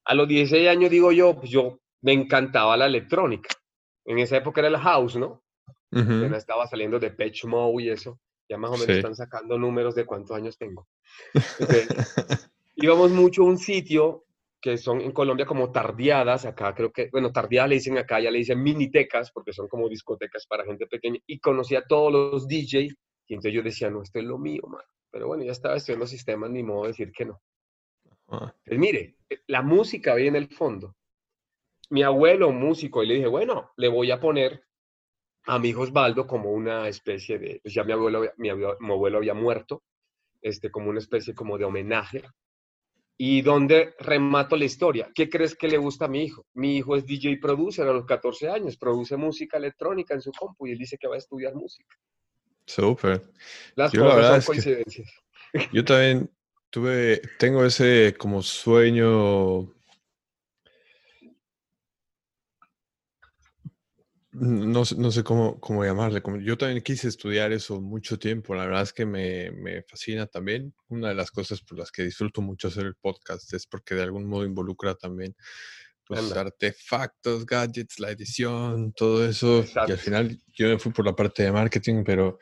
A 0.05 0.15
los 0.15 0.27
16 0.27 0.67
años, 0.67 0.89
digo 0.89 1.11
yo, 1.11 1.35
pues 1.35 1.49
yo 1.49 1.79
me 2.01 2.13
encantaba 2.13 2.77
la 2.77 2.87
electrónica. 2.87 3.49
En 4.05 4.19
esa 4.19 4.37
época 4.37 4.61
era 4.61 4.67
el 4.67 4.77
house, 4.77 5.15
¿no? 5.15 5.43
Uh 5.93 6.33
estaba 6.35 6.65
saliendo 6.67 6.99
de 6.99 7.11
Patch 7.11 7.45
Mode 7.45 7.83
y 7.83 7.89
eso. 7.89 8.19
Ya 8.49 8.57
más 8.57 8.71
o 8.71 8.73
menos 8.73 8.89
están 8.89 9.15
sacando 9.15 9.57
números 9.57 9.95
de 9.95 10.05
cuántos 10.05 10.35
años 10.35 10.57
tengo. 10.57 10.87
íbamos 12.75 13.11
mucho 13.11 13.43
a 13.43 13.45
un 13.45 13.57
sitio 13.57 14.25
que 14.61 14.77
son 14.77 15.01
en 15.01 15.11
Colombia 15.11 15.45
como 15.45 15.71
tardiadas, 15.71 16.45
acá 16.45 16.75
creo 16.75 16.91
que, 16.91 17.09
bueno, 17.11 17.31
tardiadas 17.31 17.69
le 17.69 17.75
dicen 17.75 17.97
acá, 17.97 18.19
ya 18.19 18.29
le 18.29 18.37
dicen 18.37 18.61
minitecas, 18.61 19.31
porque 19.31 19.53
son 19.53 19.67
como 19.67 19.89
discotecas 19.89 20.45
para 20.45 20.65
gente 20.65 20.85
pequeña, 20.85 21.19
y 21.25 21.39
conocía 21.39 21.79
a 21.79 21.87
todos 21.87 22.11
los 22.11 22.47
DJ, 22.47 22.81
y 23.27 23.33
entonces 23.33 23.53
yo 23.53 23.63
decía, 23.63 23.89
no, 23.89 24.03
esto 24.03 24.19
es 24.19 24.25
lo 24.25 24.37
mío, 24.37 24.61
man. 24.67 24.83
Pero 25.09 25.27
bueno, 25.27 25.43
ya 25.43 25.51
estaba 25.51 25.77
estudiando 25.77 26.05
sistemas, 26.05 26.51
ni 26.51 26.61
modo 26.61 26.83
de 26.83 26.89
decir 26.89 27.11
que 27.11 27.25
no. 27.25 27.41
Pues 28.65 28.79
mire, 28.79 29.17
la 29.47 29.61
música 29.61 30.15
viene 30.15 30.37
en 30.37 30.43
el 30.43 30.49
fondo. 30.49 30.95
Mi 31.89 32.03
abuelo, 32.03 32.51
músico, 32.51 33.03
y 33.03 33.07
le 33.07 33.15
dije, 33.15 33.27
bueno, 33.27 33.71
le 33.75 33.89
voy 33.89 34.11
a 34.11 34.19
poner 34.19 34.63
a 35.45 35.59
mi 35.59 35.69
hijo 35.69 35.81
Osvaldo 35.81 36.25
como 36.25 36.51
una 36.51 36.87
especie 36.87 37.37
de, 37.37 37.59
pues 37.61 37.73
ya 37.73 37.83
mi 37.83 37.91
abuelo, 37.91 38.31
mi, 38.37 38.49
abuelo 38.49 39.17
había 39.17 39.33
muerto, 39.33 39.83
este, 40.41 40.71
como 40.71 40.89
una 40.89 40.99
especie 40.99 41.35
como 41.35 41.57
de 41.57 41.65
homenaje. 41.65 42.23
Y 43.17 43.41
donde 43.41 43.93
remato 43.99 44.55
la 44.55 44.65
historia, 44.65 45.11
¿qué 45.13 45.29
crees 45.29 45.55
que 45.55 45.67
le 45.67 45.77
gusta 45.77 46.05
a 46.05 46.07
mi 46.07 46.23
hijo? 46.23 46.47
Mi 46.53 46.77
hijo 46.77 46.95
es 46.95 47.05
DJ 47.05 47.37
producer 47.37 47.87
a 47.87 47.93
los 47.93 48.05
14 48.05 48.49
años, 48.49 48.77
produce 48.77 49.15
música 49.15 49.57
electrónica 49.57 50.15
en 50.15 50.21
su 50.21 50.31
compu 50.31 50.65
y 50.65 50.71
él 50.71 50.77
dice 50.79 50.97
que 50.97 51.07
va 51.07 51.15
a 51.15 51.19
estudiar 51.19 51.53
música. 51.53 51.95
Súper. 52.65 53.21
Las 53.75 53.91
cosas 53.91 54.43
son 54.43 54.53
coincidencias. 54.53 55.11
Yo 55.71 55.85
también 55.85 56.31
tuve, 56.71 57.21
tengo 57.37 57.63
ese 57.63 58.15
como 58.17 58.41
sueño. 58.41 59.71
No, 64.33 64.83
no 64.97 65.11
sé 65.11 65.23
cómo, 65.23 65.59
cómo 65.59 65.83
llamarle. 65.83 66.21
Como, 66.21 66.37
yo 66.37 66.57
también 66.57 66.81
quise 66.81 67.09
estudiar 67.09 67.51
eso 67.51 67.81
mucho 67.81 68.17
tiempo. 68.17 68.55
La 68.55 68.65
verdad 68.65 68.83
es 68.83 68.93
que 68.93 69.05
me, 69.05 69.51
me, 69.51 69.83
fascina 69.83 70.25
también. 70.25 70.73
Una 70.87 71.09
de 71.09 71.15
las 71.15 71.31
cosas 71.31 71.61
por 71.61 71.77
las 71.77 71.91
que 71.91 72.03
disfruto 72.03 72.41
mucho 72.41 72.69
hacer 72.69 72.85
el 72.85 72.95
podcast 72.95 73.53
es 73.53 73.67
porque 73.67 73.93
de 73.93 74.03
algún 74.03 74.25
modo 74.25 74.45
involucra 74.45 74.95
también 74.95 75.35
pues, 76.05 76.31
artefactos, 76.31 77.45
gadgets, 77.45 77.99
la 77.99 78.11
edición, 78.11 78.93
todo 78.93 79.25
eso. 79.27 79.65
Y 79.87 79.91
al 79.91 79.97
final 79.97 80.41
yo 80.53 80.69
me 80.69 80.79
fui 80.79 80.93
por 80.93 81.05
la 81.05 81.15
parte 81.15 81.43
de 81.43 81.51
marketing, 81.51 82.03
pero 82.05 82.39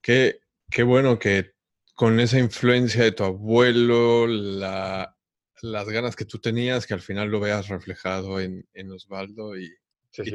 qué, 0.00 0.38
qué 0.70 0.84
bueno 0.84 1.18
que 1.18 1.55
con 1.96 2.20
esa 2.20 2.38
influencia 2.38 3.02
de 3.02 3.12
tu 3.12 3.24
abuelo, 3.24 4.26
las 4.26 5.88
ganas 5.88 6.14
que 6.14 6.26
tú 6.26 6.38
tenías, 6.38 6.86
que 6.86 6.94
al 6.94 7.00
final 7.00 7.30
lo 7.30 7.40
veas 7.40 7.68
reflejado 7.68 8.38
en, 8.38 8.92
Osvaldo 8.92 9.58
y, 9.58 9.74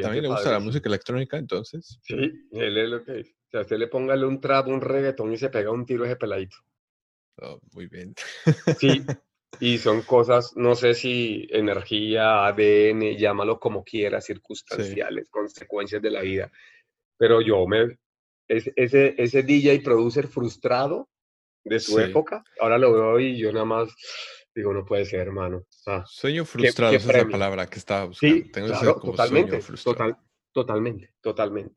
también 0.02 0.24
le 0.24 0.30
gusta 0.30 0.52
la 0.52 0.60
música 0.60 0.90
electrónica, 0.90 1.38
entonces. 1.38 2.00
Sí, 2.04 2.16
él 2.52 2.78
es 2.78 2.90
lo 2.90 3.04
que 3.04 3.14
dice. 3.14 3.36
O 3.48 3.52
sea, 3.52 3.62
usted 3.62 3.78
le 3.78 3.88
póngale 3.88 4.26
un 4.26 4.40
trap, 4.40 4.68
un 4.68 4.82
reggaetón 4.82 5.34
y 5.34 5.38
se 5.38 5.50
pega 5.50 5.72
un 5.72 5.86
tiro 5.86 6.06
ese 6.06 6.16
peladito. 6.16 6.58
Oh, 7.42 7.60
muy 7.74 7.88
bien. 7.88 8.14
Sí, 8.80 9.04
y 9.60 9.78
son 9.78 10.02
cosas, 10.02 10.56
no 10.56 10.76
sé 10.76 10.94
si 10.96 11.48
energía, 11.52 12.46
ADN, 12.48 13.18
llámalo 13.18 13.60
como 13.60 13.84
quieras, 13.84 14.26
circunstanciales, 14.26 15.30
consecuencias 15.30 16.02
de 16.02 16.12
la 16.12 16.22
vida. 16.22 16.52
Pero 17.18 17.42
yo 17.42 17.68
me, 17.68 18.00
ese, 18.48 18.74
ese 19.18 19.44
DJ 19.44 19.82
producer 19.82 20.28
frustrado, 20.28 21.10
de 21.64 21.80
su 21.80 22.00
época. 22.00 22.44
Ahora 22.60 22.78
lo 22.78 22.94
veo 22.94 23.20
y 23.20 23.38
yo 23.38 23.52
nada 23.52 23.66
más 23.66 23.90
digo, 24.54 24.74
no 24.74 24.86
puede 24.86 25.06
ser, 25.06 25.22
hermano. 25.22 25.66
Sueño 26.06 26.46
frustrado 26.46 26.94
es 26.94 27.06
la 27.06 27.28
palabra 27.28 27.68
que 27.68 27.80
estaba 27.80 28.06
buscando. 28.06 28.36
Sí, 28.36 28.52
totalmente, 29.02 29.60
totalmente, 30.52 31.14
totalmente. 31.22 31.76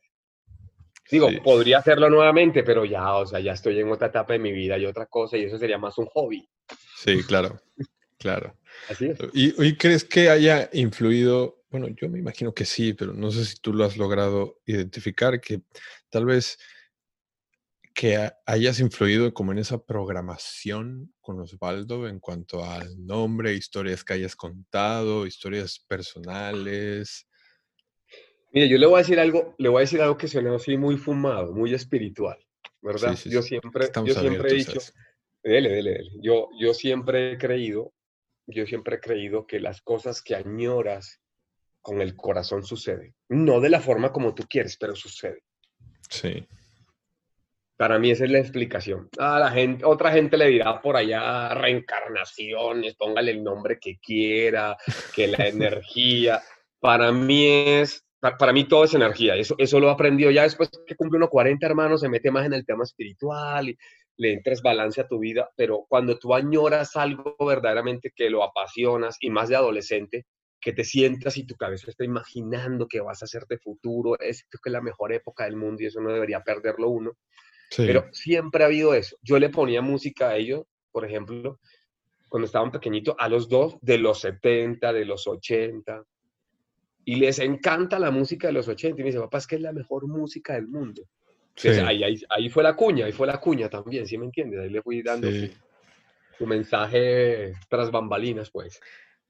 Digo, 1.11 1.29
podría 1.43 1.79
hacerlo 1.79 2.09
nuevamente, 2.09 2.63
pero 2.63 2.85
ya, 2.85 3.17
o 3.17 3.27
sea, 3.27 3.39
ya 3.39 3.53
estoy 3.53 3.79
en 3.79 3.91
otra 3.91 4.09
etapa 4.09 4.33
de 4.33 4.39
mi 4.39 4.53
vida 4.53 4.79
y 4.79 4.87
otra 4.87 5.07
cosa, 5.07 5.37
y 5.37 5.45
eso 5.45 5.59
sería 5.59 5.79
más 5.79 5.99
un 5.99 6.07
hobby. 6.07 6.49
Sí, 6.97 7.23
claro, 7.25 7.61
claro. 8.19 8.57
Así 8.89 9.07
es. 9.07 9.19
¿Y, 9.33 9.65
¿Y, 9.65 9.77
crees 9.77 10.05
que 10.05 10.31
haya 10.31 10.71
influido? 10.73 11.63
Bueno, 11.71 11.89
yo 11.89 12.09
me 12.09 12.19
imagino 12.19 12.55
que 12.55 12.65
sí, 12.65 12.95
pero 12.95 13.13
no 13.13 13.31
sé 13.31 13.45
si 13.45 13.57
tú 13.57 13.75
lo 13.75 13.85
has 13.85 13.97
logrado 13.99 14.61
identificar, 14.65 15.41
que 15.41 15.61
tal 16.09 16.25
vez 16.25 16.59
que 17.95 18.29
hayas 18.45 18.81
influido 18.81 19.33
como 19.33 19.53
en 19.53 19.59
esa 19.59 19.79
programación 19.79 21.15
con 21.21 21.41
Osvaldo 21.41 22.09
en 22.09 22.19
cuanto 22.19 22.65
al 22.65 23.07
nombre, 23.07 23.55
historias 23.55 24.03
que 24.03 24.15
hayas 24.15 24.35
contado, 24.35 25.27
historias 25.27 25.79
personales. 25.79 27.29
Mire, 28.53 28.69
yo 28.69 28.79
le 28.79 28.87
voy 28.87 28.97
a 28.97 28.99
decir 28.99 29.21
algo, 29.21 29.55
le 29.59 29.69
voy 29.69 29.79
a 29.79 29.81
decir 29.83 30.03
algo 30.03 30.19
que 30.19 30.27
suena 30.27 30.55
así 30.57 30.77
muy 30.77 30.97
fumado, 30.97 31.53
muy 31.53 31.73
espiritual, 31.73 32.37
¿verdad? 32.83 33.17
yo 33.27 33.43
siempre, 33.43 33.89
yo 34.05 34.15
siempre 34.15 34.51
he 34.51 34.55
dicho, 34.55 34.81
dele, 35.45 35.71
dele, 35.71 35.91
dele. 35.93 36.11
Yo, 36.21 36.49
yo 36.61 36.75
siempre 36.75 37.33
he 37.33 37.39
creído, 37.39 37.95
yo 38.49 38.67
siempre 38.67 38.97
he 38.97 39.01
creído 39.01 39.47
que 39.47 39.61
las 39.61 39.81
cosas 39.83 40.21
que 40.21 40.35
añoras 40.35 41.21
con 41.81 42.01
el 42.01 42.17
corazón 42.17 42.65
suceden. 42.65 43.15
No 43.29 43.61
de 43.61 43.71
la 43.71 43.81
forma 43.81 44.13
como 44.13 44.35
tú 44.35 44.45
quieres, 44.49 44.77
pero 44.77 44.97
sucede. 44.97 45.45
Sí. 46.09 46.47
Para 47.77 47.99
mí 47.99 48.11
esa 48.11 48.25
es 48.25 48.31
la 48.31 48.39
explicación. 48.39 49.09
A 49.19 49.39
la 49.39 49.51
gente, 49.51 49.85
otra 49.85 50.13
gente 50.13 50.37
le 50.37 50.47
dirá 50.47 50.81
por 50.81 50.97
allá 50.97 51.49
reencarnaciones, 51.55 52.95
póngale 52.95 53.33
el 53.33 53.43
nombre 53.43 53.79
que 53.81 53.99
quiera, 53.99 54.77
que 55.15 55.27
la 55.27 55.47
energía. 55.49 56.41
Para 56.79 57.11
mí 57.11 57.47
es, 57.47 58.05
para 58.21 58.53
mí 58.53 58.65
todo 58.65 58.85
es 58.85 58.95
energía. 58.95 59.35
Eso, 59.35 59.57
eso 59.59 59.81
lo 59.81 59.89
he 59.89 59.93
aprendido 59.93 60.31
ya 60.31 60.45
después 60.45 60.71
que 60.87 60.95
cumple 60.95 61.17
unos 61.17 61.31
40 61.31 61.67
hermanos, 61.67 62.01
se 62.01 62.09
mete 62.09 62.31
más 62.31 62.47
en 62.47 62.55
el 62.55 62.65
tema 62.65 62.85
espiritual 62.85 63.69
y 63.69 63.77
le 64.19 64.33
entres 64.33 64.63
balance 64.63 65.01
a 65.01 65.09
tu 65.09 65.19
vida. 65.19 65.51
Pero 65.57 65.85
cuando 65.89 66.17
tú 66.19 66.33
añoras 66.33 66.95
algo 66.95 67.37
verdaderamente 67.41 68.13
que 68.15 68.31
lo 68.31 68.45
apasionas 68.45 69.17
y 69.21 69.31
más 69.31 69.49
de 69.49 69.57
adolescente, 69.57 70.27
que 70.61 70.73
te 70.73 70.85
sientas 70.85 71.37
y 71.37 71.45
tu 71.45 71.57
cabeza 71.57 71.91
está 71.91 72.05
imaginando 72.05 72.87
que 72.89 73.01
vas 73.01 73.21
a 73.21 73.27
hacer 73.27 73.45
de 73.49 73.59
futuro, 73.59 74.19
es 74.19 74.47
creo 74.49 74.61
que 74.63 74.71
es 74.71 74.73
la 74.73 74.81
mejor 74.81 75.13
época 75.13 75.45
del 75.45 75.57
mundo 75.57 75.83
y 75.83 75.87
eso 75.87 76.01
no 76.01 76.13
debería 76.13 76.41
perderlo 76.41 76.89
uno. 76.89 77.13
Pero 77.77 78.09
siempre 78.13 78.63
ha 78.63 78.67
habido 78.67 78.95
eso. 78.95 79.17
Yo 79.23 79.39
le 79.39 79.49
ponía 79.49 79.83
música 79.83 80.31
a 80.31 80.37
ellos, 80.37 80.65
por 80.93 81.05
ejemplo, 81.05 81.59
cuando 82.29 82.47
estaban 82.47 82.73
pequeñitos, 82.73 83.15
a 83.19 83.29
los 83.29 83.49
dos 83.49 83.77
de 83.81 83.99
los 83.99 84.21
70, 84.21 84.93
de 84.93 85.05
los 85.05 85.27
80, 85.27 86.05
y 87.05 87.17
les 87.17 87.39
encanta 87.39 87.99
la 87.99 88.11
música 88.11 88.49
de 88.49 88.55
los 88.55 88.67
80. 88.69 89.01
Y 89.01 89.05
me 89.05 89.11
dice, 89.11 89.21
papá, 89.21 89.39
es 89.39 89.47
que 89.47 89.57
es 89.57 89.63
la 89.63 89.73
mejor 89.73 90.07
música 90.07 90.55
del 90.55 90.67
mundo. 90.67 91.03
ahí, 91.87 92.03
ahí, 92.29 92.49
fue 92.49 92.63
la 92.63 92.75
cuña, 92.75 93.07
ahí 93.07 93.13
fue 93.13 93.27
la 93.27 93.39
cuña 93.39 93.69
también, 93.69 94.07
¿sí 94.07 94.19
me 94.19 94.27
entiendes? 94.27 94.61
Ahí 94.61 94.71
le 94.71 94.83
fui 94.83 95.03
dando 95.03 95.29
su, 95.31 96.47
mensaje 96.47 97.55
tras 97.69 97.91
bambalinas, 97.91 98.51
pues. 98.51 98.81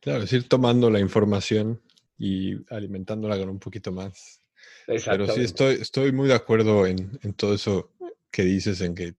Claro, 0.00 0.22
es 0.22 0.32
ir 0.32 0.48
tomando 0.48 0.90
la 0.90 1.00
información 1.00 1.80
y 2.18 2.56
alimentándola 2.72 3.38
con 3.38 3.48
un 3.48 3.58
poquito 3.58 3.92
más. 3.92 4.40
Pero 4.86 5.26
sí, 5.28 5.42
estoy, 5.42 5.74
estoy 5.74 6.12
muy 6.12 6.28
de 6.28 6.34
acuerdo 6.34 6.86
en, 6.86 7.18
en 7.22 7.34
todo 7.34 7.54
eso 7.54 7.93
que 8.34 8.42
dices 8.42 8.80
en 8.80 8.96
que 8.96 9.14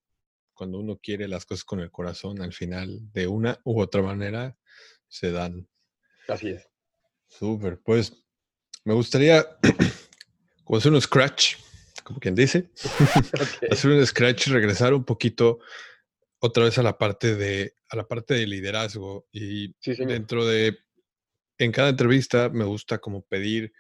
cuando 0.53 0.78
uno 0.78 0.99
quiere 1.01 1.30
las 1.30 1.45
cosas 1.45 1.63
con 1.63 1.80
el 1.80 1.89
corazón, 1.89 2.41
al 2.41 2.51
final, 2.51 2.99
de 3.13 3.28
una 3.28 3.57
u 3.63 3.80
otra 3.80 4.01
manera, 4.01 4.57
se 5.07 5.32
dan. 5.32 5.70
Así 6.28 6.49
es. 6.49 6.68
Súper. 7.30 7.80
Pues 7.80 8.11
me 8.84 8.93
gustaría 8.93 9.39
hacer 10.68 10.91
un 10.91 11.01
scratch, 11.01 11.55
como 12.03 12.20
quien 12.20 12.36
dice. 12.36 12.70
hacer 13.72 13.91
un 13.91 14.05
scratch 14.05 14.47
y 14.47 14.51
regresar 14.51 14.93
un 14.93 15.05
poquito 15.05 15.59
otra 16.39 16.66
vez 16.66 16.78
a 16.78 16.84
la 16.84 16.97
parte 16.97 17.38
de, 17.38 17.74
a 17.88 17.95
la 17.95 18.05
parte 18.05 18.34
de 18.34 18.47
liderazgo. 18.47 19.30
Y 19.32 19.74
dentro 19.82 20.45
de, 20.45 20.78
en 21.57 21.72
cada 21.72 21.88
entrevista 21.88 22.49
me 22.49 22.66
gusta 22.66 22.97
como 22.97 23.22
pedir 23.22 23.72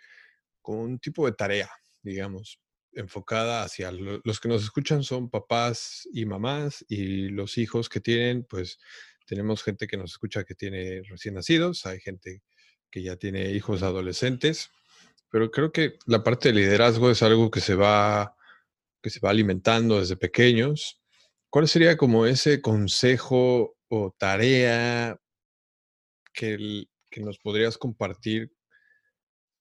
como 0.61 0.81
un 0.83 0.97
tipo 0.97 1.25
de 1.25 1.33
tarea, 1.33 1.69
digamos 2.01 2.61
enfocada 2.95 3.63
hacia 3.63 3.91
los 3.91 4.39
que 4.39 4.47
nos 4.47 4.63
escuchan 4.63 5.03
son 5.03 5.29
papás 5.29 6.07
y 6.13 6.25
mamás 6.25 6.85
y 6.89 7.29
los 7.29 7.57
hijos 7.57 7.89
que 7.89 7.99
tienen, 7.99 8.45
pues 8.49 8.79
tenemos 9.25 9.63
gente 9.63 9.87
que 9.87 9.97
nos 9.97 10.11
escucha 10.11 10.43
que 10.43 10.55
tiene 10.55 11.01
recién 11.09 11.35
nacidos, 11.35 11.85
hay 11.85 11.99
gente 11.99 12.41
que 12.89 13.03
ya 13.03 13.17
tiene 13.17 13.51
hijos 13.51 13.83
adolescentes, 13.83 14.69
pero 15.29 15.51
creo 15.51 15.71
que 15.71 15.97
la 16.05 16.23
parte 16.23 16.49
de 16.49 16.55
liderazgo 16.55 17.11
es 17.11 17.21
algo 17.21 17.51
que 17.51 17.61
se 17.61 17.75
va 17.75 18.35
que 19.01 19.11
se 19.11 19.19
va 19.19 19.29
alimentando 19.29 19.99
desde 19.99 20.17
pequeños. 20.17 20.99
¿Cuál 21.51 21.67
sería 21.67 21.95
como 21.95 22.25
ese 22.25 22.59
consejo 22.59 23.77
o 23.87 24.15
tarea 24.17 25.21
que, 26.33 26.87
que 27.11 27.21
nos 27.21 27.37
podrías 27.37 27.77
compartir 27.77 28.51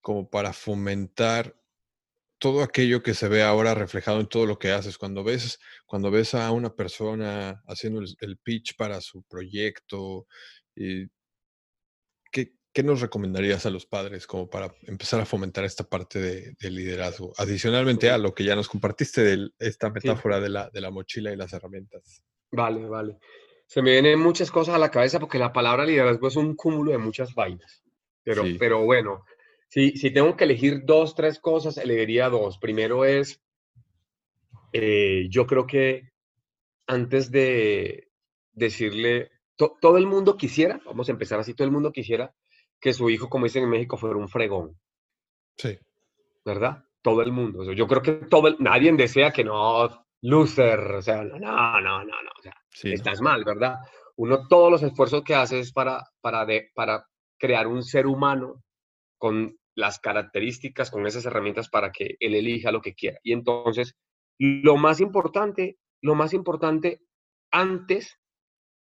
como 0.01 0.30
para 0.30 0.55
fomentar 0.55 1.55
todo 2.39 2.62
aquello 2.62 3.03
que 3.03 3.14
se 3.14 3.28
ve 3.28 3.43
ahora 3.43 3.74
reflejado 3.74 4.20
en 4.20 4.26
todo 4.26 4.47
lo 4.47 4.59
que 4.59 4.70
haces. 4.70 4.99
Cuando 4.99 5.24
ves, 5.24 5.59
cuando 5.87 6.11
ves 6.11 6.35
a 6.35 6.51
una 6.53 6.74
persona 6.74 7.62
haciendo 7.66 8.01
el, 8.20 8.39
pitch 8.39 8.76
para 8.76 9.01
su 9.01 9.22
proyecto, 9.22 10.26
y, 10.74 11.07
¿qué, 12.30 12.82
nos 12.82 13.01
recomendarías 13.01 13.66
a 13.66 13.70
los 13.70 13.87
padres 13.87 14.26
como 14.26 14.51
para 14.51 14.74
empezar 14.82 15.20
a 15.20 15.26
fomentar 15.26 15.64
esta 15.64 15.85
parte 15.85 16.20
de, 16.20 16.70
liderazgo? 16.70 17.32
Adicionalmente 17.37 18.11
a 18.11 18.18
lo 18.18 18.35
que 18.35 18.45
ya 18.45 18.57
nos 18.57 18.68
compartiste 18.68 19.22
de 19.22 19.51
esta 19.59 19.91
metáfora 19.91 20.41
de, 20.41 20.49
la, 20.49 20.70
de 20.70 20.80
la 20.80 20.91
mochila 20.91 21.32
y 21.32 21.37
las 21.37 21.53
herramientas. 21.53 22.22
Vale, 22.51 22.87
vale. 22.87 23.18
Se 23.66 23.80
me 23.80 23.93
vienen 23.93 24.20
muchas 24.20 24.51
cosas 24.51 24.74
a 24.74 24.78
la 24.78 24.91
cabeza 24.91 25.18
porque 25.18 25.39
la 25.39 25.53
palabra 25.53 25.87
liderazgo 25.87 26.28
es 26.28 26.37
un 26.37 26.55
cúmulo 26.55 26.93
de 26.93 26.99
muchas 26.99 27.35
vainas. 27.35 27.82
Pero, 28.22 28.45
pero 28.59 28.85
bueno, 28.85 29.24
si, 29.75 30.12
tengo 30.12 30.37
que 30.37 30.45
elegir 30.45 30.85
dos, 30.85 31.16
tres 31.16 31.41
cosas, 31.41 31.79
elegiría 31.79 32.29
dos. 32.29 32.59
Primero 32.59 33.05
es, 33.05 33.43
eh, 34.72 35.27
yo 35.29 35.47
creo 35.47 35.66
que 35.66 36.12
antes 36.87 37.33
de 37.33 38.09
decirle, 38.53 39.33
todo 39.57 39.99
el 39.99 40.07
mundo 40.07 40.37
quisiera, 40.37 40.81
vamos 40.85 41.09
a 41.09 41.12
empezar 41.12 41.41
así, 41.41 41.55
todo 41.55 41.66
el 41.66 41.72
mundo 41.72 41.91
quisiera 41.91 42.33
que 42.81 42.93
su 42.93 43.11
hijo, 43.11 43.29
como 43.29 43.47
dicen 43.47 43.64
en 43.64 43.70
México, 43.70 43.97
fuera 43.97 44.16
un 44.16 44.29
fregón. 44.29 44.79
Sí. 45.57 45.77
¿Verdad? 46.45 46.85
Todo 47.03 47.22
el 47.22 47.33
mundo. 47.33 47.72
yo 47.72 47.89
creo 47.89 48.03
que 48.03 48.12
todo 48.12 48.55
nadie 48.61 48.93
desea 48.93 49.33
que 49.33 49.43
no, 49.43 50.07
loser, 50.22 50.79
o 50.79 51.03
sea, 51.03 51.25
no, 51.25 51.37
no, 51.39 51.81
no, 51.81 52.05
no, 52.05 52.31
o 52.39 52.43
sea, 52.43 52.55
estás 52.85 53.20
mal, 53.20 53.45
¿verdad? 53.45 53.79
Uno 54.16 54.47
todos 54.47 54.70
los 54.70 54.83
esfuerzos 54.85 55.25
que 55.25 55.35
hace 55.35 55.59
es 55.59 55.72
para, 55.72 56.05
para, 56.20 56.47
de, 56.47 56.70
para 56.75 57.05
crear 57.37 57.66
un 57.66 57.83
ser 57.83 58.07
humano 58.07 58.62
con 59.18 59.57
las 59.75 59.99
características, 59.99 60.91
con 60.91 61.07
esas 61.07 61.27
herramientas 61.27 61.68
para 61.68 61.93
que 61.93 62.16
él 62.20 62.35
elija 62.35 62.72
lo 62.72 62.81
que 62.81 62.95
quiera. 62.95 63.18
Y 63.22 63.33
entonces, 63.33 63.97
lo 64.39 64.77
más 64.77 65.01
importante, 65.01 65.79
lo 66.01 66.14
más 66.14 66.33
importante 66.33 67.01
antes 67.51 68.18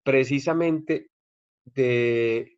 precisamente 0.03 1.09
de, 1.65 2.57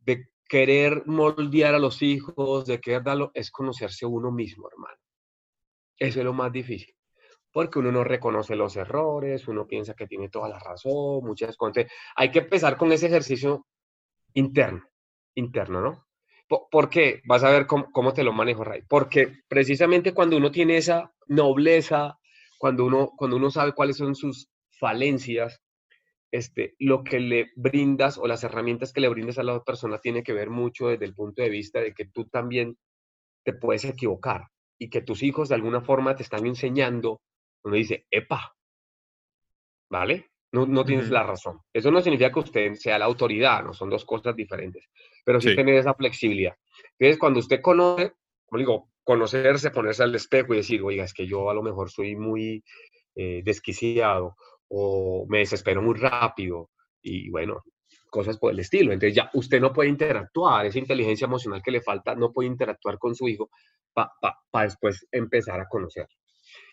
de 0.00 0.28
querer 0.48 1.04
moldear 1.06 1.74
a 1.74 1.78
los 1.78 2.02
hijos, 2.02 2.66
de 2.66 2.80
querer 2.80 3.02
darlo, 3.02 3.30
es 3.34 3.50
conocerse 3.50 4.06
uno 4.06 4.30
mismo, 4.30 4.68
hermano. 4.70 4.96
Eso 5.98 6.20
es 6.20 6.24
lo 6.24 6.32
más 6.32 6.52
difícil. 6.52 6.94
Porque 7.50 7.78
uno 7.78 7.92
no 7.92 8.04
reconoce 8.04 8.56
los 8.56 8.76
errores, 8.76 9.46
uno 9.46 9.66
piensa 9.66 9.94
que 9.94 10.06
tiene 10.06 10.28
toda 10.28 10.48
la 10.48 10.58
razón, 10.58 11.24
muchas 11.24 11.56
cosas. 11.56 11.86
Hay 12.16 12.30
que 12.30 12.40
empezar 12.40 12.76
con 12.76 12.90
ese 12.92 13.06
ejercicio 13.06 13.66
interno, 14.34 14.88
interno, 15.34 15.80
¿no? 15.80 16.06
¿Por 16.70 16.90
qué? 16.90 17.22
Vas 17.24 17.44
a 17.44 17.50
ver 17.50 17.66
cómo, 17.66 18.12
te 18.12 18.24
lo 18.24 18.32
manejo, 18.32 18.64
Ray. 18.64 18.82
Porque 18.88 19.42
precisamente 19.48 20.12
cuando 20.12 20.36
uno 20.36 20.50
tiene 20.50 20.76
esa 20.76 21.12
nobleza, 21.26 22.18
cuando 22.58 22.84
uno, 22.84 23.12
cuando 23.16 23.36
uno 23.36 23.50
sabe 23.50 23.72
cuáles 23.72 23.96
son 23.96 24.14
sus 24.14 24.50
falencias, 24.78 25.60
este, 26.30 26.74
lo 26.78 27.04
que 27.04 27.20
le 27.20 27.52
brindas 27.56 28.18
o 28.18 28.26
las 28.26 28.42
herramientas 28.42 28.92
que 28.92 29.00
le 29.00 29.08
brindas 29.08 29.38
a 29.38 29.44
la 29.44 29.52
otra 29.52 29.64
persona 29.64 29.98
tiene 29.98 30.22
que 30.22 30.32
ver 30.32 30.50
mucho 30.50 30.88
desde 30.88 31.04
el 31.04 31.14
punto 31.14 31.42
de 31.42 31.48
vista 31.48 31.80
de 31.80 31.94
que 31.94 32.06
tú 32.06 32.26
también 32.26 32.76
te 33.44 33.52
puedes 33.52 33.84
equivocar 33.84 34.48
y 34.78 34.90
que 34.90 35.00
tus 35.00 35.22
hijos 35.22 35.48
de 35.48 35.54
alguna 35.54 35.80
forma 35.80 36.16
te 36.16 36.24
están 36.24 36.46
enseñando, 36.46 37.20
uno 37.62 37.76
dice, 37.76 38.06
epa, 38.10 38.56
¿vale? 39.88 40.30
No, 40.54 40.84
tienes 40.84 41.10
la 41.10 41.24
razón. 41.24 41.60
Eso 41.72 41.90
no 41.90 42.00
significa 42.00 42.30
que 42.32 42.38
usted 42.38 42.74
sea 42.74 42.96
la 42.96 43.06
autoridad, 43.06 43.64
no 43.64 43.74
son 43.74 43.90
dos 43.90 44.04
cosas 44.04 44.36
diferentes, 44.36 44.88
pero 45.24 45.40
sí, 45.40 45.54
tener 45.56 45.74
esa 45.74 45.94
flexibilidad. 45.94 46.54
Entonces, 46.96 47.18
cuando 47.18 47.40
usted 47.40 47.60
conoce, 47.60 48.12
como 48.46 48.60
digo, 48.60 48.92
conocerse, 49.02 49.72
ponerse 49.72 50.04
al 50.04 50.14
espejo 50.14 50.54
y 50.54 50.58
decir, 50.58 50.80
oiga, 50.82 51.02
es 51.02 51.12
que 51.12 51.26
yo 51.26 51.50
a 51.50 51.54
lo 51.54 51.62
mejor 51.62 51.90
soy 51.90 52.14
muy 52.14 52.62
eh, 53.16 53.42
desquiciado 53.44 54.36
o 54.68 55.26
me 55.28 55.38
desespero 55.38 55.82
muy 55.82 55.94
rápido 55.98 56.70
y 57.02 57.30
bueno, 57.30 57.64
cosas 58.08 58.38
por 58.38 58.52
el 58.52 58.60
estilo. 58.60 58.92
Entonces 58.92 59.16
ya 59.16 59.30
usted 59.34 59.60
no 59.60 59.72
puede 59.72 59.88
interactuar, 59.88 60.66
esa 60.66 60.78
inteligencia 60.78 61.24
emocional 61.24 61.62
que 61.64 61.72
le 61.72 61.82
falta, 61.82 62.14
no 62.14 62.32
puede 62.32 62.48
interactuar 62.48 62.96
con 62.98 63.16
su 63.16 63.26
hijo 63.26 63.50
para 63.92 64.12
después 64.62 65.04
empezar 65.10 65.60
a 65.60 65.68
conocer. 65.68 66.06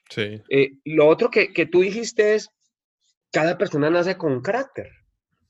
Sí. 0.08 0.40
Eh, 0.50 0.74
lo 0.86 1.08
otro 1.08 1.32
que, 1.32 1.52
que 1.52 1.66
tú 1.66 1.82
dijiste 1.82 2.36
es, 2.36 2.50
cada 3.32 3.58
persona 3.58 3.90
nace 3.90 4.18
con 4.18 4.34
un 4.34 4.42
carácter 4.42 4.90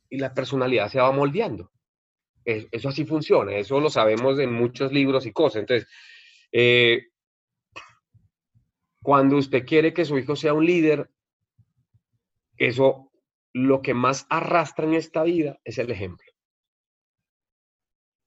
y 0.09 0.17
la 0.17 0.33
personalidad 0.33 0.89
se 0.89 0.99
va 0.99 1.11
moldeando. 1.11 1.71
Eso 2.43 2.89
así 2.89 3.05
funciona, 3.05 3.55
eso 3.55 3.79
lo 3.79 3.89
sabemos 3.89 4.39
en 4.39 4.51
muchos 4.51 4.91
libros 4.91 5.25
y 5.25 5.31
cosas. 5.31 5.61
Entonces, 5.61 5.87
eh, 6.51 7.09
cuando 9.01 9.37
usted 9.37 9.65
quiere 9.65 9.93
que 9.93 10.05
su 10.05 10.17
hijo 10.17 10.35
sea 10.35 10.53
un 10.53 10.65
líder, 10.65 11.09
eso 12.57 13.11
lo 13.53 13.81
que 13.81 13.93
más 13.93 14.25
arrastra 14.29 14.85
en 14.85 14.95
esta 14.95 15.23
vida 15.23 15.59
es 15.63 15.77
el 15.77 15.91
ejemplo. 15.91 16.25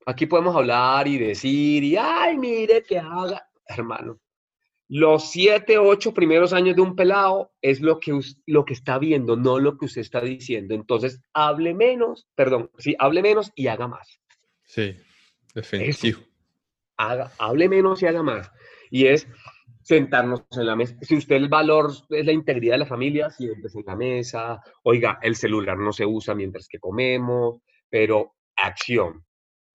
Aquí 0.07 0.27
podemos 0.27 0.55
hablar 0.55 1.09
y 1.09 1.19
decir, 1.19 1.83
y 1.83 1.97
ay, 1.97 2.37
mire 2.37 2.83
que 2.83 2.99
haga, 2.99 3.49
hermano 3.67 4.21
los 4.89 5.31
siete, 5.31 5.79
ocho 5.79 6.13
primeros 6.13 6.53
años 6.53 6.77
de 6.77 6.83
un 6.83 6.95
pelado 6.95 7.53
es 7.63 7.81
lo 7.81 7.99
que, 7.99 8.19
lo 8.47 8.65
que 8.65 8.75
está 8.75 8.99
viendo, 8.99 9.37
no 9.37 9.59
lo 9.59 9.79
que 9.79 9.87
usted 9.87 10.03
está 10.03 10.21
diciendo. 10.21 10.75
Entonces, 10.75 11.23
hable 11.33 11.75
menos, 11.75 12.29
perdón, 12.35 12.71
sí, 12.79 12.95
hable 12.99 13.23
menos 13.23 13.51
y 13.55 13.69
haga 13.69 13.89
más. 13.89 14.21
Sí, 14.65 14.97
definitivo. 15.55 16.21
Haga, 16.97 17.33
hable 17.39 17.69
menos 17.69 18.03
y 18.03 18.07
haga 18.07 18.23
más. 18.23 18.51
Y 18.91 19.07
es, 19.07 19.27
sentarnos 19.85 20.45
en 20.53 20.67
la 20.67 20.77
mesa. 20.77 20.97
Si 21.03 21.17
usted 21.17 21.37
el 21.37 21.49
valor 21.49 21.93
es 22.11 22.27
la 22.27 22.33
integridad 22.33 22.75
de 22.75 22.79
la 22.79 22.87
familia, 22.87 23.31
siéntese 23.31 23.81
en 23.81 23.87
la 23.87 23.97
mesa. 23.97 24.61
Oiga, 24.83 25.19
el 25.23 25.37
celular 25.37 25.79
no 25.79 25.93
se 25.93 26.07
usa 26.07 26.35
mientras 26.35 26.67
que 26.69 26.79
comemos, 26.79 27.61
pero 27.89 28.35
acción, 28.57 29.25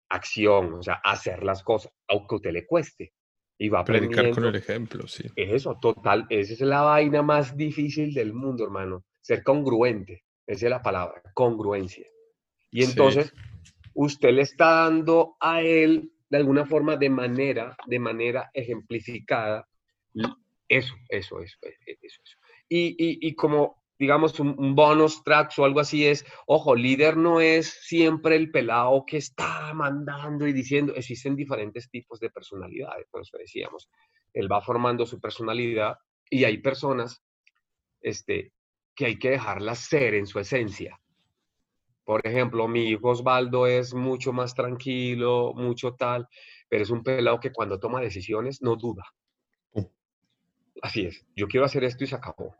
acción, 0.10 0.74
o 0.76 0.84
sea, 0.84 1.01
hacer 1.03 1.43
las 1.43 1.64
cosas, 1.64 1.91
aunque 2.08 2.36
a 2.36 2.38
usted 2.38 2.51
le 2.51 2.66
cueste. 2.66 3.14
Y 3.58 3.70
va 3.70 3.80
aprendiendo. 3.80 4.16
Predicar 4.16 4.36
con 4.36 4.49
el 4.49 4.56
ejemplo, 4.56 5.08
sí. 5.08 5.24
Eso, 5.36 5.78
total, 5.82 6.26
esa 6.30 6.53
es 6.53 6.62
la 6.62 6.82
vaina 6.82 7.22
más 7.22 7.56
difícil 7.56 8.14
del 8.14 8.34
mundo, 8.34 8.66
hermano. 8.66 9.06
Ser 9.22 9.43
congruente, 9.43 10.24
esa 10.45 10.66
es 10.66 10.70
la 10.70 10.82
palabra, 10.82 11.22
congruencia. 11.34 12.06
Y 12.72 12.84
entonces, 12.84 13.34
usted 13.93 14.32
le 14.32 14.41
está 14.41 14.84
dando 14.84 15.38
a 15.39 15.62
él, 15.62 16.12
de 16.30 16.38
alguna 16.38 16.66
forma, 16.66 16.97
de 16.97 17.10
manera, 17.10 17.78
de 17.88 17.99
manera 17.99 18.51
ejemplificada, 18.53 19.68
eso, 20.68 20.95
eso, 21.10 21.39
eso, 21.39 21.58
eso. 21.62 21.99
eso. 22.01 22.38
Y, 22.68 22.88
y, 22.97 23.28
y 23.28 23.36
como 23.36 23.85
digamos, 23.98 24.39
un, 24.39 24.76
bonus 24.76 25.24
tracks 25.24 25.58
o 25.60 25.66
algo 25.66 25.80
así 25.80 26.06
es, 26.06 26.26
ojo, 26.48 26.76
líder 26.76 27.18
no 27.18 27.39
es 27.39 27.68
siempre 27.84 28.36
el 28.36 28.52
pelado 28.52 29.06
que 29.06 29.18
está 29.18 29.74
mandando 29.74 30.48
y 30.48 30.54
diciendo, 30.54 30.93
existen 30.96 31.36
diferentes 31.36 31.89
tipos 31.89 32.20
de 32.20 32.30
personalidades, 32.30 33.08
por 33.10 33.22
eso 33.22 33.38
decíamos, 33.38 33.89
él 34.34 34.52
va 34.52 34.62
formando 34.62 35.06
su 35.06 35.20
personalidad 35.20 35.98
y 36.30 36.43
hay 36.43 36.58
personas 36.58 37.24
este, 38.02 38.52
que 38.96 39.06
hay 39.06 39.18
que 39.18 39.32
dejarlas 39.32 39.80
ser 39.80 40.14
en 40.14 40.28
su 40.28 40.39
esencia. 40.39 41.00
Por 42.04 42.26
ejemplo, 42.28 42.68
mi 42.68 42.89
hijo 42.89 43.10
Osvaldo 43.10 43.66
es 43.66 43.93
mucho 43.96 44.32
más 44.32 44.54
tranquilo, 44.54 45.54
mucho 45.56 45.96
tal, 45.96 46.28
pero 46.70 46.84
es 46.84 46.89
un 46.89 47.02
pelado 47.02 47.39
que 47.39 47.52
cuando 47.52 47.80
toma 47.80 48.02
decisiones 48.02 48.62
no 48.62 48.76
duda. 48.76 49.04
Así 50.82 51.06
es, 51.06 51.26
yo 51.36 51.48
quiero 51.48 51.66
hacer 51.66 51.84
esto 51.86 52.04
y 52.04 52.08
se 52.08 52.16
acabó 52.16 52.56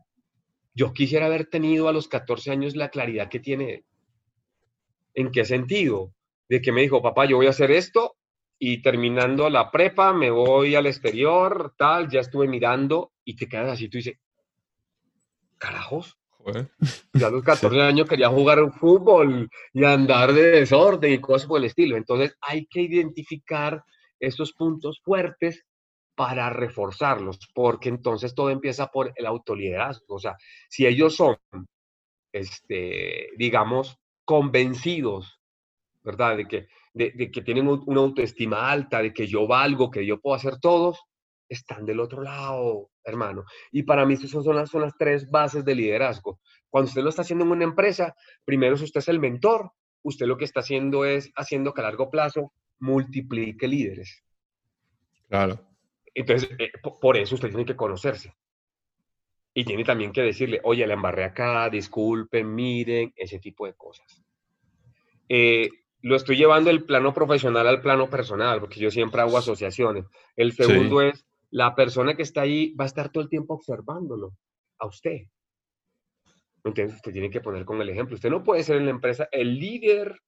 yo 0.76 0.94
quisiera 0.94 1.26
haber 1.26 1.48
tenido 1.48 1.88
a 1.88 1.94
los 1.94 2.08
14 2.08 2.52
años 2.52 2.76
la 2.76 2.90
claridad 2.90 3.30
que 3.30 3.40
tiene 3.40 3.86
¿En 5.16 5.32
qué 5.32 5.46
sentido? 5.46 6.14
De 6.50 6.62
que 6.62 6.74
me 6.74 6.82
dijo, 6.82 7.02
papá, 7.02 7.26
yo 7.26 7.38
voy 7.38 7.48
a 7.48 7.52
hacer 7.52 7.72
esto 7.72 8.18
y 8.60 8.82
terminando 8.82 9.50
la 9.50 9.72
prepa 9.72 10.14
me 10.14 10.30
voy 10.30 10.76
al 10.76 10.86
exterior, 10.86 11.74
tal, 11.78 12.10
ya 12.10 12.20
estuve 12.20 12.48
mirando 12.48 13.14
y 13.24 13.36
te 13.36 13.48
quedas 13.48 13.72
así, 13.72 13.90
tú 13.90 13.98
dices, 13.98 14.20
carajos. 15.58 16.18
Ya 17.14 17.28
a 17.28 17.32
los 17.32 17.44
14 17.44 17.82
años 17.82 18.08
quería 18.08 18.30
jugar 18.30 18.60
fútbol 18.74 19.50
y 19.74 19.84
andar 19.84 20.34
de 20.34 20.52
desorden 20.52 21.14
y 21.14 21.20
cosas 21.20 21.48
por 21.48 21.60
el 21.60 21.66
estilo. 21.66 21.98
Entonces 21.98 22.36
hay 22.42 22.68
que 22.68 22.82
identificar 22.82 23.84
esos 24.20 24.54
puntos 24.54 25.02
fuertes 25.02 25.66
para 26.16 26.50
reforzarlos, 26.50 27.40
porque 27.54 27.90
entonces 27.90 28.34
todo 28.34 28.50
empieza 28.50 28.88
por 28.88 29.14
el 29.16 29.26
autoliderazgo. 29.26 30.16
O 30.16 30.20
sea, 30.20 30.36
si 30.70 30.86
ellos 30.86 31.16
son, 31.16 31.38
este, 32.32 33.30
digamos, 33.38 34.00
convencidos, 34.24 35.40
¿verdad? 36.04 36.38
De 36.38 36.48
que, 36.48 36.68
de, 36.94 37.32
que 37.32 37.42
tienen 37.42 37.68
una 37.68 38.02
autoestima 38.02 38.72
alta, 38.72 39.02
de 39.02 39.14
que 39.14 39.28
yo 39.28 39.48
valgo, 39.48 39.92
que 39.92 40.06
yo 40.06 40.20
puedo 40.20 40.36
hacer 40.36 40.60
todos, 40.60 41.04
están 41.50 41.86
del 41.86 42.00
otro 42.00 42.22
lado, 42.22 42.90
hermano. 43.04 43.44
Y 43.72 43.84
para 43.84 44.06
mí 44.06 44.16
esas 44.16 44.32
son 44.32 44.56
las, 44.56 44.70
son 44.70 44.82
las 44.82 44.98
tres 44.98 45.30
bases 45.30 45.64
de 45.66 45.76
liderazgo. 45.76 46.40
Cuando 46.70 46.90
usted 46.90 47.04
lo 47.04 47.10
está 47.10 47.22
haciendo 47.22 47.46
en 47.46 47.52
una 47.52 47.64
empresa, 47.64 48.16
primero 48.44 48.78
si 48.78 48.86
usted 48.86 49.00
es 49.00 49.10
el 49.10 49.20
mentor, 49.20 49.72
usted 50.04 50.26
lo 50.26 50.38
que 50.38 50.46
está 50.46 50.62
haciendo 50.62 51.06
es 51.06 51.32
haciendo 51.36 51.74
que 51.74 51.82
a 51.82 51.86
largo 51.86 52.10
plazo 52.10 52.54
multiplique 52.80 53.68
líderes. 53.68 54.24
Claro. 55.30 55.60
Entonces, 56.16 56.50
eh, 56.58 56.72
por 57.02 57.18
eso 57.18 57.36
usted 57.36 57.50
tiene 57.50 57.66
que 57.66 57.76
conocerse. 57.76 58.34
Y 59.54 59.66
tiene 59.66 59.84
también 59.84 60.12
que 60.12 60.22
decirle, 60.22 60.60
oye, 60.64 60.88
la 60.88 60.96
embarré 60.96 61.26
acá, 61.26 61.70
disculpen, 61.70 62.56
miren, 62.56 63.14
ese 63.16 63.40
tipo 63.40 63.66
de 63.66 63.74
cosas. 63.74 64.24
Eh, 65.30 65.70
lo 66.02 66.16
estoy 66.16 66.38
llevando 66.38 66.70
del 66.70 66.84
plano 66.84 67.14
profesional 67.14 67.68
al 67.68 67.82
plano 67.82 68.10
personal, 68.10 68.60
porque 68.60 68.80
yo 68.80 68.92
siempre 68.92 69.22
hago 69.22 69.38
asociaciones. 69.38 70.06
El 70.36 70.54
segundo 70.54 71.02
es, 71.02 71.26
la 71.52 71.76
persona 71.76 72.16
que 72.16 72.24
está 72.24 72.42
ahí 72.42 72.74
va 72.74 72.86
a 72.86 72.88
estar 72.88 73.10
todo 73.12 73.24
el 73.24 73.30
tiempo 73.30 73.54
observándolo 73.54 74.34
a 74.80 74.88
usted. 74.88 75.22
Entonces, 76.64 76.96
usted 76.96 77.12
tiene 77.12 77.30
que 77.30 77.42
poner 77.42 77.66
con 77.66 77.82
el 77.82 77.90
ejemplo. 77.90 78.16
Usted 78.16 78.30
no 78.30 78.44
puede 78.44 78.64
ser 78.64 78.78
en 78.78 78.86
la 78.86 78.92
empresa 78.92 79.30
el 79.32 79.58
líder, 79.58 80.20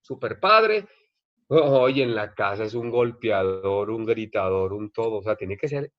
super 0.00 0.38
padre, 0.38 0.86
Hoy 1.48 2.02
en 2.02 2.14
la 2.14 2.34
casa 2.34 2.64
es 2.64 2.74
un 2.74 2.90
golpeador, 2.90 3.90
un 3.90 4.04
gritador, 4.04 4.72
un 4.72 4.90
todo. 4.90 5.18
O 5.18 5.22
sea, 5.22 5.36
tiene 5.36 5.56
que 5.56 5.68
ser 5.68 5.92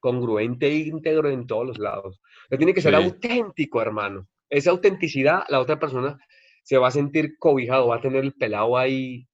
congruente 0.00 0.66
e 0.66 0.74
íntegro 0.74 1.28
en 1.28 1.46
todos 1.46 1.66
los 1.66 1.78
lados. 1.78 2.20
tiene 2.50 2.72
que 2.72 2.80
ser 2.80 2.94
auténtico, 2.94 3.82
hermano. 3.82 4.28
Esa 4.48 4.70
autenticidad, 4.70 5.44
la 5.48 5.60
otra 5.60 5.78
persona 5.78 6.18
se 6.62 6.78
va 6.78 6.88
a 6.88 6.92
sentir 6.92 7.38
cobijado, 7.38 7.88
va 7.88 7.96
a 7.96 8.00
tener 8.00 8.24
el 8.24 8.32
pelado 8.32 8.76
ahí, 8.76 9.26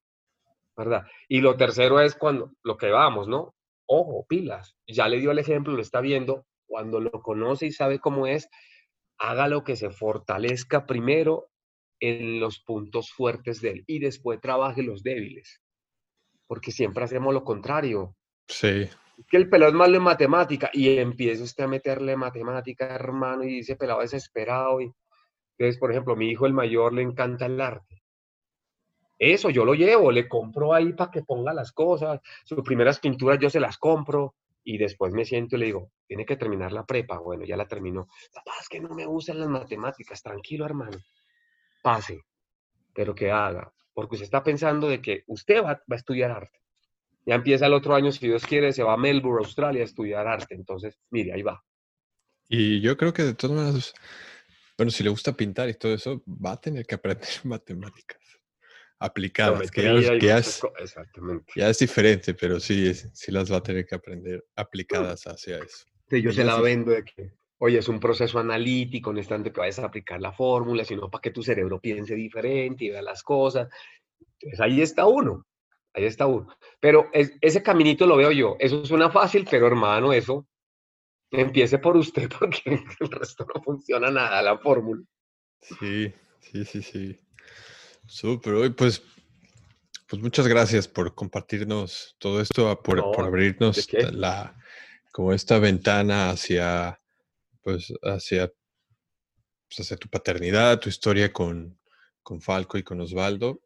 ¿verdad? 0.76 1.06
Y 1.28 1.40
lo 1.40 1.56
tercero 1.56 2.00
es 2.00 2.14
cuando, 2.14 2.52
lo 2.62 2.76
que 2.76 2.90
vamos, 2.90 3.28
¿no? 3.28 3.54
Ojo, 3.86 4.26
pilas. 4.26 4.76
Ya 4.86 5.08
le 5.08 5.20
dio 5.20 5.30
el 5.30 5.38
ejemplo, 5.38 5.74
lo 5.74 5.82
está 5.82 6.00
viendo. 6.00 6.46
Cuando 6.66 7.00
lo 7.00 7.10
conoce 7.10 7.66
y 7.66 7.72
sabe 7.72 7.98
cómo 7.98 8.26
es, 8.26 8.48
haga 9.18 9.48
lo 9.48 9.64
que 9.64 9.76
se 9.76 9.90
fortalezca 9.90 10.86
primero 10.86 11.51
en 12.02 12.40
los 12.40 12.58
puntos 12.58 13.12
fuertes 13.12 13.60
de 13.60 13.70
él 13.70 13.84
y 13.86 14.00
después 14.00 14.40
trabaje 14.40 14.82
los 14.82 15.04
débiles. 15.04 15.62
Porque 16.48 16.72
siempre 16.72 17.04
hacemos 17.04 17.32
lo 17.32 17.44
contrario. 17.44 18.16
Sí. 18.48 18.88
Que 19.28 19.36
el 19.36 19.48
pelado 19.48 19.70
es 19.70 19.78
malo 19.78 19.96
en 19.96 20.02
matemática 20.02 20.68
y 20.72 20.98
empieza 20.98 21.44
usted 21.44 21.62
a 21.62 21.68
meterle 21.68 22.16
matemática, 22.16 22.92
hermano, 22.92 23.44
y 23.44 23.54
dice 23.54 23.76
pelado 23.76 24.00
desesperado. 24.00 24.80
Y... 24.80 24.92
Entonces, 25.56 25.78
por 25.78 25.92
ejemplo, 25.92 26.16
mi 26.16 26.28
hijo 26.28 26.44
el 26.44 26.52
mayor 26.52 26.92
le 26.92 27.02
encanta 27.02 27.46
el 27.46 27.60
arte. 27.60 28.02
Eso 29.16 29.50
yo 29.50 29.64
lo 29.64 29.74
llevo, 29.74 30.10
le 30.10 30.28
compro 30.28 30.74
ahí 30.74 30.94
para 30.94 31.12
que 31.12 31.22
ponga 31.22 31.54
las 31.54 31.70
cosas. 31.70 32.20
Sus 32.44 32.64
primeras 32.64 32.98
pinturas 32.98 33.38
yo 33.38 33.48
se 33.48 33.60
las 33.60 33.78
compro 33.78 34.34
y 34.64 34.76
después 34.76 35.12
me 35.12 35.24
siento 35.24 35.54
y 35.54 35.60
le 35.60 35.66
digo, 35.66 35.92
tiene 36.08 36.26
que 36.26 36.36
terminar 36.36 36.72
la 36.72 36.84
prepa. 36.84 37.20
Bueno, 37.20 37.44
ya 37.44 37.56
la 37.56 37.68
terminó. 37.68 38.08
Papá, 38.34 38.54
es 38.60 38.68
que 38.68 38.80
no 38.80 38.92
me 38.92 39.06
gustan 39.06 39.38
las 39.38 39.48
matemáticas. 39.48 40.20
Tranquilo, 40.20 40.66
hermano 40.66 40.98
pase, 41.82 42.24
pero 42.94 43.14
que 43.14 43.30
haga, 43.30 43.72
porque 43.92 44.14
usted 44.14 44.24
está 44.24 44.42
pensando 44.42 44.88
de 44.88 45.02
que 45.02 45.24
usted 45.26 45.62
va, 45.62 45.82
a 45.88 45.94
estudiar 45.94 46.30
arte. 46.30 46.60
Ya 47.26 47.34
empieza 47.34 47.66
el 47.66 47.74
otro 47.74 47.94
año, 47.94 48.10
si 48.10 48.26
Dios 48.26 48.44
quiere, 48.46 48.72
se 48.72 48.82
va 48.82 48.94
a 48.94 48.96
Melbourne, 48.96 49.44
Australia, 49.44 49.82
a 49.82 49.84
estudiar 49.84 50.26
arte. 50.26 50.54
Entonces, 50.54 50.98
mire, 51.10 51.32
ahí 51.32 51.42
va. 51.42 51.62
Y 52.48 52.80
yo 52.80 52.96
creo 52.96 53.12
que 53.12 53.22
de 53.22 53.34
todas 53.34 53.56
maneras, 53.56 53.94
bueno, 54.76 54.90
si 54.90 55.04
le 55.04 55.10
gusta 55.10 55.32
pintar 55.32 55.68
y 55.68 55.74
todo 55.74 55.94
eso, 55.94 56.22
va 56.26 56.52
a 56.52 56.60
tener 56.60 56.84
que 56.84 56.96
aprender 56.96 57.28
matemáticas 57.44 58.18
aplicadas, 58.98 59.70
que, 59.70 59.82
ya, 59.82 60.38
es, 60.38 60.62
ya, 61.56 61.68
es, 61.68 61.78
diferente, 61.78 62.34
pero 62.34 62.60
sí, 62.60 62.94
sí 62.94 63.32
las 63.32 63.50
va 63.50 63.56
a 63.56 63.62
tener 63.62 63.84
que 63.84 63.96
aprender 63.96 64.44
aplicadas 64.54 65.24
hacia 65.24 65.58
eso. 65.58 65.86
Sí, 66.08 66.22
yo 66.22 66.30
se 66.30 66.44
la 66.44 66.60
vendo 66.60 66.92
de 66.92 67.02
que 67.02 67.32
oye, 67.64 67.78
es 67.78 67.88
un 67.88 68.00
proceso 68.00 68.40
analítico, 68.40 69.12
no 69.12 69.20
es 69.20 69.28
tanto 69.28 69.52
que 69.52 69.60
vayas 69.60 69.78
a 69.78 69.86
aplicar 69.86 70.20
la 70.20 70.32
fórmula, 70.32 70.84
sino 70.84 71.08
para 71.08 71.22
que 71.22 71.30
tu 71.30 71.44
cerebro 71.44 71.80
piense 71.80 72.16
diferente 72.16 72.84
y 72.84 72.90
vea 72.90 73.02
las 73.02 73.22
cosas. 73.22 73.68
Entonces 74.40 74.60
ahí 74.60 74.82
está 74.82 75.06
uno, 75.06 75.46
ahí 75.94 76.04
está 76.04 76.26
uno. 76.26 76.48
Pero 76.80 77.08
ese 77.12 77.62
caminito 77.62 78.04
lo 78.04 78.16
veo 78.16 78.32
yo. 78.32 78.56
Eso 78.58 78.84
suena 78.84 79.10
fácil, 79.10 79.46
pero 79.48 79.68
hermano, 79.68 80.12
eso 80.12 80.48
empiece 81.30 81.78
por 81.78 81.96
usted 81.96 82.28
porque 82.38 82.84
el 82.98 83.10
resto 83.12 83.46
no 83.54 83.62
funciona 83.62 84.10
nada, 84.10 84.42
la 84.42 84.58
fórmula. 84.58 85.04
Sí, 85.60 86.12
sí, 86.40 86.64
sí, 86.64 86.82
sí. 86.82 87.20
Súper, 88.06 88.74
pues, 88.74 89.04
pues 90.08 90.20
muchas 90.20 90.48
gracias 90.48 90.88
por 90.88 91.14
compartirnos 91.14 92.16
todo 92.18 92.40
esto, 92.40 92.82
por, 92.82 93.12
por 93.12 93.24
abrirnos 93.24 93.88
la, 94.12 94.56
como 95.12 95.32
esta 95.32 95.60
ventana 95.60 96.30
hacia 96.30 96.98
pues 97.62 97.92
hacia, 98.02 98.52
pues, 99.74 99.88
tu 99.98 100.08
paternidad, 100.08 100.80
tu 100.80 100.88
historia 100.88 101.32
con, 101.32 101.78
con 102.22 102.40
Falco 102.40 102.78
y 102.78 102.82
con 102.82 103.00
Osvaldo. 103.00 103.60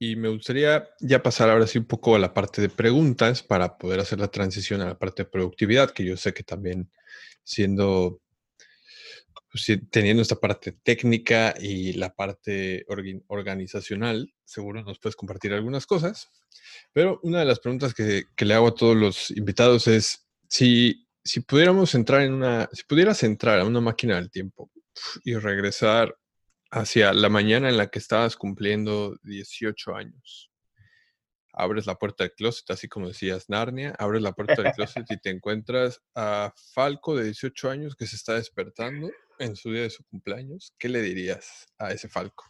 Y 0.00 0.14
me 0.16 0.28
gustaría 0.28 0.88
ya 1.00 1.22
pasar 1.22 1.50
ahora 1.50 1.66
sí 1.66 1.78
un 1.78 1.86
poco 1.86 2.14
a 2.14 2.20
la 2.20 2.32
parte 2.32 2.62
de 2.62 2.68
preguntas 2.68 3.42
para 3.42 3.78
poder 3.78 3.98
hacer 4.00 4.20
la 4.20 4.28
transición 4.28 4.80
a 4.80 4.86
la 4.86 4.98
parte 4.98 5.24
de 5.24 5.30
productividad, 5.30 5.90
que 5.90 6.04
yo 6.04 6.16
sé 6.16 6.32
que 6.32 6.44
también 6.44 6.92
siendo, 7.42 8.20
pues, 9.50 9.66
teniendo 9.90 10.22
esta 10.22 10.36
parte 10.36 10.72
técnica 10.72 11.54
y 11.60 11.94
la 11.94 12.14
parte 12.14 12.86
organizacional, 13.26 14.32
seguro 14.44 14.82
nos 14.84 15.00
puedes 15.00 15.16
compartir 15.16 15.52
algunas 15.52 15.86
cosas. 15.86 16.28
Pero 16.92 17.18
una 17.24 17.40
de 17.40 17.46
las 17.46 17.58
preguntas 17.58 17.92
que, 17.92 18.24
que 18.36 18.44
le 18.44 18.54
hago 18.54 18.68
a 18.68 18.74
todos 18.74 18.96
los 18.96 19.30
invitados 19.32 19.88
es 19.88 20.28
si 20.48 21.07
si 21.28 21.40
pudiéramos 21.40 21.94
entrar 21.94 22.22
en 22.22 22.32
una, 22.32 22.70
si 22.72 22.84
pudieras 22.84 23.22
entrar 23.22 23.60
a 23.60 23.64
una 23.66 23.82
máquina 23.82 24.16
del 24.16 24.30
tiempo 24.30 24.70
y 25.24 25.34
regresar 25.34 26.16
hacia 26.70 27.12
la 27.12 27.28
mañana 27.28 27.68
en 27.68 27.76
la 27.76 27.88
que 27.88 27.98
estabas 27.98 28.34
cumpliendo 28.34 29.14
18 29.24 29.94
años, 29.94 30.50
abres 31.52 31.84
la 31.84 31.96
puerta 31.96 32.24
del 32.24 32.32
closet, 32.32 32.70
así 32.70 32.88
como 32.88 33.08
decías 33.08 33.50
Narnia, 33.50 33.94
abres 33.98 34.22
la 34.22 34.32
puerta 34.32 34.62
del 34.62 34.72
closet 34.72 35.04
y 35.10 35.18
te 35.18 35.28
encuentras 35.28 36.00
a 36.14 36.54
Falco 36.72 37.14
de 37.14 37.24
18 37.24 37.70
años 37.70 37.94
que 37.94 38.06
se 38.06 38.16
está 38.16 38.34
despertando 38.34 39.10
en 39.38 39.54
su 39.54 39.70
día 39.70 39.82
de 39.82 39.90
su 39.90 40.04
cumpleaños, 40.04 40.74
¿qué 40.78 40.88
le 40.88 41.02
dirías 41.02 41.66
a 41.76 41.92
ese 41.92 42.08
Falco? 42.08 42.44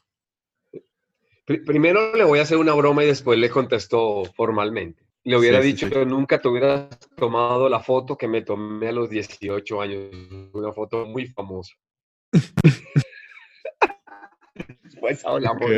Primero 1.45 2.15
le 2.15 2.23
voy 2.23 2.39
a 2.39 2.43
hacer 2.43 2.59
una 2.59 2.75
broma 2.75 3.03
y 3.03 3.09
después 3.09 3.41
le 3.41 3.51
contesto 3.51 4.25
formalmente. 4.37 5.08
Le 5.25 5.37
hubiera 5.37 5.61
dicho, 5.61 5.91
que 5.91 6.07
nunca 6.07 6.41
te 6.41 6.49
hubieras 6.49 6.89
tomado 7.17 7.69
la 7.69 7.81
foto 7.81 8.17
que 8.17 8.29
me 8.29 8.43
tomé 8.43 8.89
a 8.89 8.93
los 8.93 9.11
18 9.11 9.81
años, 9.81 10.11
una 10.53 10.73
foto 10.73 11.07
muy 11.07 11.27
famosa. 11.27 11.75
Después 14.85 15.25
hablamos. 15.25 15.71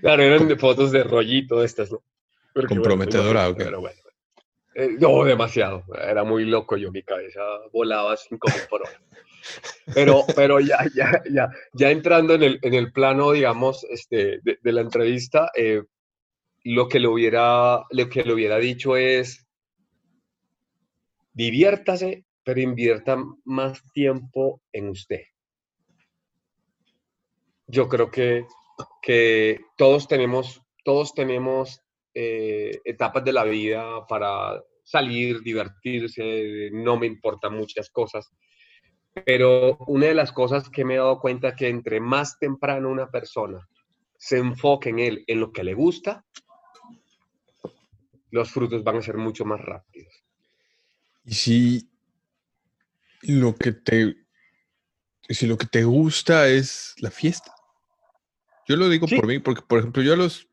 Claro, 0.00 0.22
eran 0.22 0.58
fotos 0.58 0.92
de 0.92 1.04
rollito 1.04 1.62
estas, 1.62 1.90
¿no? 1.92 2.02
Comprometedora, 2.68 3.48
bueno, 3.48 3.64
Pero 3.64 3.80
bueno. 3.80 4.02
Eh, 4.74 4.96
no, 4.98 5.24
demasiado. 5.24 5.84
Era 5.94 6.24
muy 6.24 6.44
loco 6.44 6.76
yo, 6.76 6.90
mi 6.90 7.02
cabeza 7.02 7.40
volaba 7.72 8.16
cinco 8.16 8.48
mil 8.48 8.62
por 8.68 8.82
hora. 8.82 9.00
Pero, 9.94 10.24
pero 10.36 10.60
ya, 10.60 10.78
ya, 10.94 11.22
ya, 11.30 11.50
ya 11.72 11.90
entrando 11.90 12.34
en 12.34 12.42
el, 12.42 12.58
en 12.62 12.74
el 12.74 12.92
plano, 12.92 13.32
digamos, 13.32 13.84
este, 13.90 14.40
de, 14.42 14.58
de 14.62 14.72
la 14.72 14.80
entrevista, 14.80 15.50
eh, 15.56 15.82
lo 16.64 16.88
que 16.88 17.00
le 17.00 17.08
hubiera, 17.08 17.84
lo 17.90 18.08
que 18.08 18.32
hubiera 18.32 18.58
dicho 18.58 18.96
es, 18.96 19.46
diviértase, 21.32 22.24
pero 22.44 22.60
invierta 22.60 23.16
más 23.44 23.82
tiempo 23.92 24.60
en 24.72 24.88
usted. 24.88 25.22
Yo 27.66 27.88
creo 27.88 28.10
que, 28.10 28.46
que 29.00 29.60
todos 29.76 30.08
tenemos, 30.08 30.60
todos 30.84 31.14
tenemos 31.14 31.80
eh, 32.14 32.80
etapas 32.84 33.24
de 33.24 33.32
la 33.32 33.44
vida 33.44 34.06
para 34.06 34.62
salir, 34.84 35.40
divertirse, 35.42 36.70
no 36.72 36.98
me 36.98 37.06
importan 37.06 37.54
muchas 37.54 37.88
cosas, 37.88 38.30
pero 39.24 39.78
una 39.86 40.06
de 40.06 40.14
las 40.14 40.32
cosas 40.32 40.68
que 40.68 40.84
me 40.84 40.94
he 40.94 40.98
dado 40.98 41.20
cuenta 41.20 41.48
es 41.48 41.54
que 41.54 41.68
entre 41.68 42.00
más 42.00 42.38
temprano 42.38 42.90
una 42.90 43.10
persona 43.10 43.66
se 44.18 44.38
enfoque 44.38 44.90
en 44.90 44.98
él, 44.98 45.24
en 45.26 45.40
lo 45.40 45.52
que 45.52 45.64
le 45.64 45.74
gusta, 45.74 46.24
los 48.32 48.50
frutos 48.50 48.82
van 48.82 48.96
a 48.96 49.02
ser 49.02 49.18
mucho 49.18 49.44
más 49.44 49.60
rápidos. 49.60 50.24
Y 51.24 51.34
si 51.34 51.90
lo 53.20 53.54
que 53.54 53.72
te, 53.72 54.16
si 55.28 55.46
lo 55.46 55.56
que 55.56 55.66
te 55.66 55.84
gusta 55.84 56.48
es 56.48 56.94
la 56.98 57.10
fiesta. 57.10 57.54
Yo 58.66 58.76
lo 58.76 58.88
digo 58.88 59.06
por 59.06 59.26
mí, 59.26 59.38
porque 59.38 59.62
por 59.68 59.78
ejemplo, 59.78 60.02
yo 60.02 60.14
a 60.14 60.16
los, 60.16 60.48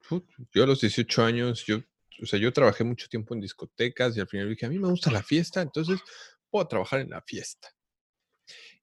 yo 0.54 0.64
a 0.64 0.68
los 0.68 0.82
18 0.82 1.24
años, 1.24 1.66
yo, 1.66 1.80
o 2.22 2.26
sea, 2.26 2.38
yo 2.38 2.52
trabajé 2.52 2.84
mucho 2.84 3.08
tiempo 3.08 3.34
en 3.34 3.42
discotecas 3.42 4.16
y 4.16 4.20
al 4.20 4.28
final 4.28 4.50
dije, 4.50 4.66
a 4.66 4.70
mí 4.70 4.78
me 4.78 4.90
gusta 4.90 5.10
la 5.10 5.24
fiesta, 5.24 5.62
entonces 5.62 6.02
puedo 6.50 6.68
trabajar 6.68 7.00
en 7.00 7.12
la 7.12 7.22
fiesta. 7.22 7.70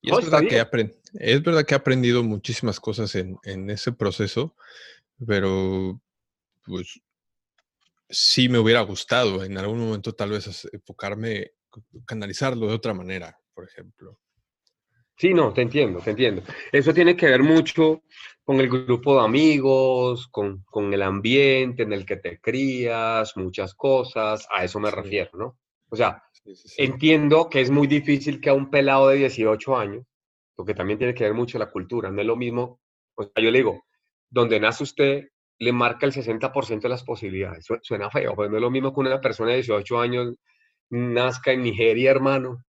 Y 0.01 0.11
es, 0.11 0.31
verdad 0.31 0.41
que 0.49 0.89
es 1.21 1.43
verdad 1.43 1.67
que 1.67 1.75
he 1.75 1.77
aprendido 1.77 2.23
muchísimas 2.23 2.81
cosas 2.81 3.15
en, 3.15 3.37
en 3.43 3.69
ese 3.69 3.93
proceso, 3.93 4.55
pero 5.27 6.01
pues 6.65 7.01
sí 8.09 8.49
me 8.49 8.59
hubiera 8.59 8.81
gustado 8.83 9.45
en 9.45 9.59
algún 9.59 9.81
momento 9.81 10.15
tal 10.15 10.31
vez 10.31 10.69
enfocarme, 10.73 11.53
canalizarlo 12.07 12.69
de 12.69 12.75
otra 12.75 12.95
manera, 12.95 13.39
por 13.55 13.65
ejemplo. 13.65 14.19
Sí, 15.19 15.33
no, 15.33 15.53
te 15.53 15.63
entiendo, 15.63 16.01
te 16.01 16.11
entiendo. 16.11 16.43
Eso 16.71 16.93
tiene 16.93 17.17
que 17.17 17.27
ver 17.27 17.43
mucho 17.43 18.03
con 18.45 18.61
el 18.61 18.69
grupo 18.69 19.19
de 19.19 19.25
amigos, 19.25 20.29
con, 20.29 20.63
con 20.65 20.93
el 20.93 21.03
ambiente 21.03 21.83
en 21.85 21.93
el 21.93 22.05
que 22.05 22.17
te 22.17 22.39
crías, 22.39 23.37
muchas 23.37 23.75
cosas, 23.75 24.47
a 24.51 24.63
eso 24.63 24.79
me 24.79 24.91
refiero, 24.91 25.31
¿no? 25.35 25.59
O 25.89 25.97
sea, 25.97 26.23
entiendo 26.77 27.49
que 27.49 27.61
es 27.61 27.71
muy 27.71 27.87
difícil 27.87 28.41
que 28.41 28.51
a 28.51 28.55
un 28.55 28.71
pelado 28.71 29.09
de 29.09 29.17
18 29.17 29.77
años, 29.77 30.05
porque 30.55 30.75
también 30.75 30.99
tiene 30.99 31.15
que 31.15 31.25
ver 31.25 31.35
mucho 31.35 31.59
la 31.59 31.71
cultura, 31.71 32.11
no 32.11 32.21
es 32.21 32.27
lo 32.27 32.37
mismo, 32.37 32.81
o 33.15 33.23
sea, 33.23 33.43
yo 33.43 33.51
le 33.51 33.59
digo, 33.59 33.85
donde 34.29 34.61
nace 34.61 34.85
usted, 34.85 35.29
le 35.59 35.73
marca 35.73 36.07
el 36.07 36.13
60% 36.13 36.81
de 36.81 36.89
las 36.89 37.05
posibilidades. 37.05 37.67
Suena 37.83 38.11
feo, 38.11 38.35
pero 38.37 38.51
no 38.51 38.57
es 38.57 38.63
lo 38.63 38.71
mismo 38.71 38.95
que 38.95 39.01
una 39.01 39.21
persona 39.21 39.51
de 39.51 39.57
18 39.57 40.01
años 40.01 40.35
nazca 40.91 41.53
en 41.53 41.63
Nigeria, 41.63 42.11
hermano. 42.11 42.65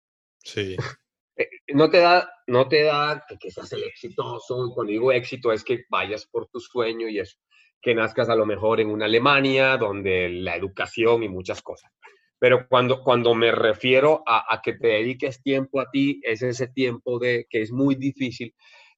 Sí. 0.42 0.76
Eh, 1.36 1.48
no 1.74 1.90
te 1.90 1.98
da, 1.98 2.30
no 2.46 2.68
te 2.68 2.84
da 2.84 3.26
que, 3.40 3.50
seas 3.50 3.72
el 3.72 3.82
exitoso, 3.82 4.70
cuando 4.72 4.92
digo 4.92 5.10
éxito 5.10 5.50
es 5.50 5.64
que 5.64 5.82
vayas 5.90 6.26
por 6.26 6.46
tu 6.46 6.60
sueño 6.60 7.08
y 7.08 7.18
eso, 7.18 7.38
que 7.82 7.92
nazcas 7.92 8.28
a 8.28 8.36
lo 8.36 8.46
mejor 8.46 8.78
en 8.78 8.88
una 8.88 9.06
Alemania 9.06 9.76
donde 9.76 10.28
la 10.28 10.54
educación 10.54 11.24
y 11.24 11.28
muchas 11.28 11.60
cosas. 11.60 11.90
Pero 12.38 12.68
cuando, 12.68 13.02
cuando 13.02 13.34
me 13.34 13.50
refiero 13.50 14.22
a, 14.24 14.44
a 14.48 14.62
que 14.62 14.74
te 14.74 14.86
dediques 14.86 15.42
tiempo 15.42 15.80
a 15.80 15.90
ti, 15.90 16.20
es 16.22 16.40
ese 16.42 16.68
tiempo 16.68 17.18
de 17.18 17.48
que 17.50 17.62
es 17.62 17.72
muy 17.72 17.96
difícil 17.96 18.54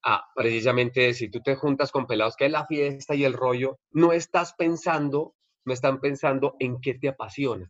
Ah, 0.09 0.24
precisamente 0.36 1.12
si 1.14 1.28
tú 1.28 1.40
te 1.40 1.57
juntas 1.57 1.90
con 1.90 2.07
pelados, 2.07 2.36
que 2.36 2.46
es 2.46 2.52
la 2.52 2.64
fiesta 2.64 3.16
y 3.16 3.24
el 3.24 3.32
rollo, 3.32 3.80
no 3.90 4.12
estás 4.12 4.54
pensando, 4.54 5.34
no 5.64 5.72
están 5.72 6.00
pensando 6.00 6.54
en 6.61 6.80
qué 6.80 6.94
te 6.94 7.09
apasiona. 7.09 7.68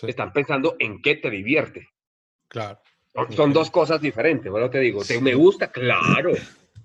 Están 0.00 0.32
pensando 0.32 0.74
en 0.78 1.02
qué 1.02 1.16
te 1.16 1.28
divierte. 1.28 1.86
Claro. 2.48 2.80
Son, 3.28 3.52
dos 3.52 3.70
cosas 3.70 4.00
diferentes, 4.00 4.50
bueno, 4.50 4.70
te 4.70 4.80
digo, 4.80 5.04
te, 5.04 5.20
me 5.20 5.34
gusta, 5.34 5.70
claro. 5.70 6.32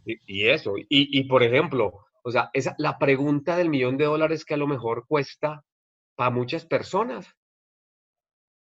Y, 0.03 0.49
eso, 0.49 0.77
y, 0.77 0.85
y, 0.89 1.23
por 1.23 1.41
ejemplo, 1.41 2.05
o 2.21 2.29
sea, 2.29 2.49
esa, 2.51 2.75
la 2.79 2.97
pregunta 2.99 3.55
del 3.55 3.69
millón 3.69 3.95
de 3.95 4.05
dólares 4.05 4.43
que 4.43 4.55
a 4.55 4.57
lo 4.57 4.67
mejor 4.67 5.05
cuesta 5.07 5.63
para 6.15 6.31
muchas 6.31 6.65
personas, 6.65 7.33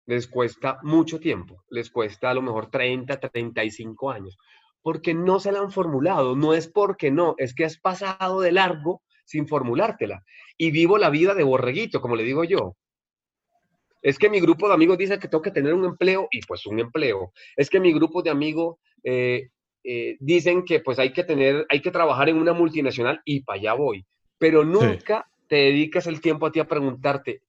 les 0.06 0.26
cuesta 0.30 0.80
mucho 0.84 1.20
tiempo, 1.20 1.66
les 1.70 1.92
cuesta 1.92 2.30
a 2.30 2.34
lo 2.34 2.42
mejor 2.42 2.72
30, 2.72 3.20
35 3.20 4.10
años 4.10 4.38
porque 4.82 5.14
no 5.14 5.40
se 5.40 5.52
la 5.52 5.60
han 5.60 5.72
formulado, 5.72 6.36
no 6.36 6.54
es 6.54 6.68
porque 6.68 7.12
no, 7.12 7.36
es 7.38 7.54
que 7.54 7.66
has 7.66 7.78
pasado 7.78 8.42
de 8.42 8.52
largo 8.52 9.04
sin 9.26 9.48
formulártela. 9.48 10.24
Y 10.58 10.72
vivo 10.72 10.98
la 10.98 11.10
vida 11.10 11.34
de 11.34 11.44
borreguito, 11.44 12.02
como 12.02 12.16
le 12.16 12.24
digo 12.24 12.44
yo. 12.44 12.76
Es 14.02 14.18
que 14.18 14.30
mi 14.30 14.40
grupo 14.40 14.68
de 14.68 14.74
amigos 14.74 14.98
dice 14.98 15.20
que 15.20 15.28
tengo 15.28 15.42
que 15.42 15.52
tener 15.52 15.74
un 15.74 15.86
empleo 15.86 16.28
y 16.32 16.42
pues 16.42 16.66
un 16.66 16.80
empleo. 16.80 17.34
Es 17.56 17.70
que 17.70 17.80
mi 17.80 17.94
grupo 17.94 18.22
de 18.22 18.30
amigos 18.30 18.78
eh, 19.04 19.50
eh, 19.84 20.18
dicen 20.20 20.64
que 20.64 20.80
pues 20.80 21.00
hay 21.00 21.12
que 21.12 21.24
tener, 21.24 21.66
hay 21.70 21.82
que 21.82 21.92
trabajar 21.92 22.30
en 22.30 22.38
una 22.38 22.54
multinacional 22.54 23.22
y 23.26 23.44
para 23.44 23.60
allá 23.60 23.74
voy. 23.74 24.06
Pero 24.38 24.64
nunca 24.64 25.30
te 25.48 25.56
dedicas 25.56 26.08
el 26.08 26.22
tiempo 26.22 26.46
a 26.46 26.52
ti 26.52 26.60
a 26.60 26.68
preguntarte, 26.68 27.42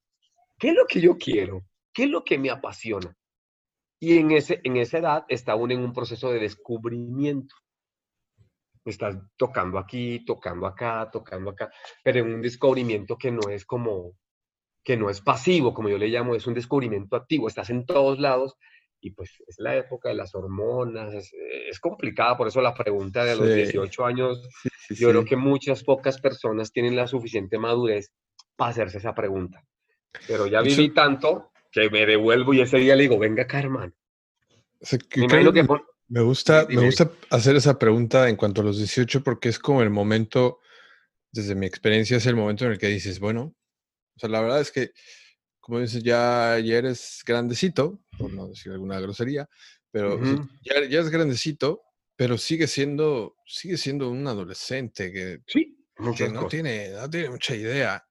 ¿qué 0.58 0.68
es 0.68 0.74
lo 0.74 0.86
que 0.86 1.00
yo 1.00 1.16
quiero? 1.16 1.62
¿Qué 1.92 2.04
es 2.04 2.10
lo 2.10 2.24
que 2.24 2.38
me 2.38 2.50
apasiona? 2.50 3.16
Y 4.00 4.16
en, 4.16 4.30
ese, 4.30 4.60
en 4.64 4.78
esa 4.78 4.98
edad 4.98 5.24
está 5.28 5.54
uno 5.54 5.74
en 5.74 5.80
un 5.80 5.92
proceso 5.92 6.32
de 6.32 6.40
descubrimiento. 6.40 7.54
Estás 8.82 9.18
tocando 9.36 9.78
aquí, 9.78 10.24
tocando 10.24 10.66
acá, 10.66 11.10
tocando 11.12 11.50
acá, 11.50 11.70
pero 12.02 12.20
en 12.20 12.34
un 12.34 12.40
descubrimiento 12.40 13.18
que 13.18 13.30
no 13.30 13.50
es 13.50 13.66
como, 13.66 14.16
que 14.82 14.96
no 14.96 15.10
es 15.10 15.20
pasivo, 15.20 15.74
como 15.74 15.90
yo 15.90 15.98
le 15.98 16.08
llamo, 16.08 16.34
es 16.34 16.46
un 16.46 16.54
descubrimiento 16.54 17.14
activo. 17.14 17.46
Estás 17.46 17.68
en 17.68 17.84
todos 17.84 18.18
lados 18.18 18.56
y 19.02 19.10
pues 19.10 19.42
es 19.46 19.56
la 19.58 19.76
época 19.76 20.08
de 20.08 20.14
las 20.14 20.34
hormonas, 20.34 21.12
es, 21.14 21.80
complicada, 21.80 22.36
por 22.36 22.48
eso 22.48 22.60
la 22.60 22.74
pregunta 22.74 23.24
de 23.24 23.36
los 23.36 23.54
18 23.54 24.04
años, 24.04 24.48
yo 24.90 25.10
creo 25.10 25.24
que 25.24 25.36
muchas 25.36 25.84
pocas 25.84 26.20
personas 26.20 26.72
tienen 26.72 26.96
la 26.96 27.06
suficiente 27.06 27.58
madurez 27.58 28.12
para 28.56 28.70
hacerse 28.70 28.98
esa 28.98 29.14
pregunta. 29.14 29.64
Pero 30.26 30.46
ya 30.46 30.60
viví 30.60 30.90
tanto 30.90 31.49
que 31.70 31.90
me 31.90 32.06
devuelvo 32.06 32.54
y 32.54 32.60
ese 32.60 32.78
día 32.78 32.96
le 32.96 33.02
digo, 33.02 33.18
venga 33.18 33.44
acá, 33.44 33.60
hermano. 33.60 33.92
me, 36.08 36.20
gusta, 36.22 36.66
me 36.68 36.84
gusta 36.84 37.10
hacer 37.30 37.56
esa 37.56 37.78
pregunta 37.78 38.28
en 38.28 38.36
cuanto 38.36 38.60
a 38.60 38.64
los 38.64 38.78
18 38.78 39.22
porque 39.22 39.48
es 39.48 39.58
como 39.58 39.82
el 39.82 39.90
momento, 39.90 40.60
desde 41.32 41.54
mi 41.54 41.66
experiencia, 41.66 42.16
es 42.16 42.26
el 42.26 42.36
momento 42.36 42.64
en 42.64 42.72
el 42.72 42.78
que 42.78 42.88
dices, 42.88 43.20
bueno, 43.20 43.54
o 44.16 44.18
sea, 44.18 44.28
la 44.28 44.40
verdad 44.40 44.60
es 44.60 44.72
que, 44.72 44.92
como 45.60 45.80
dices, 45.80 46.02
ya, 46.02 46.58
ya 46.58 46.78
eres 46.78 47.22
grandecito, 47.26 48.00
por 48.18 48.32
no 48.32 48.48
decir 48.48 48.72
alguna 48.72 48.98
grosería, 49.00 49.48
pero 49.90 50.20
ya, 50.62 50.84
ya, 50.88 51.00
es 51.00 51.10
grandecito, 51.10 51.82
pero 52.16 52.38
sigue 52.38 52.66
siendo, 52.66 53.36
sigue 53.46 53.76
siendo 53.76 54.10
un 54.10 54.26
adolescente 54.26 55.12
que, 55.12 55.40
sí, 55.46 55.76
que 56.16 56.28
no, 56.28 56.46
tiene, 56.46 56.90
no 56.90 57.08
tiene 57.08 57.30
mucha 57.30 57.54
idea. 57.54 58.04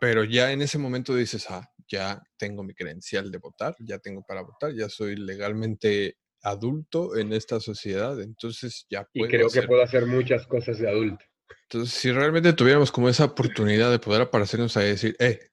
Pero 0.00 0.24
ya 0.24 0.52
en 0.52 0.62
ese 0.62 0.78
momento 0.78 1.14
dices, 1.14 1.46
ah, 1.50 1.70
ya 1.90 2.22
tengo 2.36 2.62
mi 2.62 2.74
credencial 2.74 3.30
de 3.30 3.38
votar, 3.38 3.74
ya 3.80 3.98
tengo 3.98 4.22
para 4.22 4.42
votar, 4.42 4.72
ya 4.72 4.88
soy 4.88 5.16
legalmente 5.16 6.16
adulto 6.42 7.16
en 7.16 7.32
esta 7.32 7.60
sociedad, 7.60 8.20
entonces 8.20 8.86
ya 8.88 9.04
puedo. 9.04 9.26
Y 9.26 9.30
creo 9.30 9.50
que 9.50 9.62
puedo 9.62 9.82
hacer 9.82 10.06
muchas 10.06 10.46
cosas 10.46 10.78
de 10.78 10.88
adulto. 10.88 11.24
Entonces, 11.64 11.94
si 11.94 12.10
realmente 12.12 12.52
tuviéramos 12.52 12.90
como 12.90 13.08
esa 13.08 13.26
oportunidad 13.26 13.90
de 13.90 13.98
poder 13.98 14.22
aparecernos 14.22 14.76
ahí 14.76 14.86
y 14.86 14.90
decir, 14.90 15.16
eh, 15.18 15.50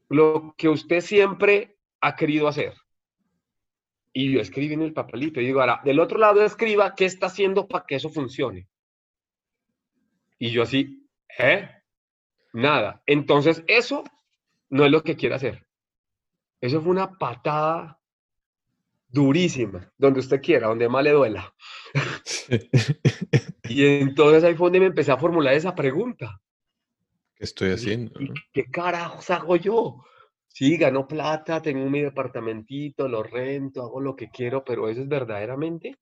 lo 0.09 0.55
que 0.57 0.67
usted 0.67 0.99
siempre 0.99 1.77
ha 2.01 2.17
querido 2.17 2.49
hacer. 2.49 2.73
Y 4.19 4.31
yo 4.31 4.41
escribí 4.41 4.73
en 4.73 4.81
el 4.81 4.93
papelito 4.93 5.39
y 5.39 5.45
digo, 5.45 5.59
ahora, 5.59 5.79
del 5.85 5.99
otro 5.99 6.17
lado 6.17 6.43
escriba 6.43 6.95
qué 6.95 7.05
está 7.05 7.27
haciendo 7.27 7.67
para 7.67 7.85
que 7.85 7.97
eso 7.97 8.09
funcione. 8.09 8.67
Y 10.39 10.49
yo 10.49 10.63
así, 10.63 11.07
¿eh? 11.37 11.69
Nada. 12.51 13.03
Entonces, 13.05 13.63
eso 13.67 14.03
no 14.69 14.85
es 14.85 14.91
lo 14.91 15.03
que 15.03 15.15
quiere 15.15 15.35
hacer. 15.35 15.67
Eso 16.59 16.81
fue 16.81 16.89
una 16.89 17.15
patada 17.19 17.99
durísima, 19.07 19.93
donde 19.99 20.21
usted 20.21 20.41
quiera, 20.41 20.69
donde 20.69 20.89
más 20.89 21.03
le 21.03 21.11
duela. 21.11 21.53
y 23.69 23.85
entonces 23.85 24.43
ahí 24.43 24.55
fue 24.55 24.65
donde 24.65 24.79
me 24.79 24.85
empecé 24.87 25.11
a 25.11 25.17
formular 25.17 25.53
esa 25.53 25.75
pregunta. 25.75 26.41
¿Qué 27.35 27.43
estoy 27.43 27.69
haciendo? 27.69 28.19
¿Qué 28.51 28.65
carajos 28.65 29.29
hago 29.29 29.57
yo? 29.57 30.03
Sí, 30.57 30.75
gano 30.75 31.07
plata, 31.07 31.61
tengo 31.61 31.87
mi 31.87 32.01
departamentito, 32.01 33.07
lo 33.07 33.21
rento, 33.21 33.83
hago 33.83 34.01
lo 34.01 34.15
que 34.15 34.31
quiero, 34.31 34.63
pero 34.65 34.89
eso 34.89 35.01
es 35.01 35.07
verdaderamente 35.07 35.99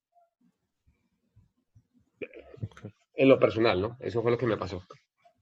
en 3.15 3.27
lo 3.27 3.37
personal, 3.37 3.81
¿no? 3.81 3.97
Eso 3.99 4.21
fue 4.21 4.31
lo 4.31 4.37
que 4.37 4.45
me 4.45 4.55
pasó. 4.55 4.81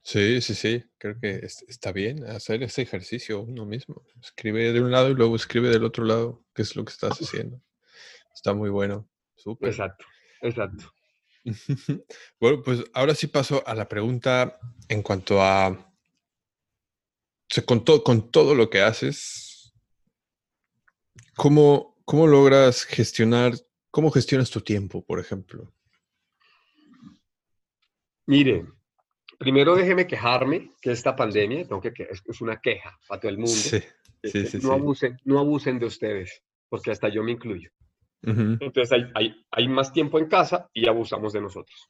Sí, 0.01 0.41
sí, 0.41 0.55
sí, 0.55 0.83
creo 0.97 1.19
que 1.19 1.45
está 1.67 1.91
bien 1.91 2.25
hacer 2.25 2.63
ese 2.63 2.81
ejercicio 2.81 3.43
uno 3.43 3.67
mismo. 3.67 4.03
Escribe 4.19 4.73
de 4.73 4.81
un 4.81 4.89
lado 4.89 5.11
y 5.11 5.13
luego 5.13 5.35
escribe 5.35 5.69
del 5.69 5.83
otro 5.83 6.05
lado 6.05 6.43
qué 6.55 6.63
es 6.63 6.75
lo 6.75 6.83
que 6.83 6.93
estás 6.93 7.15
haciendo. 7.21 7.61
Está 8.33 8.55
muy 8.55 8.71
bueno. 8.71 9.07
Súper. 9.35 9.69
Exacto, 9.69 10.07
exacto. 10.41 10.91
bueno, 12.39 12.63
pues 12.63 12.83
ahora 12.95 13.13
sí 13.13 13.27
paso 13.27 13.61
a 13.67 13.75
la 13.75 13.87
pregunta 13.87 14.57
en 14.89 15.03
cuanto 15.03 15.39
a 15.39 15.92
con, 17.61 17.81
con 17.81 18.31
todo 18.31 18.55
lo 18.55 18.69
que 18.69 18.81
haces, 18.81 19.73
¿cómo, 21.35 21.97
¿cómo 22.05 22.27
logras 22.27 22.83
gestionar, 22.83 23.53
cómo 23.91 24.11
gestionas 24.11 24.49
tu 24.49 24.61
tiempo, 24.61 25.03
por 25.03 25.19
ejemplo? 25.19 25.71
Mire, 28.25 28.65
primero 29.37 29.75
déjeme 29.75 30.07
quejarme 30.07 30.71
que 30.81 30.91
esta 30.91 31.15
pandemia, 31.15 31.67
tengo 31.67 31.81
que, 31.81 31.93
es 32.25 32.41
una 32.41 32.59
queja 32.59 32.97
para 33.07 33.21
todo 33.21 33.29
el 33.29 33.37
mundo. 33.37 33.51
Sí, 33.51 33.81
sí, 34.23 34.45
sí, 34.47 34.59
no, 34.61 34.71
Abusen, 34.71 35.17
no 35.25 35.39
abusen 35.39 35.79
de 35.79 35.85
ustedes, 35.85 36.41
porque 36.69 36.91
hasta 36.91 37.09
yo 37.09 37.23
me 37.23 37.33
incluyo. 37.33 37.69
Entonces 38.25 38.89
hay, 38.93 39.11
hay, 39.15 39.45
hay, 39.51 39.67
más 39.67 39.91
tiempo 39.91 40.17
en 40.17 40.27
casa 40.27 40.69
y 40.73 40.87
abusamos 40.87 41.33
de 41.33 41.41
nosotros. 41.41 41.89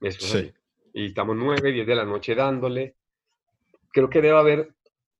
Eso 0.00 0.38
sí. 0.38 0.52
Y 0.92 1.06
estamos 1.06 1.36
nueve, 1.36 1.70
diez 1.70 1.86
de 1.86 1.94
la 1.94 2.04
noche 2.04 2.34
dándole, 2.34 2.96
creo 3.96 4.10
que 4.10 4.20
debe 4.20 4.36
haber 4.36 4.74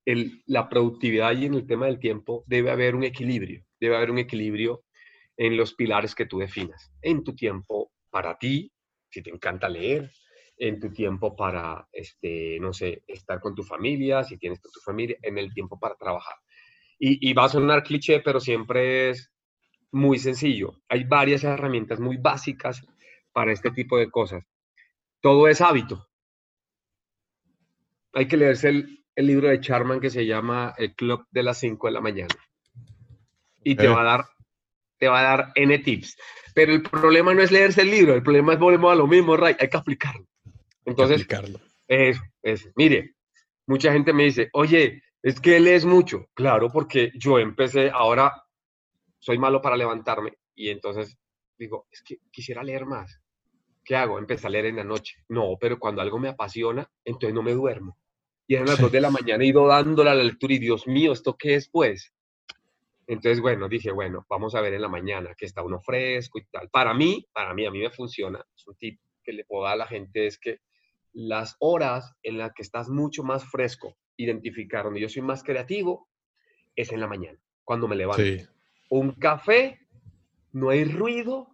el, 0.04 0.42
la 0.44 0.68
productividad 0.68 1.34
y 1.34 1.46
en 1.46 1.54
el 1.54 1.66
tema 1.66 1.86
del 1.86 1.98
tiempo, 1.98 2.44
debe 2.46 2.70
haber 2.70 2.94
un 2.94 3.04
equilibrio, 3.04 3.64
debe 3.80 3.96
haber 3.96 4.10
un 4.10 4.18
equilibrio 4.18 4.84
en 5.34 5.56
los 5.56 5.72
pilares 5.72 6.14
que 6.14 6.26
tú 6.26 6.40
definas, 6.40 6.92
en 7.00 7.24
tu 7.24 7.34
tiempo 7.34 7.90
para 8.10 8.36
ti, 8.36 8.70
si 9.08 9.22
te 9.22 9.30
encanta 9.30 9.70
leer, 9.70 10.12
en 10.58 10.78
tu 10.78 10.92
tiempo 10.92 11.34
para, 11.34 11.88
este, 11.90 12.58
no 12.60 12.74
sé, 12.74 13.02
estar 13.06 13.40
con 13.40 13.54
tu 13.54 13.62
familia, 13.62 14.22
si 14.24 14.36
tienes 14.36 14.60
tu 14.60 14.68
familia, 14.84 15.16
en 15.22 15.38
el 15.38 15.54
tiempo 15.54 15.78
para 15.78 15.94
trabajar. 15.94 16.36
Y, 16.98 17.30
y 17.30 17.32
va 17.32 17.44
a 17.44 17.48
sonar 17.48 17.82
cliché, 17.82 18.20
pero 18.20 18.40
siempre 18.40 19.08
es 19.08 19.32
muy 19.90 20.18
sencillo. 20.18 20.82
Hay 20.90 21.04
varias 21.04 21.44
herramientas 21.44 21.98
muy 21.98 22.18
básicas 22.18 22.86
para 23.32 23.52
este 23.52 23.70
tipo 23.70 23.96
de 23.96 24.10
cosas. 24.10 24.44
Todo 25.22 25.48
es 25.48 25.62
hábito 25.62 26.06
hay 28.16 28.26
que 28.26 28.38
leerse 28.38 28.70
el, 28.70 29.02
libro 29.16 29.48
de 29.48 29.60
Charman 29.60 30.00
que 30.00 30.10
se 30.10 30.26
llama 30.26 30.74
El 30.76 30.94
Club 30.94 31.26
de 31.30 31.42
las 31.42 31.58
5 31.58 31.86
de 31.86 31.92
la 31.92 32.00
mañana. 32.00 32.34
Y 33.62 33.74
te 33.76 33.88
va 33.88 34.00
a 34.00 34.04
dar, 34.04 34.24
te 34.98 35.08
va 35.08 35.20
a 35.20 35.22
dar 35.22 35.52
N 35.54 35.78
tips. 35.78 36.16
Pero 36.54 36.72
el 36.72 36.82
problema 36.82 37.34
no 37.34 37.42
es 37.42 37.50
leerse 37.50 37.82
el 37.82 37.90
libro, 37.90 38.14
el 38.14 38.22
problema 38.22 38.54
es 38.54 38.58
volvemos 38.58 38.92
a 38.92 38.94
lo 38.94 39.06
mismo, 39.06 39.36
Ray, 39.36 39.56
hay 39.58 39.68
que 39.68 39.76
aplicarlo. 39.76 40.26
Entonces, 40.84 41.16
aplicarlo. 41.16 41.60
Eso, 41.86 42.22
eso. 42.42 42.70
Mire, 42.76 43.16
mucha 43.66 43.92
gente 43.92 44.14
me 44.14 44.24
dice, 44.24 44.48
oye, 44.54 45.02
es 45.22 45.40
que 45.40 45.60
lees 45.60 45.84
mucho. 45.84 46.28
Claro, 46.32 46.70
porque 46.72 47.12
yo 47.14 47.38
empecé, 47.38 47.90
ahora 47.90 48.32
soy 49.18 49.38
malo 49.38 49.60
para 49.60 49.76
levantarme 49.76 50.38
y 50.54 50.70
entonces 50.70 51.18
digo, 51.58 51.86
es 51.90 52.02
que 52.02 52.18
quisiera 52.30 52.62
leer 52.62 52.86
más. 52.86 53.20
¿Qué 53.84 53.94
hago? 53.94 54.18
Empecé 54.18 54.46
a 54.46 54.50
leer 54.50 54.66
en 54.66 54.76
la 54.76 54.84
noche. 54.84 55.16
No, 55.28 55.56
pero 55.60 55.78
cuando 55.78 56.00
algo 56.00 56.18
me 56.18 56.28
apasiona, 56.28 56.90
entonces 57.04 57.34
no 57.34 57.42
me 57.42 57.52
duermo 57.52 57.98
y 58.46 58.54
eran 58.54 58.68
las 58.68 58.80
dos 58.80 58.92
de 58.92 59.00
la 59.00 59.10
mañana 59.10 59.42
he 59.42 59.48
ido 59.48 59.66
dándole 59.66 60.10
a 60.10 60.14
la 60.14 60.24
lectura 60.24 60.54
y 60.54 60.58
Dios 60.58 60.86
mío, 60.86 61.12
¿esto 61.12 61.36
qué 61.36 61.56
es 61.56 61.68
pues? 61.68 62.12
Entonces, 63.08 63.40
bueno, 63.40 63.68
dije, 63.68 63.92
bueno, 63.92 64.26
vamos 64.28 64.54
a 64.54 64.60
ver 64.60 64.74
en 64.74 64.82
la 64.82 64.88
mañana 64.88 65.34
que 65.36 65.46
está 65.46 65.62
uno 65.62 65.80
fresco 65.80 66.38
y 66.38 66.44
tal. 66.46 66.68
Para 66.70 66.92
mí, 66.92 67.26
para 67.32 67.54
mí, 67.54 67.64
a 67.64 67.70
mí 67.70 67.78
me 67.78 67.90
funciona. 67.90 68.44
Es 68.56 68.66
un 68.66 68.74
tip 68.76 68.98
que 69.22 69.32
le 69.32 69.44
puedo 69.44 69.64
dar 69.64 69.74
a 69.74 69.76
la 69.76 69.86
gente 69.86 70.26
es 70.26 70.38
que 70.38 70.60
las 71.12 71.56
horas 71.60 72.14
en 72.22 72.38
las 72.38 72.52
que 72.52 72.62
estás 72.62 72.88
mucho 72.88 73.22
más 73.22 73.44
fresco, 73.44 73.96
identificar 74.16 74.84
donde 74.84 75.00
yo 75.00 75.08
soy 75.08 75.22
más 75.22 75.42
creativo, 75.42 76.08
es 76.74 76.92
en 76.92 77.00
la 77.00 77.06
mañana, 77.06 77.38
cuando 77.64 77.88
me 77.88 77.96
levanto. 77.96 78.22
Un 78.90 79.12
café, 79.12 79.80
no 80.52 80.70
hay 80.70 80.84
ruido, 80.84 81.48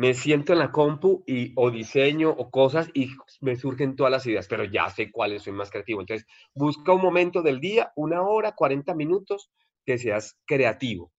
me 0.00 0.14
siento 0.14 0.54
en 0.54 0.60
la 0.60 0.72
compu 0.72 1.22
y 1.26 1.52
o 1.56 1.70
diseño 1.70 2.30
o 2.30 2.50
cosas 2.50 2.88
y 2.94 3.10
me 3.42 3.54
surgen 3.54 3.96
todas 3.96 4.10
las 4.10 4.24
ideas, 4.24 4.48
pero 4.48 4.64
ya 4.64 4.88
sé 4.88 5.10
cuáles 5.10 5.42
soy 5.42 5.52
más 5.52 5.70
creativo. 5.70 6.00
Entonces, 6.00 6.26
busca 6.54 6.94
un 6.94 7.02
momento 7.02 7.42
del 7.42 7.60
día, 7.60 7.92
una 7.96 8.22
hora, 8.22 8.52
40 8.52 8.94
minutos, 8.94 9.50
que 9.84 9.98
seas 9.98 10.38
creativo. 10.46 11.12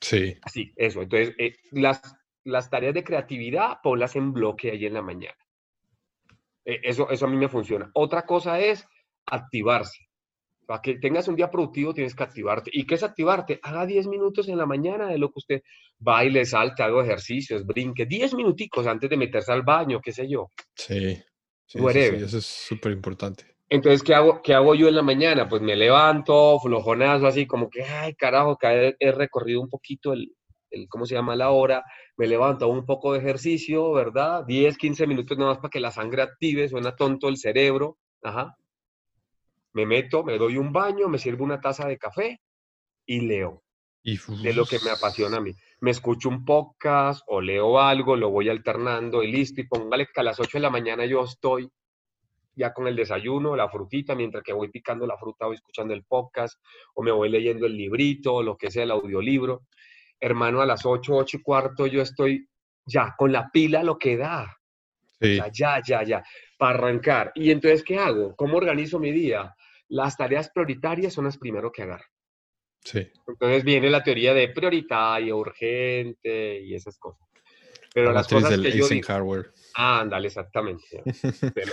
Sí. 0.00 0.36
Así, 0.42 0.72
eso. 0.74 1.00
Entonces, 1.00 1.32
eh, 1.38 1.54
las, 1.70 2.02
las 2.42 2.68
tareas 2.70 2.92
de 2.92 3.04
creatividad, 3.04 3.78
ponlas 3.84 4.16
en 4.16 4.32
bloque 4.32 4.72
ahí 4.72 4.84
en 4.84 4.94
la 4.94 5.02
mañana. 5.02 5.38
Eh, 6.64 6.80
eso, 6.82 7.08
eso 7.08 7.26
a 7.26 7.28
mí 7.28 7.36
me 7.36 7.48
funciona. 7.48 7.88
Otra 7.94 8.26
cosa 8.26 8.58
es 8.58 8.84
activarse. 9.26 10.08
Para 10.66 10.80
que 10.80 10.94
tengas 10.98 11.28
un 11.28 11.36
día 11.36 11.50
productivo 11.50 11.92
tienes 11.92 12.14
que 12.14 12.22
activarte. 12.22 12.70
¿Y 12.72 12.86
qué 12.86 12.94
es 12.94 13.02
activarte? 13.02 13.58
Haga 13.62 13.86
10 13.86 14.06
minutos 14.06 14.48
en 14.48 14.58
la 14.58 14.66
mañana 14.66 15.08
de 15.08 15.18
lo 15.18 15.28
que 15.28 15.38
usted 15.38 15.62
baile, 15.98 16.44
salte, 16.44 16.82
hago 16.82 17.02
ejercicios, 17.02 17.66
brinque. 17.66 18.06
10 18.06 18.34
minuticos 18.34 18.86
antes 18.86 19.10
de 19.10 19.16
meterse 19.16 19.52
al 19.52 19.62
baño, 19.62 20.00
qué 20.00 20.12
sé 20.12 20.28
yo. 20.28 20.50
Sí. 20.74 21.20
sí, 21.66 21.78
eso 21.78 22.38
es 22.38 22.46
súper 22.46 22.92
importante. 22.92 23.44
Entonces, 23.68 24.02
¿qué 24.02 24.14
hago, 24.14 24.42
¿qué 24.42 24.52
hago 24.52 24.74
yo 24.74 24.88
en 24.88 24.96
la 24.96 25.02
mañana? 25.02 25.48
Pues 25.48 25.62
me 25.62 25.74
levanto, 25.74 26.60
flojonazo, 26.60 27.26
así 27.26 27.46
como 27.46 27.70
que, 27.70 27.82
ay, 27.82 28.14
carajo, 28.14 28.58
que 28.58 28.94
he 28.98 29.12
recorrido 29.12 29.62
un 29.62 29.70
poquito 29.70 30.12
el, 30.12 30.30
el, 30.72 30.88
¿cómo 30.88 31.06
se 31.06 31.14
llama? 31.14 31.36
La 31.36 31.50
hora, 31.50 31.82
me 32.16 32.26
levanto 32.26 32.68
un 32.68 32.84
poco 32.84 33.12
de 33.12 33.20
ejercicio, 33.20 33.92
¿verdad? 33.92 34.44
10, 34.46 34.76
15 34.76 35.06
minutos 35.06 35.38
nada 35.38 35.52
más 35.52 35.58
para 35.58 35.70
que 35.70 35.80
la 35.80 35.90
sangre 35.90 36.22
active, 36.22 36.68
suena 36.68 36.94
tonto 36.96 37.28
el 37.28 37.36
cerebro, 37.36 37.98
ajá. 38.22 38.56
Me 39.72 39.86
meto, 39.86 40.22
me 40.24 40.38
doy 40.38 40.56
un 40.58 40.72
baño, 40.72 41.08
me 41.08 41.18
sirvo 41.18 41.44
una 41.44 41.60
taza 41.60 41.86
de 41.86 41.98
café 41.98 42.40
y 43.06 43.20
leo. 43.20 43.62
Y 44.04 44.18
de 44.42 44.52
lo 44.52 44.66
que 44.66 44.78
me 44.84 44.90
apasiona 44.90 45.36
a 45.36 45.40
mí. 45.40 45.54
Me 45.80 45.92
escucho 45.92 46.28
un 46.28 46.44
podcast 46.44 47.22
o 47.26 47.40
leo 47.40 47.78
algo, 47.80 48.16
lo 48.16 48.30
voy 48.30 48.48
alternando 48.48 49.22
y 49.22 49.30
listo. 49.30 49.60
Y 49.60 49.68
póngale 49.68 50.08
que 50.12 50.20
a 50.20 50.24
las 50.24 50.40
8 50.40 50.58
de 50.58 50.62
la 50.62 50.70
mañana 50.70 51.06
yo 51.06 51.24
estoy 51.24 51.70
ya 52.54 52.72
con 52.72 52.86
el 52.86 52.96
desayuno, 52.96 53.56
la 53.56 53.68
frutita, 53.68 54.14
mientras 54.14 54.42
que 54.42 54.52
voy 54.52 54.68
picando 54.68 55.06
la 55.06 55.16
fruta, 55.16 55.46
voy 55.46 55.56
escuchando 55.56 55.94
el 55.94 56.04
podcast 56.04 56.60
o 56.94 57.02
me 57.02 57.10
voy 57.10 57.28
leyendo 57.28 57.66
el 57.66 57.76
librito, 57.76 58.34
o 58.34 58.42
lo 58.42 58.56
que 58.56 58.70
sea, 58.70 58.82
el 58.82 58.90
audiolibro. 58.90 59.62
Hermano, 60.20 60.60
a 60.60 60.66
las 60.66 60.84
8, 60.84 61.14
8 61.14 61.36
y 61.38 61.42
cuarto 61.42 61.86
yo 61.86 62.02
estoy 62.02 62.48
ya 62.84 63.14
con 63.16 63.32
la 63.32 63.50
pila 63.50 63.82
lo 63.82 63.98
que 63.98 64.16
da. 64.16 64.56
Ya, 65.22 65.50
ya, 65.52 65.82
ya, 65.84 66.02
ya, 66.02 66.22
para 66.58 66.78
arrancar. 66.78 67.32
Y 67.34 67.50
entonces, 67.50 67.82
¿qué 67.82 67.98
hago? 67.98 68.34
¿Cómo 68.36 68.56
organizo 68.56 68.98
mi 68.98 69.12
día? 69.12 69.54
Las 69.88 70.16
tareas 70.16 70.50
prioritarias 70.50 71.12
son 71.12 71.26
las 71.26 71.38
primero 71.38 71.70
que 71.70 71.82
agarro. 71.82 72.06
Sí. 72.84 73.08
Entonces 73.26 73.62
viene 73.64 73.88
la 73.90 74.02
teoría 74.02 74.34
de 74.34 74.48
prioritario, 74.48 75.36
urgente 75.36 76.60
y 76.60 76.74
esas 76.74 76.98
cosas. 76.98 77.28
Pero 77.94 78.12
las 78.12 78.26
cosas 78.26 78.58
que 78.58 78.72
yo 78.72 78.88
digo, 78.88 79.06
hardware. 79.06 79.52
Ah, 79.74 80.00
ándale, 80.00 80.28
exactamente. 80.28 81.02
Pero, 81.54 81.72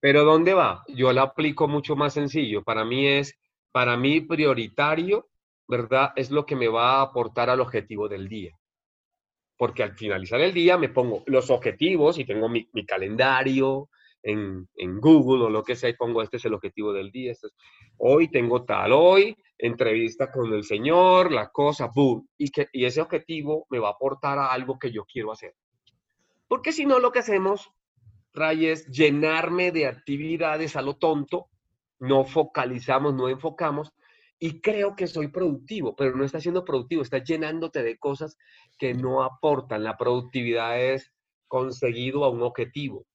pero 0.00 0.24
¿dónde 0.24 0.54
va? 0.54 0.84
Yo 0.86 1.12
la 1.12 1.22
aplico 1.22 1.66
mucho 1.66 1.96
más 1.96 2.14
sencillo. 2.14 2.62
Para 2.62 2.84
mí 2.84 3.08
es, 3.08 3.36
para 3.72 3.96
mí 3.96 4.20
prioritario, 4.20 5.28
¿verdad? 5.66 6.12
Es 6.14 6.30
lo 6.30 6.46
que 6.46 6.54
me 6.54 6.68
va 6.68 6.98
a 6.98 7.02
aportar 7.02 7.50
al 7.50 7.60
objetivo 7.60 8.08
del 8.08 8.28
día. 8.28 8.56
Porque 9.58 9.82
al 9.82 9.94
finalizar 9.94 10.40
el 10.40 10.54
día 10.54 10.78
me 10.78 10.88
pongo 10.88 11.22
los 11.26 11.50
objetivos 11.50 12.18
y 12.18 12.24
tengo 12.24 12.48
mi, 12.48 12.66
calendario 12.86 13.90
en, 14.22 14.66
Google 15.00 15.44
o 15.44 15.50
lo 15.50 15.62
que 15.62 15.76
sea 15.76 15.90
y 15.90 15.96
pongo 15.96 16.22
este 16.22 16.38
es 16.38 16.44
el 16.46 16.54
objetivo 16.54 16.94
del 16.94 17.10
día. 17.10 17.32
Este 17.32 17.48
hoy 17.98 18.28
tengo 18.30 18.64
tal, 18.64 18.92
hoy 18.92 19.36
entrevista 19.58 20.30
con 20.30 20.52
el 20.54 20.64
Señor, 20.64 21.32
la 21.32 21.50
cosa, 21.50 21.90
boom. 21.94 22.26
Y, 22.38 22.50
que, 22.50 22.68
y 22.72 22.86
ese 22.86 23.02
objetivo 23.02 23.66
me 23.68 23.78
va 23.78 23.88
a 23.88 23.92
aportar 23.92 24.38
a 24.38 24.52
algo 24.52 24.78
que 24.78 24.90
yo 24.90 25.04
quiero 25.04 25.32
hacer. 25.32 25.54
Porque 26.46 26.72
si 26.72 26.86
no, 26.86 26.98
lo 27.00 27.12
que 27.12 27.18
hacemos 27.18 27.70
Ray, 28.32 28.66
es 28.66 28.86
llenarme 28.86 29.72
de 29.72 29.86
actividades 29.86 30.76
a 30.76 30.82
lo 30.82 30.96
tonto, 30.96 31.48
no 31.98 32.24
focalizamos, 32.24 33.14
no 33.14 33.28
enfocamos, 33.28 33.92
y 34.38 34.60
creo 34.60 34.94
que 34.94 35.06
soy 35.06 35.28
productivo, 35.28 35.96
pero 35.96 36.16
no 36.16 36.24
está 36.24 36.40
siendo 36.40 36.64
productivo, 36.64 37.02
está 37.02 37.18
llenándote 37.18 37.82
de 37.82 37.98
cosas 37.98 38.36
que 38.78 38.94
no 38.94 39.24
aportan. 39.24 39.82
La 39.82 39.96
productividad 39.96 40.80
es 40.80 41.12
conseguido 41.48 42.24
a 42.24 42.30
un 42.30 42.42
objetivo. 42.42 43.06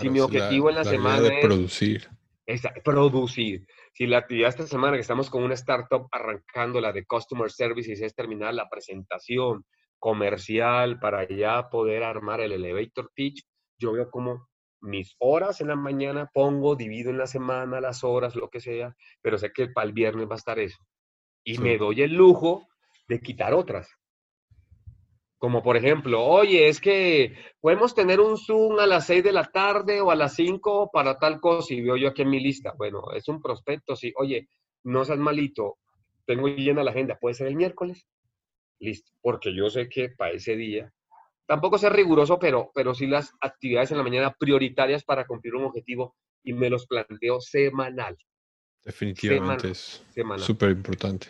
si 0.00 0.10
mi 0.10 0.20
objetivo 0.20 0.68
en 0.68 0.76
la, 0.76 0.84
semana 0.84 1.28
es 1.28 1.44
producir. 1.44 2.08
Es 2.46 2.62
producir. 2.84 3.66
Si 3.92 4.06
la 4.06 4.18
actividad 4.18 4.48
esta 4.48 4.66
semana 4.66 4.96
que 4.96 5.02
estamos 5.02 5.30
con 5.30 5.44
una 5.44 5.54
startup 5.54 6.08
arrancando 6.10 6.80
la 6.80 6.92
de 6.92 7.04
Customer 7.04 7.50
Services 7.50 8.00
es 8.00 8.14
terminar 8.14 8.54
la 8.54 8.68
presentación 8.68 9.64
comercial 10.00 10.98
para 10.98 11.28
ya 11.28 11.68
poder 11.68 12.02
armar 12.02 12.40
el 12.40 12.52
elevator 12.52 13.12
pitch, 13.14 13.44
yo 13.78 13.92
veo 13.92 14.10
como 14.10 14.49
mis 14.80 15.14
horas 15.18 15.60
en 15.60 15.68
la 15.68 15.76
mañana 15.76 16.30
pongo, 16.32 16.76
divido 16.76 17.10
en 17.10 17.18
la 17.18 17.26
semana 17.26 17.80
las 17.80 18.04
horas, 18.04 18.36
lo 18.36 18.48
que 18.48 18.60
sea, 18.60 18.96
pero 19.22 19.38
sé 19.38 19.52
que 19.52 19.68
para 19.68 19.86
el 19.86 19.92
viernes 19.92 20.28
va 20.28 20.34
a 20.34 20.38
estar 20.38 20.58
eso. 20.58 20.78
Y 21.44 21.58
me 21.58 21.78
doy 21.78 22.02
el 22.02 22.14
lujo 22.14 22.66
de 23.08 23.20
quitar 23.20 23.54
otras. 23.54 23.88
Como 25.38 25.62
por 25.62 25.76
ejemplo, 25.76 26.22
oye, 26.22 26.68
es 26.68 26.80
que 26.80 27.34
podemos 27.60 27.94
tener 27.94 28.20
un 28.20 28.36
Zoom 28.36 28.78
a 28.78 28.86
las 28.86 29.06
6 29.06 29.24
de 29.24 29.32
la 29.32 29.44
tarde 29.44 30.00
o 30.00 30.10
a 30.10 30.14
las 30.14 30.34
5 30.34 30.90
para 30.92 31.18
tal 31.18 31.40
cosa 31.40 31.72
y 31.72 31.80
veo 31.80 31.96
yo 31.96 32.08
aquí 32.08 32.22
en 32.22 32.30
mi 32.30 32.40
lista. 32.40 32.74
Bueno, 32.76 33.10
es 33.14 33.26
un 33.26 33.40
prospecto, 33.40 33.96
sí. 33.96 34.12
Oye, 34.16 34.48
no 34.84 35.04
seas 35.04 35.18
malito, 35.18 35.78
tengo 36.26 36.48
llena 36.48 36.84
la 36.84 36.90
agenda, 36.90 37.18
¿puede 37.18 37.34
ser 37.34 37.46
el 37.46 37.56
miércoles? 37.56 38.06
Listo, 38.78 39.12
porque 39.20 39.54
yo 39.54 39.68
sé 39.70 39.88
que 39.88 40.10
para 40.10 40.32
ese 40.32 40.56
día 40.56 40.92
tampoco 41.50 41.78
ser 41.78 41.92
riguroso, 41.92 42.38
pero, 42.38 42.70
pero 42.72 42.94
sí 42.94 43.08
las 43.08 43.34
actividades 43.40 43.90
en 43.90 43.96
la 43.96 44.04
mañana 44.04 44.32
prioritarias 44.32 45.02
para 45.02 45.26
cumplir 45.26 45.56
un 45.56 45.64
objetivo 45.64 46.14
y 46.44 46.52
me 46.52 46.70
los 46.70 46.86
planteo 46.86 47.40
semanal. 47.40 48.16
Definitivamente 48.84 49.72
es 49.72 50.00
súper 50.36 50.70
importante. 50.70 51.26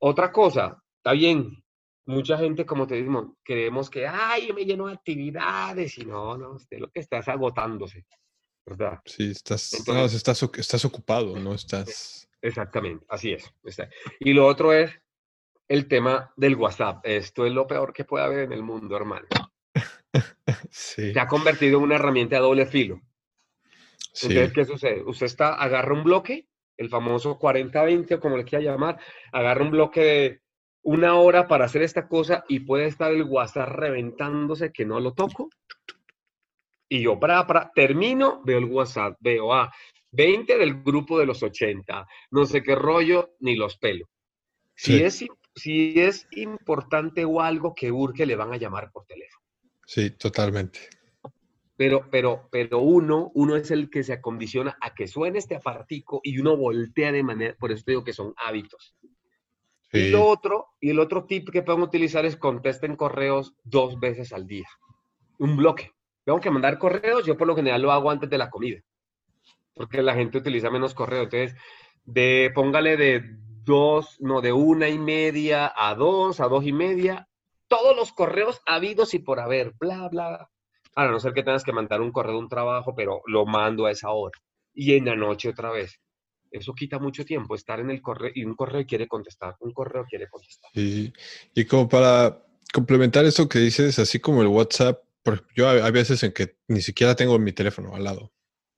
Otra 0.00 0.30
cosa, 0.30 0.84
está 0.98 1.12
bien, 1.12 1.64
mucha 2.04 2.36
gente, 2.36 2.66
como 2.66 2.86
te 2.86 2.96
digo, 2.96 3.38
creemos 3.42 3.88
que, 3.88 4.06
ay, 4.06 4.52
me 4.52 4.66
lleno 4.66 4.86
de 4.86 4.92
actividades 4.92 5.96
y 5.96 6.04
no, 6.04 6.36
no, 6.36 6.56
usted 6.56 6.78
lo 6.78 6.90
que 6.90 7.00
estás 7.00 7.26
agotándose, 7.28 8.04
¿verdad? 8.66 9.00
Sí, 9.06 9.30
estás, 9.30 9.72
estás, 9.72 10.42
estás 10.58 10.84
ocupado, 10.84 11.38
no 11.38 11.54
estás... 11.54 12.28
Exactamente, 12.42 13.06
así 13.08 13.32
es. 13.32 13.50
Y 14.20 14.34
lo 14.34 14.46
otro 14.46 14.74
es 14.74 14.90
el 15.68 15.88
tema 15.88 16.34
del 16.36 16.56
WhatsApp. 16.56 17.00
Esto 17.04 17.46
es 17.46 17.52
lo 17.54 17.66
peor 17.66 17.94
que 17.94 18.04
puede 18.04 18.26
haber 18.26 18.40
en 18.40 18.52
el 18.52 18.62
mundo, 18.62 18.94
hermano. 18.94 19.26
Se 20.70 21.18
ha 21.18 21.26
convertido 21.26 21.78
en 21.78 21.84
una 21.84 21.96
herramienta 21.96 22.36
de 22.36 22.42
doble 22.42 22.66
filo. 22.66 23.00
Entonces, 24.14 24.52
¿qué 24.52 24.64
sucede? 24.64 25.02
Usted 25.04 25.26
está, 25.26 25.54
agarra 25.54 25.92
un 25.92 26.04
bloque, 26.04 26.46
el 26.76 26.88
famoso 26.88 27.38
40-20 27.38 28.14
o 28.14 28.20
como 28.20 28.36
le 28.36 28.44
quiera 28.44 28.64
llamar, 28.64 28.98
agarra 29.32 29.62
un 29.62 29.70
bloque 29.70 30.00
de 30.00 30.40
una 30.82 31.14
hora 31.16 31.48
para 31.48 31.64
hacer 31.64 31.82
esta 31.82 32.06
cosa 32.06 32.44
y 32.48 32.60
puede 32.60 32.86
estar 32.86 33.10
el 33.10 33.24
WhatsApp 33.24 33.70
reventándose 33.70 34.72
que 34.72 34.84
no 34.84 35.00
lo 35.00 35.14
toco. 35.14 35.50
Y 36.88 37.02
yo, 37.02 37.18
para, 37.18 37.46
para, 37.46 37.70
termino, 37.74 38.42
veo 38.44 38.58
el 38.58 38.66
WhatsApp, 38.66 39.16
veo 39.20 39.52
a 39.52 39.64
ah, 39.64 39.72
20 40.12 40.58
del 40.58 40.82
grupo 40.82 41.18
de 41.18 41.26
los 41.26 41.42
80, 41.42 42.06
no 42.30 42.44
sé 42.44 42.62
qué 42.62 42.76
rollo, 42.76 43.34
ni 43.40 43.56
los 43.56 43.78
pelo. 43.78 44.08
Si, 44.76 45.02
es, 45.02 45.24
si 45.54 46.00
es 46.00 46.28
importante 46.32 47.24
o 47.24 47.40
algo 47.40 47.74
que 47.74 47.90
urge, 47.90 48.26
le 48.26 48.36
van 48.36 48.52
a 48.52 48.56
llamar 48.56 48.90
por 48.92 49.06
teléfono. 49.06 49.43
Sí, 49.86 50.10
totalmente. 50.10 50.80
Pero, 51.76 52.08
pero, 52.10 52.48
pero 52.50 52.78
uno, 52.78 53.32
uno 53.34 53.56
es 53.56 53.70
el 53.70 53.90
que 53.90 54.04
se 54.04 54.12
acondiciona 54.12 54.76
a 54.80 54.94
que 54.94 55.08
suene 55.08 55.38
este 55.38 55.56
aparatico 55.56 56.20
y 56.22 56.38
uno 56.38 56.56
voltea 56.56 57.10
de 57.10 57.22
manera, 57.22 57.56
por 57.58 57.72
eso 57.72 57.82
te 57.84 57.92
digo 57.92 58.04
que 58.04 58.12
son 58.12 58.32
hábitos. 58.36 58.94
Y 59.92 60.10
lo 60.10 60.24
otro, 60.24 60.70
y 60.80 60.90
el 60.90 60.98
otro 60.98 61.24
tip 61.24 61.50
que 61.50 61.62
pueden 61.62 61.82
utilizar 61.82 62.24
es 62.24 62.36
contesten 62.36 62.96
correos 62.96 63.54
dos 63.62 64.00
veces 64.00 64.32
al 64.32 64.46
día. 64.46 64.66
Un 65.38 65.56
bloque. 65.56 65.92
Tengo 66.24 66.40
que 66.40 66.50
mandar 66.50 66.78
correos, 66.78 67.24
yo 67.24 67.36
por 67.36 67.46
lo 67.46 67.54
general 67.54 67.82
lo 67.82 67.92
hago 67.92 68.10
antes 68.10 68.28
de 68.28 68.38
la 68.38 68.50
comida. 68.50 68.80
Porque 69.72 70.02
la 70.02 70.14
gente 70.14 70.38
utiliza 70.38 70.70
menos 70.70 70.94
correos. 70.94 71.24
Entonces, 71.24 71.56
de, 72.04 72.50
póngale 72.52 72.96
de 72.96 73.36
dos, 73.64 74.20
no, 74.20 74.40
de 74.40 74.52
una 74.52 74.88
y 74.88 74.98
media 74.98 75.72
a 75.74 75.94
dos, 75.94 76.40
a 76.40 76.48
dos 76.48 76.64
y 76.64 76.72
media, 76.72 77.28
todos 77.84 77.96
los 77.98 78.12
correos 78.12 78.62
habidos 78.64 79.12
y 79.12 79.18
por 79.18 79.40
haber, 79.40 79.74
bla, 79.78 80.08
bla. 80.08 80.50
A 80.94 81.06
no 81.06 81.20
ser 81.20 81.34
que 81.34 81.42
tengas 81.42 81.64
que 81.64 81.72
mandar 81.74 82.00
un 82.00 82.12
correo 82.12 82.32
de 82.32 82.38
un 82.38 82.48
trabajo, 82.48 82.94
pero 82.96 83.20
lo 83.26 83.44
mando 83.44 83.84
a 83.84 83.90
esa 83.90 84.10
hora. 84.10 84.32
Y 84.72 84.94
en 84.94 85.04
la 85.04 85.14
noche 85.14 85.50
otra 85.50 85.70
vez. 85.70 86.00
Eso 86.50 86.72
quita 86.72 86.98
mucho 86.98 87.26
tiempo, 87.26 87.54
estar 87.54 87.80
en 87.80 87.90
el 87.90 88.00
correo 88.00 88.30
y 88.34 88.42
un 88.42 88.54
correo 88.54 88.86
quiere 88.86 89.06
contestar, 89.06 89.56
un 89.60 89.74
correo 89.74 90.06
quiere 90.08 90.28
contestar. 90.30 90.70
Y, 90.72 91.12
y 91.54 91.66
como 91.66 91.86
para 91.86 92.42
complementar 92.72 93.26
eso 93.26 93.50
que 93.50 93.58
dices, 93.58 93.98
así 93.98 94.18
como 94.18 94.40
el 94.40 94.48
WhatsApp, 94.48 95.02
yo 95.54 95.68
hay 95.68 95.92
veces 95.92 96.22
en 96.22 96.32
que 96.32 96.56
ni 96.68 96.80
siquiera 96.80 97.14
tengo 97.14 97.38
mi 97.38 97.52
teléfono 97.52 97.94
al 97.94 98.04
lado. 98.04 98.32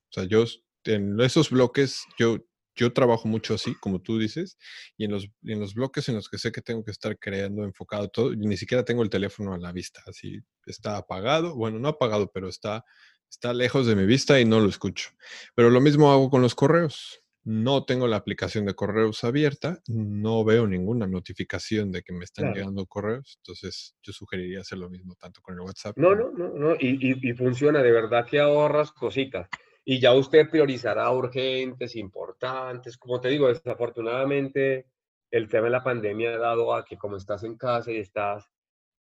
O 0.08 0.10
sea, 0.10 0.24
yo 0.24 0.44
en 0.84 1.20
esos 1.20 1.50
bloques, 1.50 2.06
yo 2.18 2.38
yo 2.76 2.92
trabajo 2.92 3.26
mucho 3.26 3.54
así, 3.54 3.74
como 3.74 4.00
tú 4.00 4.18
dices, 4.18 4.58
y 4.96 5.06
en 5.06 5.12
los, 5.12 5.28
en 5.44 5.58
los 5.58 5.74
bloques 5.74 6.08
en 6.08 6.14
los 6.14 6.28
que 6.28 6.38
sé 6.38 6.52
que 6.52 6.60
tengo 6.60 6.84
que 6.84 6.90
estar 6.90 7.18
creando, 7.18 7.64
enfocado 7.64 8.08
todo, 8.08 8.34
ni 8.36 8.56
siquiera 8.56 8.84
tengo 8.84 9.02
el 9.02 9.10
teléfono 9.10 9.54
a 9.54 9.58
la 9.58 9.72
vista, 9.72 10.02
así 10.06 10.40
está 10.66 10.96
apagado, 10.96 11.56
bueno, 11.56 11.78
no 11.78 11.88
apagado, 11.88 12.30
pero 12.32 12.48
está, 12.48 12.84
está 13.30 13.54
lejos 13.54 13.86
de 13.86 13.96
mi 13.96 14.04
vista 14.04 14.38
y 14.38 14.44
no 14.44 14.60
lo 14.60 14.68
escucho. 14.68 15.10
Pero 15.54 15.70
lo 15.70 15.80
mismo 15.80 16.12
hago 16.12 16.30
con 16.30 16.42
los 16.42 16.54
correos. 16.54 17.22
No 17.48 17.84
tengo 17.84 18.08
la 18.08 18.16
aplicación 18.16 18.66
de 18.66 18.74
correos 18.74 19.22
abierta, 19.22 19.80
no 19.86 20.44
veo 20.44 20.66
ninguna 20.66 21.06
notificación 21.06 21.92
de 21.92 22.02
que 22.02 22.12
me 22.12 22.24
están 22.24 22.52
llegando 22.52 22.86
correos, 22.86 23.38
entonces 23.38 23.94
yo 24.02 24.12
sugeriría 24.12 24.62
hacer 24.62 24.78
lo 24.78 24.90
mismo 24.90 25.14
tanto 25.14 25.40
con 25.42 25.54
el 25.54 25.60
WhatsApp. 25.60 25.96
No, 25.96 26.16
no, 26.16 26.32
no, 26.32 26.48
no, 26.48 26.74
y, 26.74 26.98
y, 27.00 27.30
y 27.30 27.32
funciona, 27.34 27.84
de 27.84 27.92
verdad 27.92 28.26
que 28.26 28.40
ahorras 28.40 28.90
cositas 28.90 29.48
y 29.88 30.00
ya 30.00 30.12
usted 30.14 30.50
priorizará 30.50 31.08
urgentes, 31.12 31.94
importantes. 31.94 32.98
Como 32.98 33.20
te 33.20 33.28
digo, 33.28 33.46
desafortunadamente 33.46 34.86
el 35.30 35.48
tema 35.48 35.66
de 35.66 35.70
la 35.70 35.84
pandemia 35.84 36.34
ha 36.34 36.38
dado 36.38 36.74
a 36.74 36.84
que 36.84 36.98
como 36.98 37.16
estás 37.16 37.44
en 37.44 37.56
casa 37.56 37.92
y 37.92 37.98
estás 37.98 38.50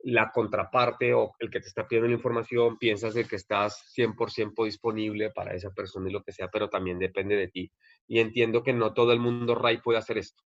la 0.03 0.31
contraparte 0.33 1.13
o 1.13 1.33
el 1.39 1.49
que 1.49 1.61
te 1.61 1.67
está 1.67 1.87
pidiendo 1.87 2.09
la 2.09 2.15
información, 2.15 2.77
piensas 2.77 3.13
de 3.13 3.25
que 3.25 3.37
estás 3.37 3.89
100% 3.95 4.65
disponible 4.65 5.31
para 5.31 5.53
esa 5.53 5.71
persona 5.71 6.09
y 6.09 6.11
lo 6.13 6.23
que 6.23 6.33
sea, 6.33 6.49
pero 6.49 6.69
también 6.69 6.99
depende 6.99 7.37
de 7.37 7.47
ti. 7.47 7.71
Y 8.05 8.19
entiendo 8.19 8.61
que 8.61 8.73
no 8.73 8.93
todo 8.93 9.13
el 9.13 9.19
mundo, 9.21 9.55
Ray, 9.55 9.77
puede 9.77 9.99
hacer 9.99 10.17
esto. 10.17 10.43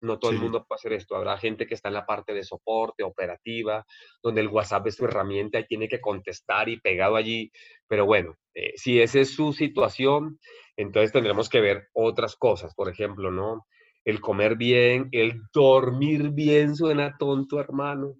No 0.00 0.18
todo 0.18 0.30
el 0.30 0.36
Sí. 0.36 0.42
mundo 0.42 0.64
puede 0.66 0.76
hacer 0.78 0.92
esto. 0.92 1.16
Habrá 1.16 1.38
gente 1.38 1.66
que 1.66 1.74
está 1.74 1.88
en 1.88 1.94
la 1.94 2.06
parte 2.06 2.34
de 2.34 2.44
soporte, 2.44 3.02
operativa, 3.02 3.84
donde 4.22 4.42
el 4.42 4.48
WhatsApp 4.48 4.86
es 4.88 4.96
su 4.96 5.04
herramienta 5.06 5.58
y 5.58 5.66
tiene 5.66 5.88
que 5.88 6.00
contestar 6.00 6.68
y 6.68 6.80
pegado 6.80 7.16
allí. 7.16 7.50
Pero 7.88 8.04
bueno, 8.06 8.34
eh, 8.54 8.72
si 8.76 9.00
esa 9.00 9.20
es 9.20 9.34
su 9.34 9.52
situación, 9.52 10.38
entonces 10.76 11.12
tendremos 11.12 11.48
que 11.48 11.60
ver 11.60 11.88
otras 11.94 12.36
cosas. 12.36 12.74
Por 12.74 12.88
ejemplo, 12.90 13.30
¿no? 13.30 13.66
El 14.04 14.20
comer 14.20 14.56
bien, 14.56 15.08
el 15.12 15.40
dormir 15.52 16.30
bien 16.30 16.76
suena 16.76 17.16
tonto, 17.18 17.58
hermano. 17.58 18.14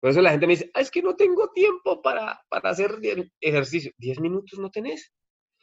Por 0.00 0.10
eso 0.10 0.20
la 0.20 0.30
gente 0.32 0.46
me 0.48 0.54
dice, 0.54 0.70
"Ah, 0.74 0.80
es 0.80 0.90
que 0.90 1.02
no 1.02 1.14
tengo 1.14 1.48
tiempo 1.52 2.02
para, 2.02 2.40
para 2.48 2.70
hacer 2.70 2.98
ejercicio. 3.40 3.92
¿10 3.98 4.18
minutos 4.20 4.58
no 4.58 4.70
tenés? 4.70 5.12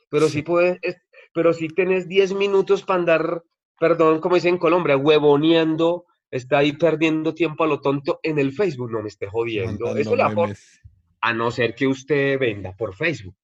Pero 0.10 0.28
sí 0.30 0.42
puedes, 0.42 0.78
es- 0.82 1.02
pero 1.34 1.52
sí 1.52 1.68
tenés 1.68 2.08
10 2.08 2.34
minutos 2.34 2.84
para 2.84 3.00
andar, 3.00 3.44
perdón, 3.80 4.20
como 4.20 4.36
dicen 4.36 4.56
en 4.56 4.60
Colombia, 4.60 4.98
huevoneando, 4.98 6.06
está 6.32 6.60
ahí 6.60 6.74
perdiendo 6.74 7.34
tiempo 7.34 7.64
a 7.64 7.68
lo 7.68 7.82
tonto 7.82 8.20
en 8.24 8.40
el 8.40 8.52
Facebook. 8.54 8.92
No 8.92 9.02
me 9.02 9.10
esté 9.10 9.28
jodiendo. 9.28 9.86
Mandando 9.86 10.00
Eso 10.02 10.16
la 10.16 10.30
memes. 10.30 10.82
a 11.22 11.34
no 11.34 11.52
ser 11.52 11.76
que 11.76 11.88
usted 11.88 12.40
venda 12.40 12.76
por 12.76 12.96
Facebook. 12.96 13.36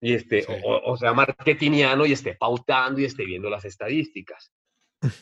Y 0.00 0.12
esté, 0.14 0.42
Sí. 0.42 0.52
o, 0.64 0.92
o 0.92 0.96
sea, 0.96 1.14
marketingiano 1.14 2.04
y 2.04 2.12
esté 2.12 2.34
pautando 2.34 3.00
y 3.00 3.04
esté 3.04 3.24
viendo 3.24 3.48
las 3.48 3.64
estadísticas. 3.64 4.52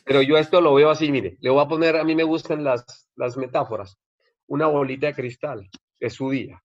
Pero 0.05 0.23
yo 0.23 0.37
esto 0.39 0.61
lo 0.61 0.75
veo 0.75 0.91
así, 0.91 1.11
mire, 1.11 1.37
le 1.41 1.51
voy 1.51 1.63
a 1.65 1.69
poner, 1.69 1.97
a 1.97 2.05
mí 2.05 2.15
me 2.15 2.23
gustan 2.25 2.63
las, 2.65 3.09
las 3.17 3.37
metáforas. 3.37 3.99
Una 4.47 4.67
bolita 4.67 5.07
de 5.09 5.15
cristal 5.15 5.69
es 6.01 6.15
su 6.15 6.31
día. 6.31 6.63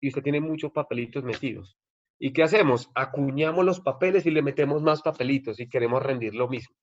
Y 0.00 0.08
usted 0.08 0.22
tiene 0.22 0.40
muchos 0.40 0.70
papelitos 0.72 1.24
metidos. 1.24 1.76
¿Y 2.18 2.32
qué 2.32 2.42
hacemos? 2.42 2.90
Acuñamos 2.94 3.64
los 3.64 3.80
papeles 3.80 4.26
y 4.26 4.30
le 4.30 4.42
metemos 4.42 4.82
más 4.82 5.02
papelitos 5.02 5.60
y 5.60 5.68
queremos 5.68 6.02
rendir 6.02 6.34
lo 6.34 6.48
mismo. 6.48 6.74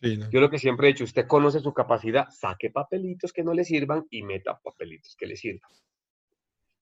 Sí, 0.00 0.16
¿no? 0.16 0.30
Yo 0.30 0.40
lo 0.40 0.50
que 0.50 0.58
siempre 0.58 0.88
he 0.88 0.92
dicho, 0.92 1.04
usted 1.04 1.26
conoce 1.26 1.60
su 1.60 1.72
capacidad, 1.72 2.28
saque 2.30 2.70
papelitos 2.70 3.32
que 3.32 3.42
no 3.42 3.52
le 3.52 3.64
sirvan 3.64 4.06
y 4.10 4.22
meta 4.22 4.58
papelitos 4.58 5.14
que 5.16 5.26
le 5.26 5.36
sirvan. 5.36 5.70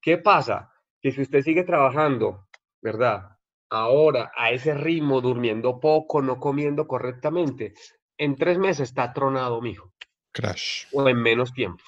¿Qué 0.00 0.18
pasa? 0.18 0.70
Que 1.00 1.12
si 1.12 1.22
usted 1.22 1.42
sigue 1.42 1.64
trabajando, 1.64 2.48
¿verdad? 2.80 3.30
Ahora, 3.70 4.30
a 4.36 4.50
ese 4.50 4.74
ritmo, 4.74 5.20
durmiendo 5.20 5.80
poco, 5.80 6.22
no 6.22 6.38
comiendo 6.38 6.86
correctamente, 6.86 7.74
en 8.18 8.36
tres 8.36 8.58
meses 8.58 8.90
está 8.90 9.12
tronado, 9.12 9.60
mijo, 9.60 9.92
Crash. 10.32 10.86
o 10.92 11.08
en 11.08 11.16
menos 11.16 11.52
tiempo. 11.52 11.82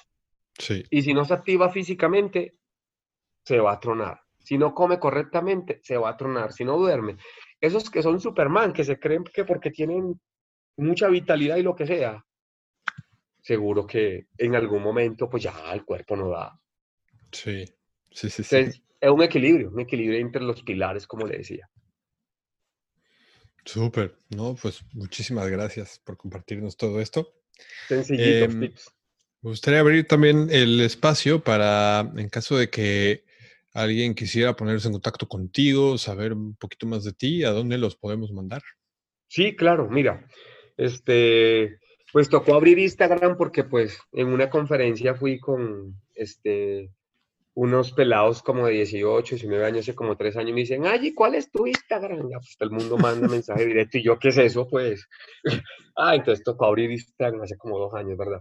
Sí. 0.58 0.82
Y 0.90 1.02
si 1.02 1.12
no 1.12 1.24
se 1.24 1.34
activa 1.34 1.70
físicamente, 1.70 2.56
se 3.44 3.60
va 3.60 3.72
a 3.72 3.80
tronar. 3.80 4.25
Si 4.46 4.56
no 4.56 4.72
come 4.72 5.00
correctamente, 5.00 5.80
se 5.82 5.96
va 5.96 6.10
a 6.10 6.16
tronar. 6.16 6.52
Si 6.52 6.64
no 6.64 6.78
duerme. 6.78 7.16
Esos 7.60 7.90
que 7.90 8.00
son 8.00 8.20
Superman, 8.20 8.72
que 8.72 8.84
se 8.84 8.96
creen 8.96 9.24
que 9.24 9.44
porque 9.44 9.72
tienen 9.72 10.20
mucha 10.76 11.08
vitalidad 11.08 11.56
y 11.56 11.64
lo 11.64 11.74
que 11.74 11.84
sea, 11.84 12.24
seguro 13.42 13.84
que 13.84 14.28
en 14.38 14.54
algún 14.54 14.84
momento, 14.84 15.28
pues 15.28 15.42
ya 15.42 15.72
el 15.72 15.84
cuerpo 15.84 16.14
no 16.14 16.28
da. 16.28 16.56
Sí. 17.32 17.64
Sí, 18.12 18.30
sí, 18.30 18.44
sí. 18.44 18.56
Entonces, 18.56 18.82
es 19.00 19.10
un 19.10 19.22
equilibrio, 19.24 19.70
un 19.70 19.80
equilibrio 19.80 20.20
entre 20.20 20.42
los 20.42 20.62
pilares, 20.62 21.08
como 21.08 21.26
le 21.26 21.38
decía. 21.38 21.68
Súper. 23.64 24.16
No, 24.30 24.54
pues 24.54 24.84
muchísimas 24.92 25.48
gracias 25.48 25.98
por 25.98 26.16
compartirnos 26.16 26.76
todo 26.76 27.00
esto. 27.00 27.34
Sencillitos 27.88 28.54
Em, 28.54 28.60
tips. 28.60 28.94
Me 29.42 29.50
gustaría 29.50 29.80
abrir 29.80 30.06
también 30.06 30.50
el 30.52 30.80
espacio 30.82 31.42
para, 31.42 32.12
en 32.16 32.28
caso 32.28 32.56
de 32.56 32.70
que 32.70 33.25
alguien 33.76 34.14
quisiera 34.14 34.56
ponerse 34.56 34.88
en 34.88 34.94
contacto 34.94 35.28
contigo, 35.28 35.98
saber 35.98 36.32
un 36.32 36.56
poquito 36.56 36.86
más 36.86 37.04
de 37.04 37.12
ti, 37.12 37.44
¿a 37.44 37.50
dónde 37.50 37.76
los 37.76 37.94
podemos 37.94 38.32
mandar? 38.32 38.62
Sí, 39.28 39.54
claro, 39.54 39.88
mira, 39.90 40.26
este, 40.78 41.78
pues 42.10 42.30
tocó 42.30 42.54
abrir 42.54 42.78
Instagram 42.78 43.36
porque 43.36 43.64
pues 43.64 43.98
en 44.12 44.28
una 44.28 44.48
conferencia 44.48 45.14
fui 45.14 45.38
con 45.38 45.94
este, 46.14 46.90
unos 47.52 47.92
pelados 47.92 48.42
como 48.42 48.66
de 48.66 48.72
18, 48.74 49.34
19 49.34 49.66
años, 49.66 49.80
hace 49.80 49.94
como 49.94 50.16
3 50.16 50.38
años, 50.38 50.54
me 50.54 50.60
dicen, 50.60 50.86
ay, 50.86 51.08
¿y 51.08 51.14
cuál 51.14 51.34
es 51.34 51.50
tu 51.50 51.66
Instagram? 51.66 52.30
Ya, 52.30 52.38
pues 52.38 52.56
todo 52.56 52.70
el 52.70 52.74
mundo 52.74 52.96
manda 52.96 53.28
mensaje 53.28 53.66
directo, 53.66 53.98
y 53.98 54.04
yo, 54.04 54.18
¿qué 54.18 54.28
es 54.28 54.38
eso? 54.38 54.66
Pues, 54.66 55.06
ah, 55.96 56.14
entonces 56.14 56.42
tocó 56.42 56.64
abrir 56.64 56.90
Instagram 56.90 57.42
hace 57.42 57.58
como 57.58 57.78
dos 57.78 57.92
años, 57.92 58.16
¿verdad? 58.16 58.40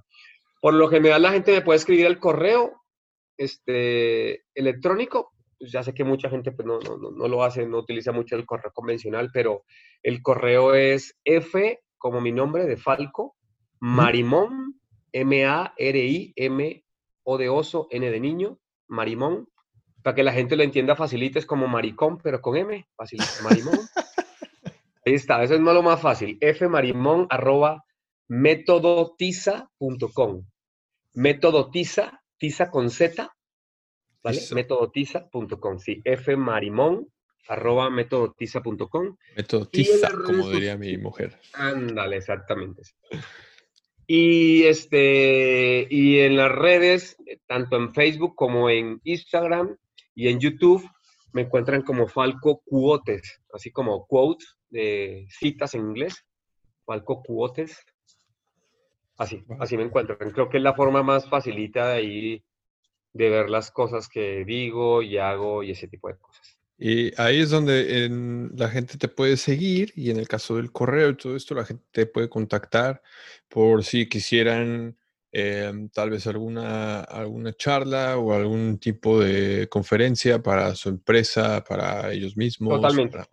Por 0.61 0.75
lo 0.75 0.87
general 0.87 1.21
la 1.21 1.33
gente 1.33 1.51
me 1.51 1.61
puede 1.61 1.77
escribir 1.77 2.05
el 2.05 2.19
correo 2.19 2.84
este, 3.37 4.43
electrónico, 4.53 5.33
pues 5.57 5.71
ya 5.71 5.83
sé 5.83 5.93
que 5.93 6.03
mucha 6.03 6.29
gente 6.29 6.51
pues, 6.51 6.67
no, 6.67 6.79
no, 6.79 6.97
no, 6.97 7.11
no 7.11 7.27
lo 7.27 7.43
hace, 7.43 7.65
no 7.65 7.79
utiliza 7.79 8.11
mucho 8.11 8.35
el 8.35 8.45
correo 8.45 8.71
convencional, 8.73 9.29
pero 9.33 9.63
el 10.03 10.21
correo 10.21 10.75
es 10.75 11.17
F, 11.23 11.79
como 11.97 12.21
mi 12.21 12.31
nombre, 12.31 12.65
de 12.65 12.77
Falco, 12.77 13.35
Marimón, 13.79 14.79
M-A-R-I-M-O 15.11 17.37
de 17.37 17.49
oso, 17.49 17.87
N 17.91 18.11
de 18.11 18.19
niño, 18.19 18.59
Marimón, 18.87 19.47
para 20.03 20.15
que 20.15 20.23
la 20.23 20.33
gente 20.33 20.55
lo 20.55 20.63
entienda 20.63 20.95
facilito, 20.95 21.39
es 21.39 21.45
como 21.45 21.67
maricón, 21.67 22.19
pero 22.19 22.41
con 22.41 22.57
M, 22.57 22.87
facilito, 22.95 23.31
Marimón. 23.43 23.79
Ahí 25.05 25.13
está, 25.13 25.43
eso 25.43 25.53
es 25.53 25.61
más 25.61 25.73
lo 25.73 25.83
más 25.83 26.01
fácil, 26.01 26.37
fmarimón 26.57 27.27
arroba 27.29 27.85
métodotiza.com. 28.27 30.43
Método 31.13 31.69
tiza, 32.37 32.69
con 32.69 32.89
Z, 32.89 33.35
¿vale? 34.23 34.37
Tiza. 34.37 34.55
Métodotiza.com, 34.55 35.79
sí, 35.79 36.01
fmarimón 36.03 37.07
arroba 37.47 37.89
métodotiza.com. 37.89 39.17
Método 39.35 39.69
Y 39.71 39.81
en 39.81 39.85
tiza, 39.85 40.09
las 40.09 40.11
redes 40.11 40.25
como 40.25 40.49
diría 40.49 40.77
mi 40.77 40.97
mujer. 40.97 41.39
Ándale, 41.53 42.17
exactamente. 42.17 42.83
Y 44.07 44.63
este, 44.63 45.87
y 45.89 46.19
en 46.19 46.37
las 46.37 46.51
redes, 46.51 47.17
tanto 47.47 47.75
en 47.75 47.93
Facebook 47.93 48.35
como 48.35 48.69
en 48.69 48.99
Instagram 49.03 49.77
y 50.13 50.27
en 50.27 50.39
YouTube, 50.39 50.87
me 51.33 51.41
encuentran 51.41 51.81
como 51.81 52.07
Falco 52.07 52.61
Cuotes, 52.65 53.41
así 53.51 53.71
como 53.71 54.05
quotes 54.05 54.57
de 54.69 55.27
citas 55.29 55.73
en 55.73 55.81
inglés. 55.81 56.23
Falco 56.85 57.23
Cuotes. 57.23 57.77
Así, 59.17 59.43
así 59.59 59.77
me 59.77 59.83
encuentran. 59.83 60.17
Creo 60.31 60.49
que 60.49 60.57
es 60.57 60.63
la 60.63 60.73
forma 60.73 61.01
más 61.03 61.29
facilita 61.29 61.89
de 61.89 61.93
ahí 61.95 62.43
de 63.13 63.29
ver 63.29 63.49
las 63.49 63.71
cosas 63.71 64.09
que 64.09 64.43
digo 64.45 65.01
y 65.01 65.17
hago 65.17 65.63
y 65.63 65.71
ese 65.71 65.87
tipo 65.87 66.09
de 66.09 66.17
cosas. 66.17 66.59
Y 66.77 67.13
ahí 67.21 67.39
es 67.39 67.49
donde 67.49 68.03
en- 68.05 68.51
la 68.57 68.67
gente 68.69 68.97
te 68.97 69.07
puede 69.07 69.37
seguir 69.37 69.93
y 69.95 70.09
en 70.11 70.17
el 70.17 70.27
caso 70.27 70.57
del 70.57 70.73
correo 70.73 71.09
y 71.11 71.15
todo 71.15 71.37
esto, 71.37 71.55
la 71.55 71.63
gente 71.63 71.85
te 71.91 72.05
puede 72.05 72.27
contactar 72.27 73.01
por 73.47 73.83
si 73.85 74.09
quisieran 74.09 74.97
em, 75.37 75.89
tal 75.89 76.11
vez 76.11 76.27
alguna, 76.27 77.01
alguna 77.01 77.51
charla 77.51 78.17
o 78.17 78.31
algún 78.33 78.77
tipo 78.79 79.19
de 79.19 79.67
conferencia 79.67 80.41
para 80.41 80.73
su 80.75 80.87
empresa, 80.87 81.61
para 81.61 82.11
ellos 82.13 82.37
mismos. 82.37 82.75
Totalmente. 82.81 83.17
para- 83.17 83.29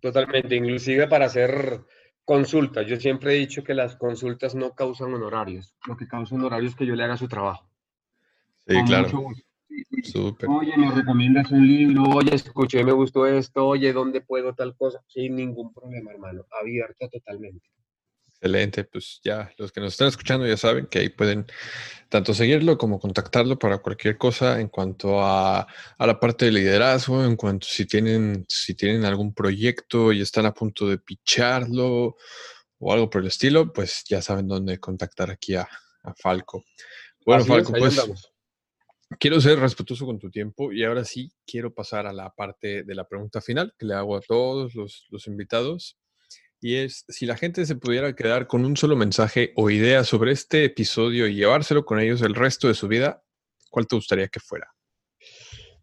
Totalmente, 0.00 0.56
inclusive 0.56 1.06
para 1.06 1.26
hacer 1.26 1.80
consultas. 2.28 2.86
Yo 2.86 2.96
siempre 3.00 3.32
he 3.32 3.38
dicho 3.38 3.64
que 3.64 3.72
las 3.72 3.96
consultas 3.96 4.54
no 4.54 4.74
causan 4.74 5.14
honorarios. 5.14 5.74
Lo 5.86 5.96
que 5.96 6.06
causa 6.06 6.34
honorarios 6.34 6.72
es 6.72 6.76
que 6.76 6.84
yo 6.84 6.94
le 6.94 7.04
haga 7.04 7.16
su 7.16 7.26
trabajo. 7.26 7.66
Sí, 8.66 8.74
Con 8.74 8.84
claro. 8.84 9.28
Oye, 10.46 10.76
me 10.76 10.90
recomiendas 10.90 11.50
un 11.50 11.66
libro, 11.66 12.02
oye, 12.02 12.34
escuché, 12.34 12.84
me 12.84 12.92
gustó 12.92 13.26
esto, 13.26 13.66
oye, 13.66 13.94
¿dónde 13.94 14.20
puedo 14.20 14.54
tal 14.54 14.76
cosa? 14.76 15.02
Sin 15.06 15.36
ningún 15.36 15.72
problema, 15.72 16.10
hermano. 16.10 16.44
Abierto 16.60 17.08
totalmente. 17.08 17.66
Excelente, 18.40 18.84
pues 18.84 19.20
ya 19.24 19.52
los 19.58 19.72
que 19.72 19.80
nos 19.80 19.94
están 19.94 20.06
escuchando 20.08 20.46
ya 20.46 20.56
saben 20.56 20.86
que 20.86 21.00
ahí 21.00 21.08
pueden 21.08 21.46
tanto 22.08 22.32
seguirlo 22.34 22.78
como 22.78 23.00
contactarlo 23.00 23.58
para 23.58 23.78
cualquier 23.78 24.16
cosa 24.16 24.60
en 24.60 24.68
cuanto 24.68 25.20
a, 25.20 25.62
a 25.98 26.06
la 26.06 26.20
parte 26.20 26.44
de 26.44 26.52
liderazgo, 26.52 27.24
en 27.24 27.34
cuanto 27.34 27.66
si 27.66 27.84
tienen, 27.84 28.44
si 28.48 28.74
tienen 28.74 29.04
algún 29.04 29.34
proyecto 29.34 30.12
y 30.12 30.20
están 30.20 30.46
a 30.46 30.54
punto 30.54 30.86
de 30.88 30.98
picharlo 30.98 32.16
o 32.78 32.92
algo 32.92 33.10
por 33.10 33.22
el 33.22 33.26
estilo, 33.28 33.72
pues 33.72 34.04
ya 34.08 34.22
saben 34.22 34.46
dónde 34.46 34.78
contactar 34.78 35.30
aquí 35.32 35.56
a, 35.56 35.68
a 36.04 36.14
Falco. 36.14 36.64
Bueno, 37.26 37.42
Así 37.42 37.48
Falco, 37.48 37.72
pues 37.72 37.98
andamos. 37.98 38.32
quiero 39.18 39.40
ser 39.40 39.58
respetuoso 39.58 40.06
con 40.06 40.18
tu 40.20 40.30
tiempo 40.30 40.72
y 40.72 40.84
ahora 40.84 41.04
sí 41.04 41.32
quiero 41.44 41.74
pasar 41.74 42.06
a 42.06 42.12
la 42.12 42.30
parte 42.34 42.84
de 42.84 42.94
la 42.94 43.08
pregunta 43.08 43.40
final 43.40 43.74
que 43.76 43.86
le 43.86 43.94
hago 43.94 44.16
a 44.16 44.20
todos 44.20 44.76
los, 44.76 45.06
los 45.10 45.26
invitados. 45.26 45.98
Y 46.60 46.76
es, 46.76 47.04
si 47.08 47.24
la 47.26 47.36
gente 47.36 47.64
se 47.66 47.76
pudiera 47.76 48.14
quedar 48.14 48.46
con 48.48 48.64
un 48.64 48.76
solo 48.76 48.96
mensaje 48.96 49.52
o 49.54 49.70
idea 49.70 50.02
sobre 50.02 50.32
este 50.32 50.64
episodio 50.64 51.28
y 51.28 51.34
llevárselo 51.34 51.84
con 51.84 52.00
ellos 52.00 52.20
el 52.22 52.34
resto 52.34 52.66
de 52.66 52.74
su 52.74 52.88
vida, 52.88 53.22
¿cuál 53.70 53.86
te 53.86 53.94
gustaría 53.94 54.28
que 54.28 54.40
fuera? 54.40 54.68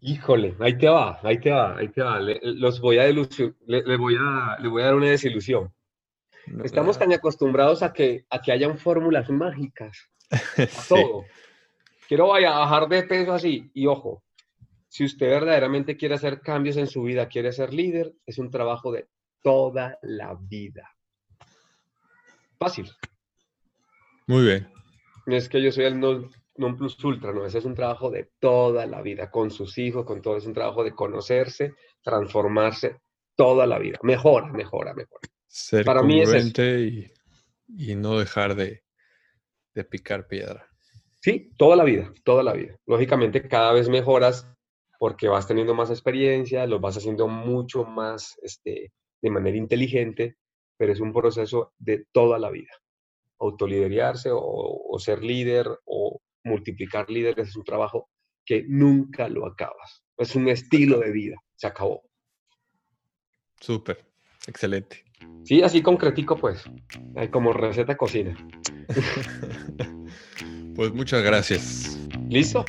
Híjole, 0.02 0.56
ahí 0.60 0.78
te 0.78 0.90
va, 0.90 1.20
ahí 1.24 1.40
te 1.40 1.52
va, 1.52 1.78
ahí 1.78 1.88
te 1.88 2.02
va. 2.02 2.20
Le- 2.20 2.40
los 2.44 2.82
voy 2.82 2.98
a 3.00 3.08
le, 3.08 3.24
le 3.66 3.98
voy 3.98 4.18
a, 4.20 4.58
le 4.60 4.68
voy 4.68 4.82
a 4.82 4.86
dar 4.86 4.96
una 4.96 5.10
desilusión. 5.10 5.74
Estamos 6.64 7.00
tan 7.00 7.12
acostumbrados 7.12 7.82
a 7.82 7.92
que, 7.92 8.26
a 8.30 8.42
que 8.42 8.52
hayan 8.52 8.78
fórmulas 8.78 9.30
mágicas 9.30 9.98
a 10.32 10.68
Sí, 10.68 10.86
todo. 10.90 11.26
Quiero 12.08 12.28
vaya 12.28 12.56
a 12.56 12.60
bajar 12.60 12.88
de 12.88 13.04
peso 13.04 13.34
así. 13.34 13.72
Y 13.74 13.88
ojo, 13.88 14.24
si 14.90 15.06
usted 15.06 15.28
verdaderamente 15.28 15.98
quiere 15.98 16.16
hacer 16.16 16.42
cambios 16.42 16.78
en 16.78 16.88
su 16.88 17.02
vida, 17.04 17.28
quiere 17.28 17.52
ser 17.52 17.74
líder, 17.74 18.14
es 18.26 18.38
un 18.38 18.52
trabajo 18.52 18.92
de 18.92 19.08
toda 19.46 20.00
la 20.02 20.36
vida. 20.42 20.90
fácil. 22.58 22.90
Muy 24.26 24.44
bien. 24.44 24.68
es 25.28 25.48
que 25.48 25.62
yo 25.62 25.72
soy 25.72 25.86
el 25.86 26.00
non, 26.00 26.76
plus 26.76 27.04
ultra, 27.04 27.32
no, 27.32 27.46
ese 27.46 27.60
es 27.60 27.66
un 27.66 27.76
trabajo 27.76 28.10
de 28.10 28.32
toda 28.40 28.88
la 28.88 29.04
vida, 29.04 29.30
con 29.30 29.52
sus 29.52 29.78
hijos, 29.78 30.04
con 30.04 30.24
todo, 30.24 30.38
es 30.38 30.48
un 30.48 30.54
trabajo 30.56 30.84
de 30.84 30.96
conocerse, 30.96 31.76
transformarse 32.02 33.02
toda 33.36 33.68
la 33.68 33.78
vida. 33.78 34.00
Mejora, 34.02 34.52
mejora, 34.52 34.96
mejora. 34.96 35.22
Ser 35.46 35.86
Para 35.86 36.02
mí 36.02 36.22
es 36.22 36.58
y, 36.58 37.12
y, 37.78 37.96
no 37.96 38.18
dejar 38.18 38.56
de, 38.56 38.84
de 39.76 39.84
picar 39.84 40.28
piedra. 40.28 40.68
Sí, 41.22 41.52
toda 41.56 41.76
la 41.76 41.84
vida, 41.84 42.12
toda 42.24 42.42
la 42.42 42.54
vida. 42.54 42.80
Lógicamente 42.88 43.48
cada 43.48 43.74
vez 43.74 43.90
mejoras 43.90 44.52
porque 44.98 45.28
vas 45.28 45.46
teniendo 45.46 45.76
más 45.76 45.92
experiencia, 45.92 46.66
lo 46.66 46.80
vas 46.80 46.98
haciendo 46.98 47.28
mucho 47.28 47.84
más 47.84 48.40
este, 48.42 48.92
de 49.22 49.30
manera 49.30 49.58
inteligente, 49.58 50.38
pero 50.78 50.94
es 50.94 51.00
un 51.00 51.14
proceso 51.14 51.74
de 51.78 52.06
toda 52.12 52.40
la 52.40 52.52
vida. 52.52 52.72
Autoliderarse 53.40 54.30
o, 54.34 54.98
ser 55.00 55.24
líder 55.24 55.68
o 55.86 56.22
multiplicar 56.44 57.10
líderes 57.10 57.50
es 57.50 57.56
un 57.56 57.64
trabajo 57.64 58.10
que 58.46 58.64
nunca 58.68 59.28
lo 59.30 59.46
acabas. 59.46 60.04
Es 60.18 60.36
un 60.36 60.48
estilo 60.48 61.00
de 61.00 61.12
vida, 61.12 61.36
se 61.56 61.68
acabó. 61.68 62.04
Súper, 63.60 64.06
excelente. 64.48 65.04
Sí, 65.44 65.62
así 65.62 65.82
concretico 65.82 66.38
pues, 66.38 66.64
como 67.32 67.54
receta 67.54 67.98
cocina. 67.98 68.36
pues 70.76 70.94
muchas 70.94 71.24
gracias. 71.24 72.00
¿Listo? 72.30 72.66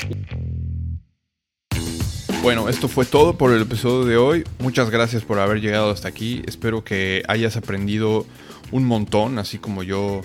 Bueno, 2.47 2.69
esto 2.69 2.87
fue 2.87 3.05
todo 3.05 3.37
por 3.37 3.53
el 3.53 3.63
episodio 3.63 4.05
de 4.05 4.17
hoy. 4.17 4.45
Muchas 4.61 4.89
gracias 4.89 5.25
por 5.25 5.41
haber 5.41 5.61
llegado 5.61 5.91
hasta 5.91 6.07
aquí. 6.07 6.45
Espero 6.47 6.85
que 6.85 7.25
hayas 7.27 7.57
aprendido 7.57 8.25
un 8.71 8.85
montón, 8.85 9.41
así 9.41 9.59
como 9.59 9.83
yo 9.83 10.21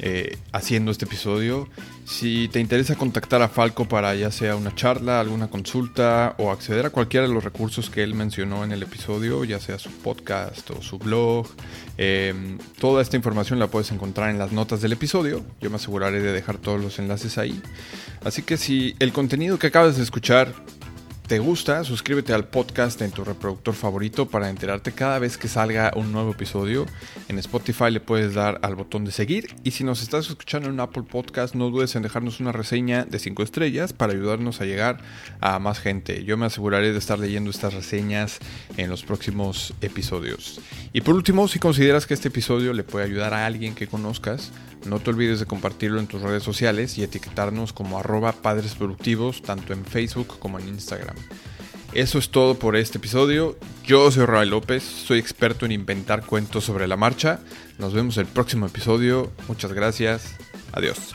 eh, 0.00 0.36
haciendo 0.52 0.90
este 0.90 1.06
episodio. 1.06 1.66
Si 2.04 2.48
te 2.48 2.60
interesa 2.60 2.94
contactar 2.94 3.40
a 3.40 3.48
Falco 3.48 3.88
para 3.88 4.14
ya 4.14 4.30
sea 4.30 4.54
una 4.54 4.74
charla, 4.74 5.18
alguna 5.18 5.48
consulta 5.48 6.34
o 6.36 6.50
acceder 6.50 6.84
a 6.84 6.90
cualquiera 6.90 7.26
de 7.26 7.32
los 7.32 7.42
recursos 7.42 7.88
que 7.88 8.02
él 8.02 8.12
mencionó 8.12 8.62
en 8.62 8.72
el 8.72 8.82
episodio, 8.82 9.42
ya 9.44 9.58
sea 9.58 9.78
su 9.78 9.90
podcast 9.90 10.70
o 10.72 10.82
su 10.82 10.98
blog, 10.98 11.46
em, 11.96 12.58
toda 12.78 13.00
esta 13.00 13.16
información 13.16 13.58
la 13.58 13.68
puedes 13.68 13.90
encontrar 13.92 14.28
en 14.28 14.38
las 14.38 14.52
notas 14.52 14.82
del 14.82 14.92
episodio. 14.92 15.42
Yo 15.62 15.70
me 15.70 15.76
aseguraré 15.76 16.20
de 16.20 16.32
dejar 16.32 16.58
todos 16.58 16.82
los 16.82 16.98
enlaces 16.98 17.38
ahí. 17.38 17.62
Así 18.22 18.42
que 18.42 18.58
si 18.58 18.94
el 18.98 19.14
contenido 19.14 19.58
que 19.58 19.68
acabas 19.68 19.96
de 19.96 20.02
escuchar 20.02 20.52
te 21.26 21.40
gusta, 21.40 21.82
suscríbete 21.82 22.32
al 22.32 22.46
podcast 22.46 23.02
en 23.02 23.10
tu 23.10 23.24
reproductor 23.24 23.74
favorito 23.74 24.28
para 24.28 24.48
enterarte 24.48 24.92
cada 24.92 25.18
vez 25.18 25.36
que 25.36 25.48
salga 25.48 25.92
un 25.96 26.12
nuevo 26.12 26.30
episodio. 26.30 26.86
En 27.28 27.38
Spotify 27.38 27.90
le 27.90 27.98
puedes 27.98 28.34
dar 28.34 28.60
al 28.62 28.76
botón 28.76 29.04
de 29.04 29.10
seguir 29.10 29.56
y 29.64 29.72
si 29.72 29.82
nos 29.82 30.02
estás 30.02 30.28
escuchando 30.28 30.68
en 30.68 30.78
Apple 30.78 31.02
Podcast 31.02 31.56
no 31.56 31.70
dudes 31.70 31.96
en 31.96 32.02
dejarnos 32.02 32.38
una 32.38 32.52
reseña 32.52 33.04
de 33.04 33.18
5 33.18 33.42
estrellas 33.42 33.92
para 33.92 34.12
ayudarnos 34.12 34.60
a 34.60 34.66
llegar 34.66 34.98
a 35.40 35.58
más 35.58 35.80
gente. 35.80 36.22
Yo 36.22 36.36
me 36.36 36.46
aseguraré 36.46 36.92
de 36.92 36.98
estar 36.98 37.18
leyendo 37.18 37.50
estas 37.50 37.74
reseñas 37.74 38.38
en 38.76 38.88
los 38.88 39.02
próximos 39.02 39.74
episodios. 39.80 40.60
Y 40.92 41.00
por 41.00 41.16
último, 41.16 41.48
si 41.48 41.58
consideras 41.58 42.06
que 42.06 42.14
este 42.14 42.28
episodio 42.28 42.72
le 42.72 42.84
puede 42.84 43.04
ayudar 43.04 43.34
a 43.34 43.46
alguien 43.46 43.74
que 43.74 43.88
conozcas, 43.88 44.52
no 44.86 45.00
te 45.00 45.10
olvides 45.10 45.40
de 45.40 45.46
compartirlo 45.46 45.98
en 45.98 46.06
tus 46.06 46.22
redes 46.22 46.44
sociales 46.44 46.96
y 46.98 47.02
etiquetarnos 47.02 47.72
como 47.72 47.98
arroba 47.98 48.32
padres 48.32 48.76
productivos 48.76 49.42
tanto 49.42 49.72
en 49.72 49.84
Facebook 49.84 50.38
como 50.38 50.60
en 50.60 50.68
Instagram. 50.68 51.15
Eso 51.92 52.18
es 52.18 52.30
todo 52.30 52.58
por 52.58 52.76
este 52.76 52.98
episodio. 52.98 53.56
Yo 53.84 54.10
soy 54.10 54.26
Raúl 54.26 54.50
López, 54.50 54.82
soy 54.82 55.18
experto 55.18 55.64
en 55.64 55.72
inventar 55.72 56.26
cuentos 56.26 56.64
sobre 56.64 56.86
la 56.86 56.96
marcha. 56.96 57.40
Nos 57.78 57.94
vemos 57.94 58.16
el 58.18 58.26
próximo 58.26 58.66
episodio. 58.66 59.32
Muchas 59.48 59.72
gracias. 59.72 60.36
Adiós. 60.72 61.14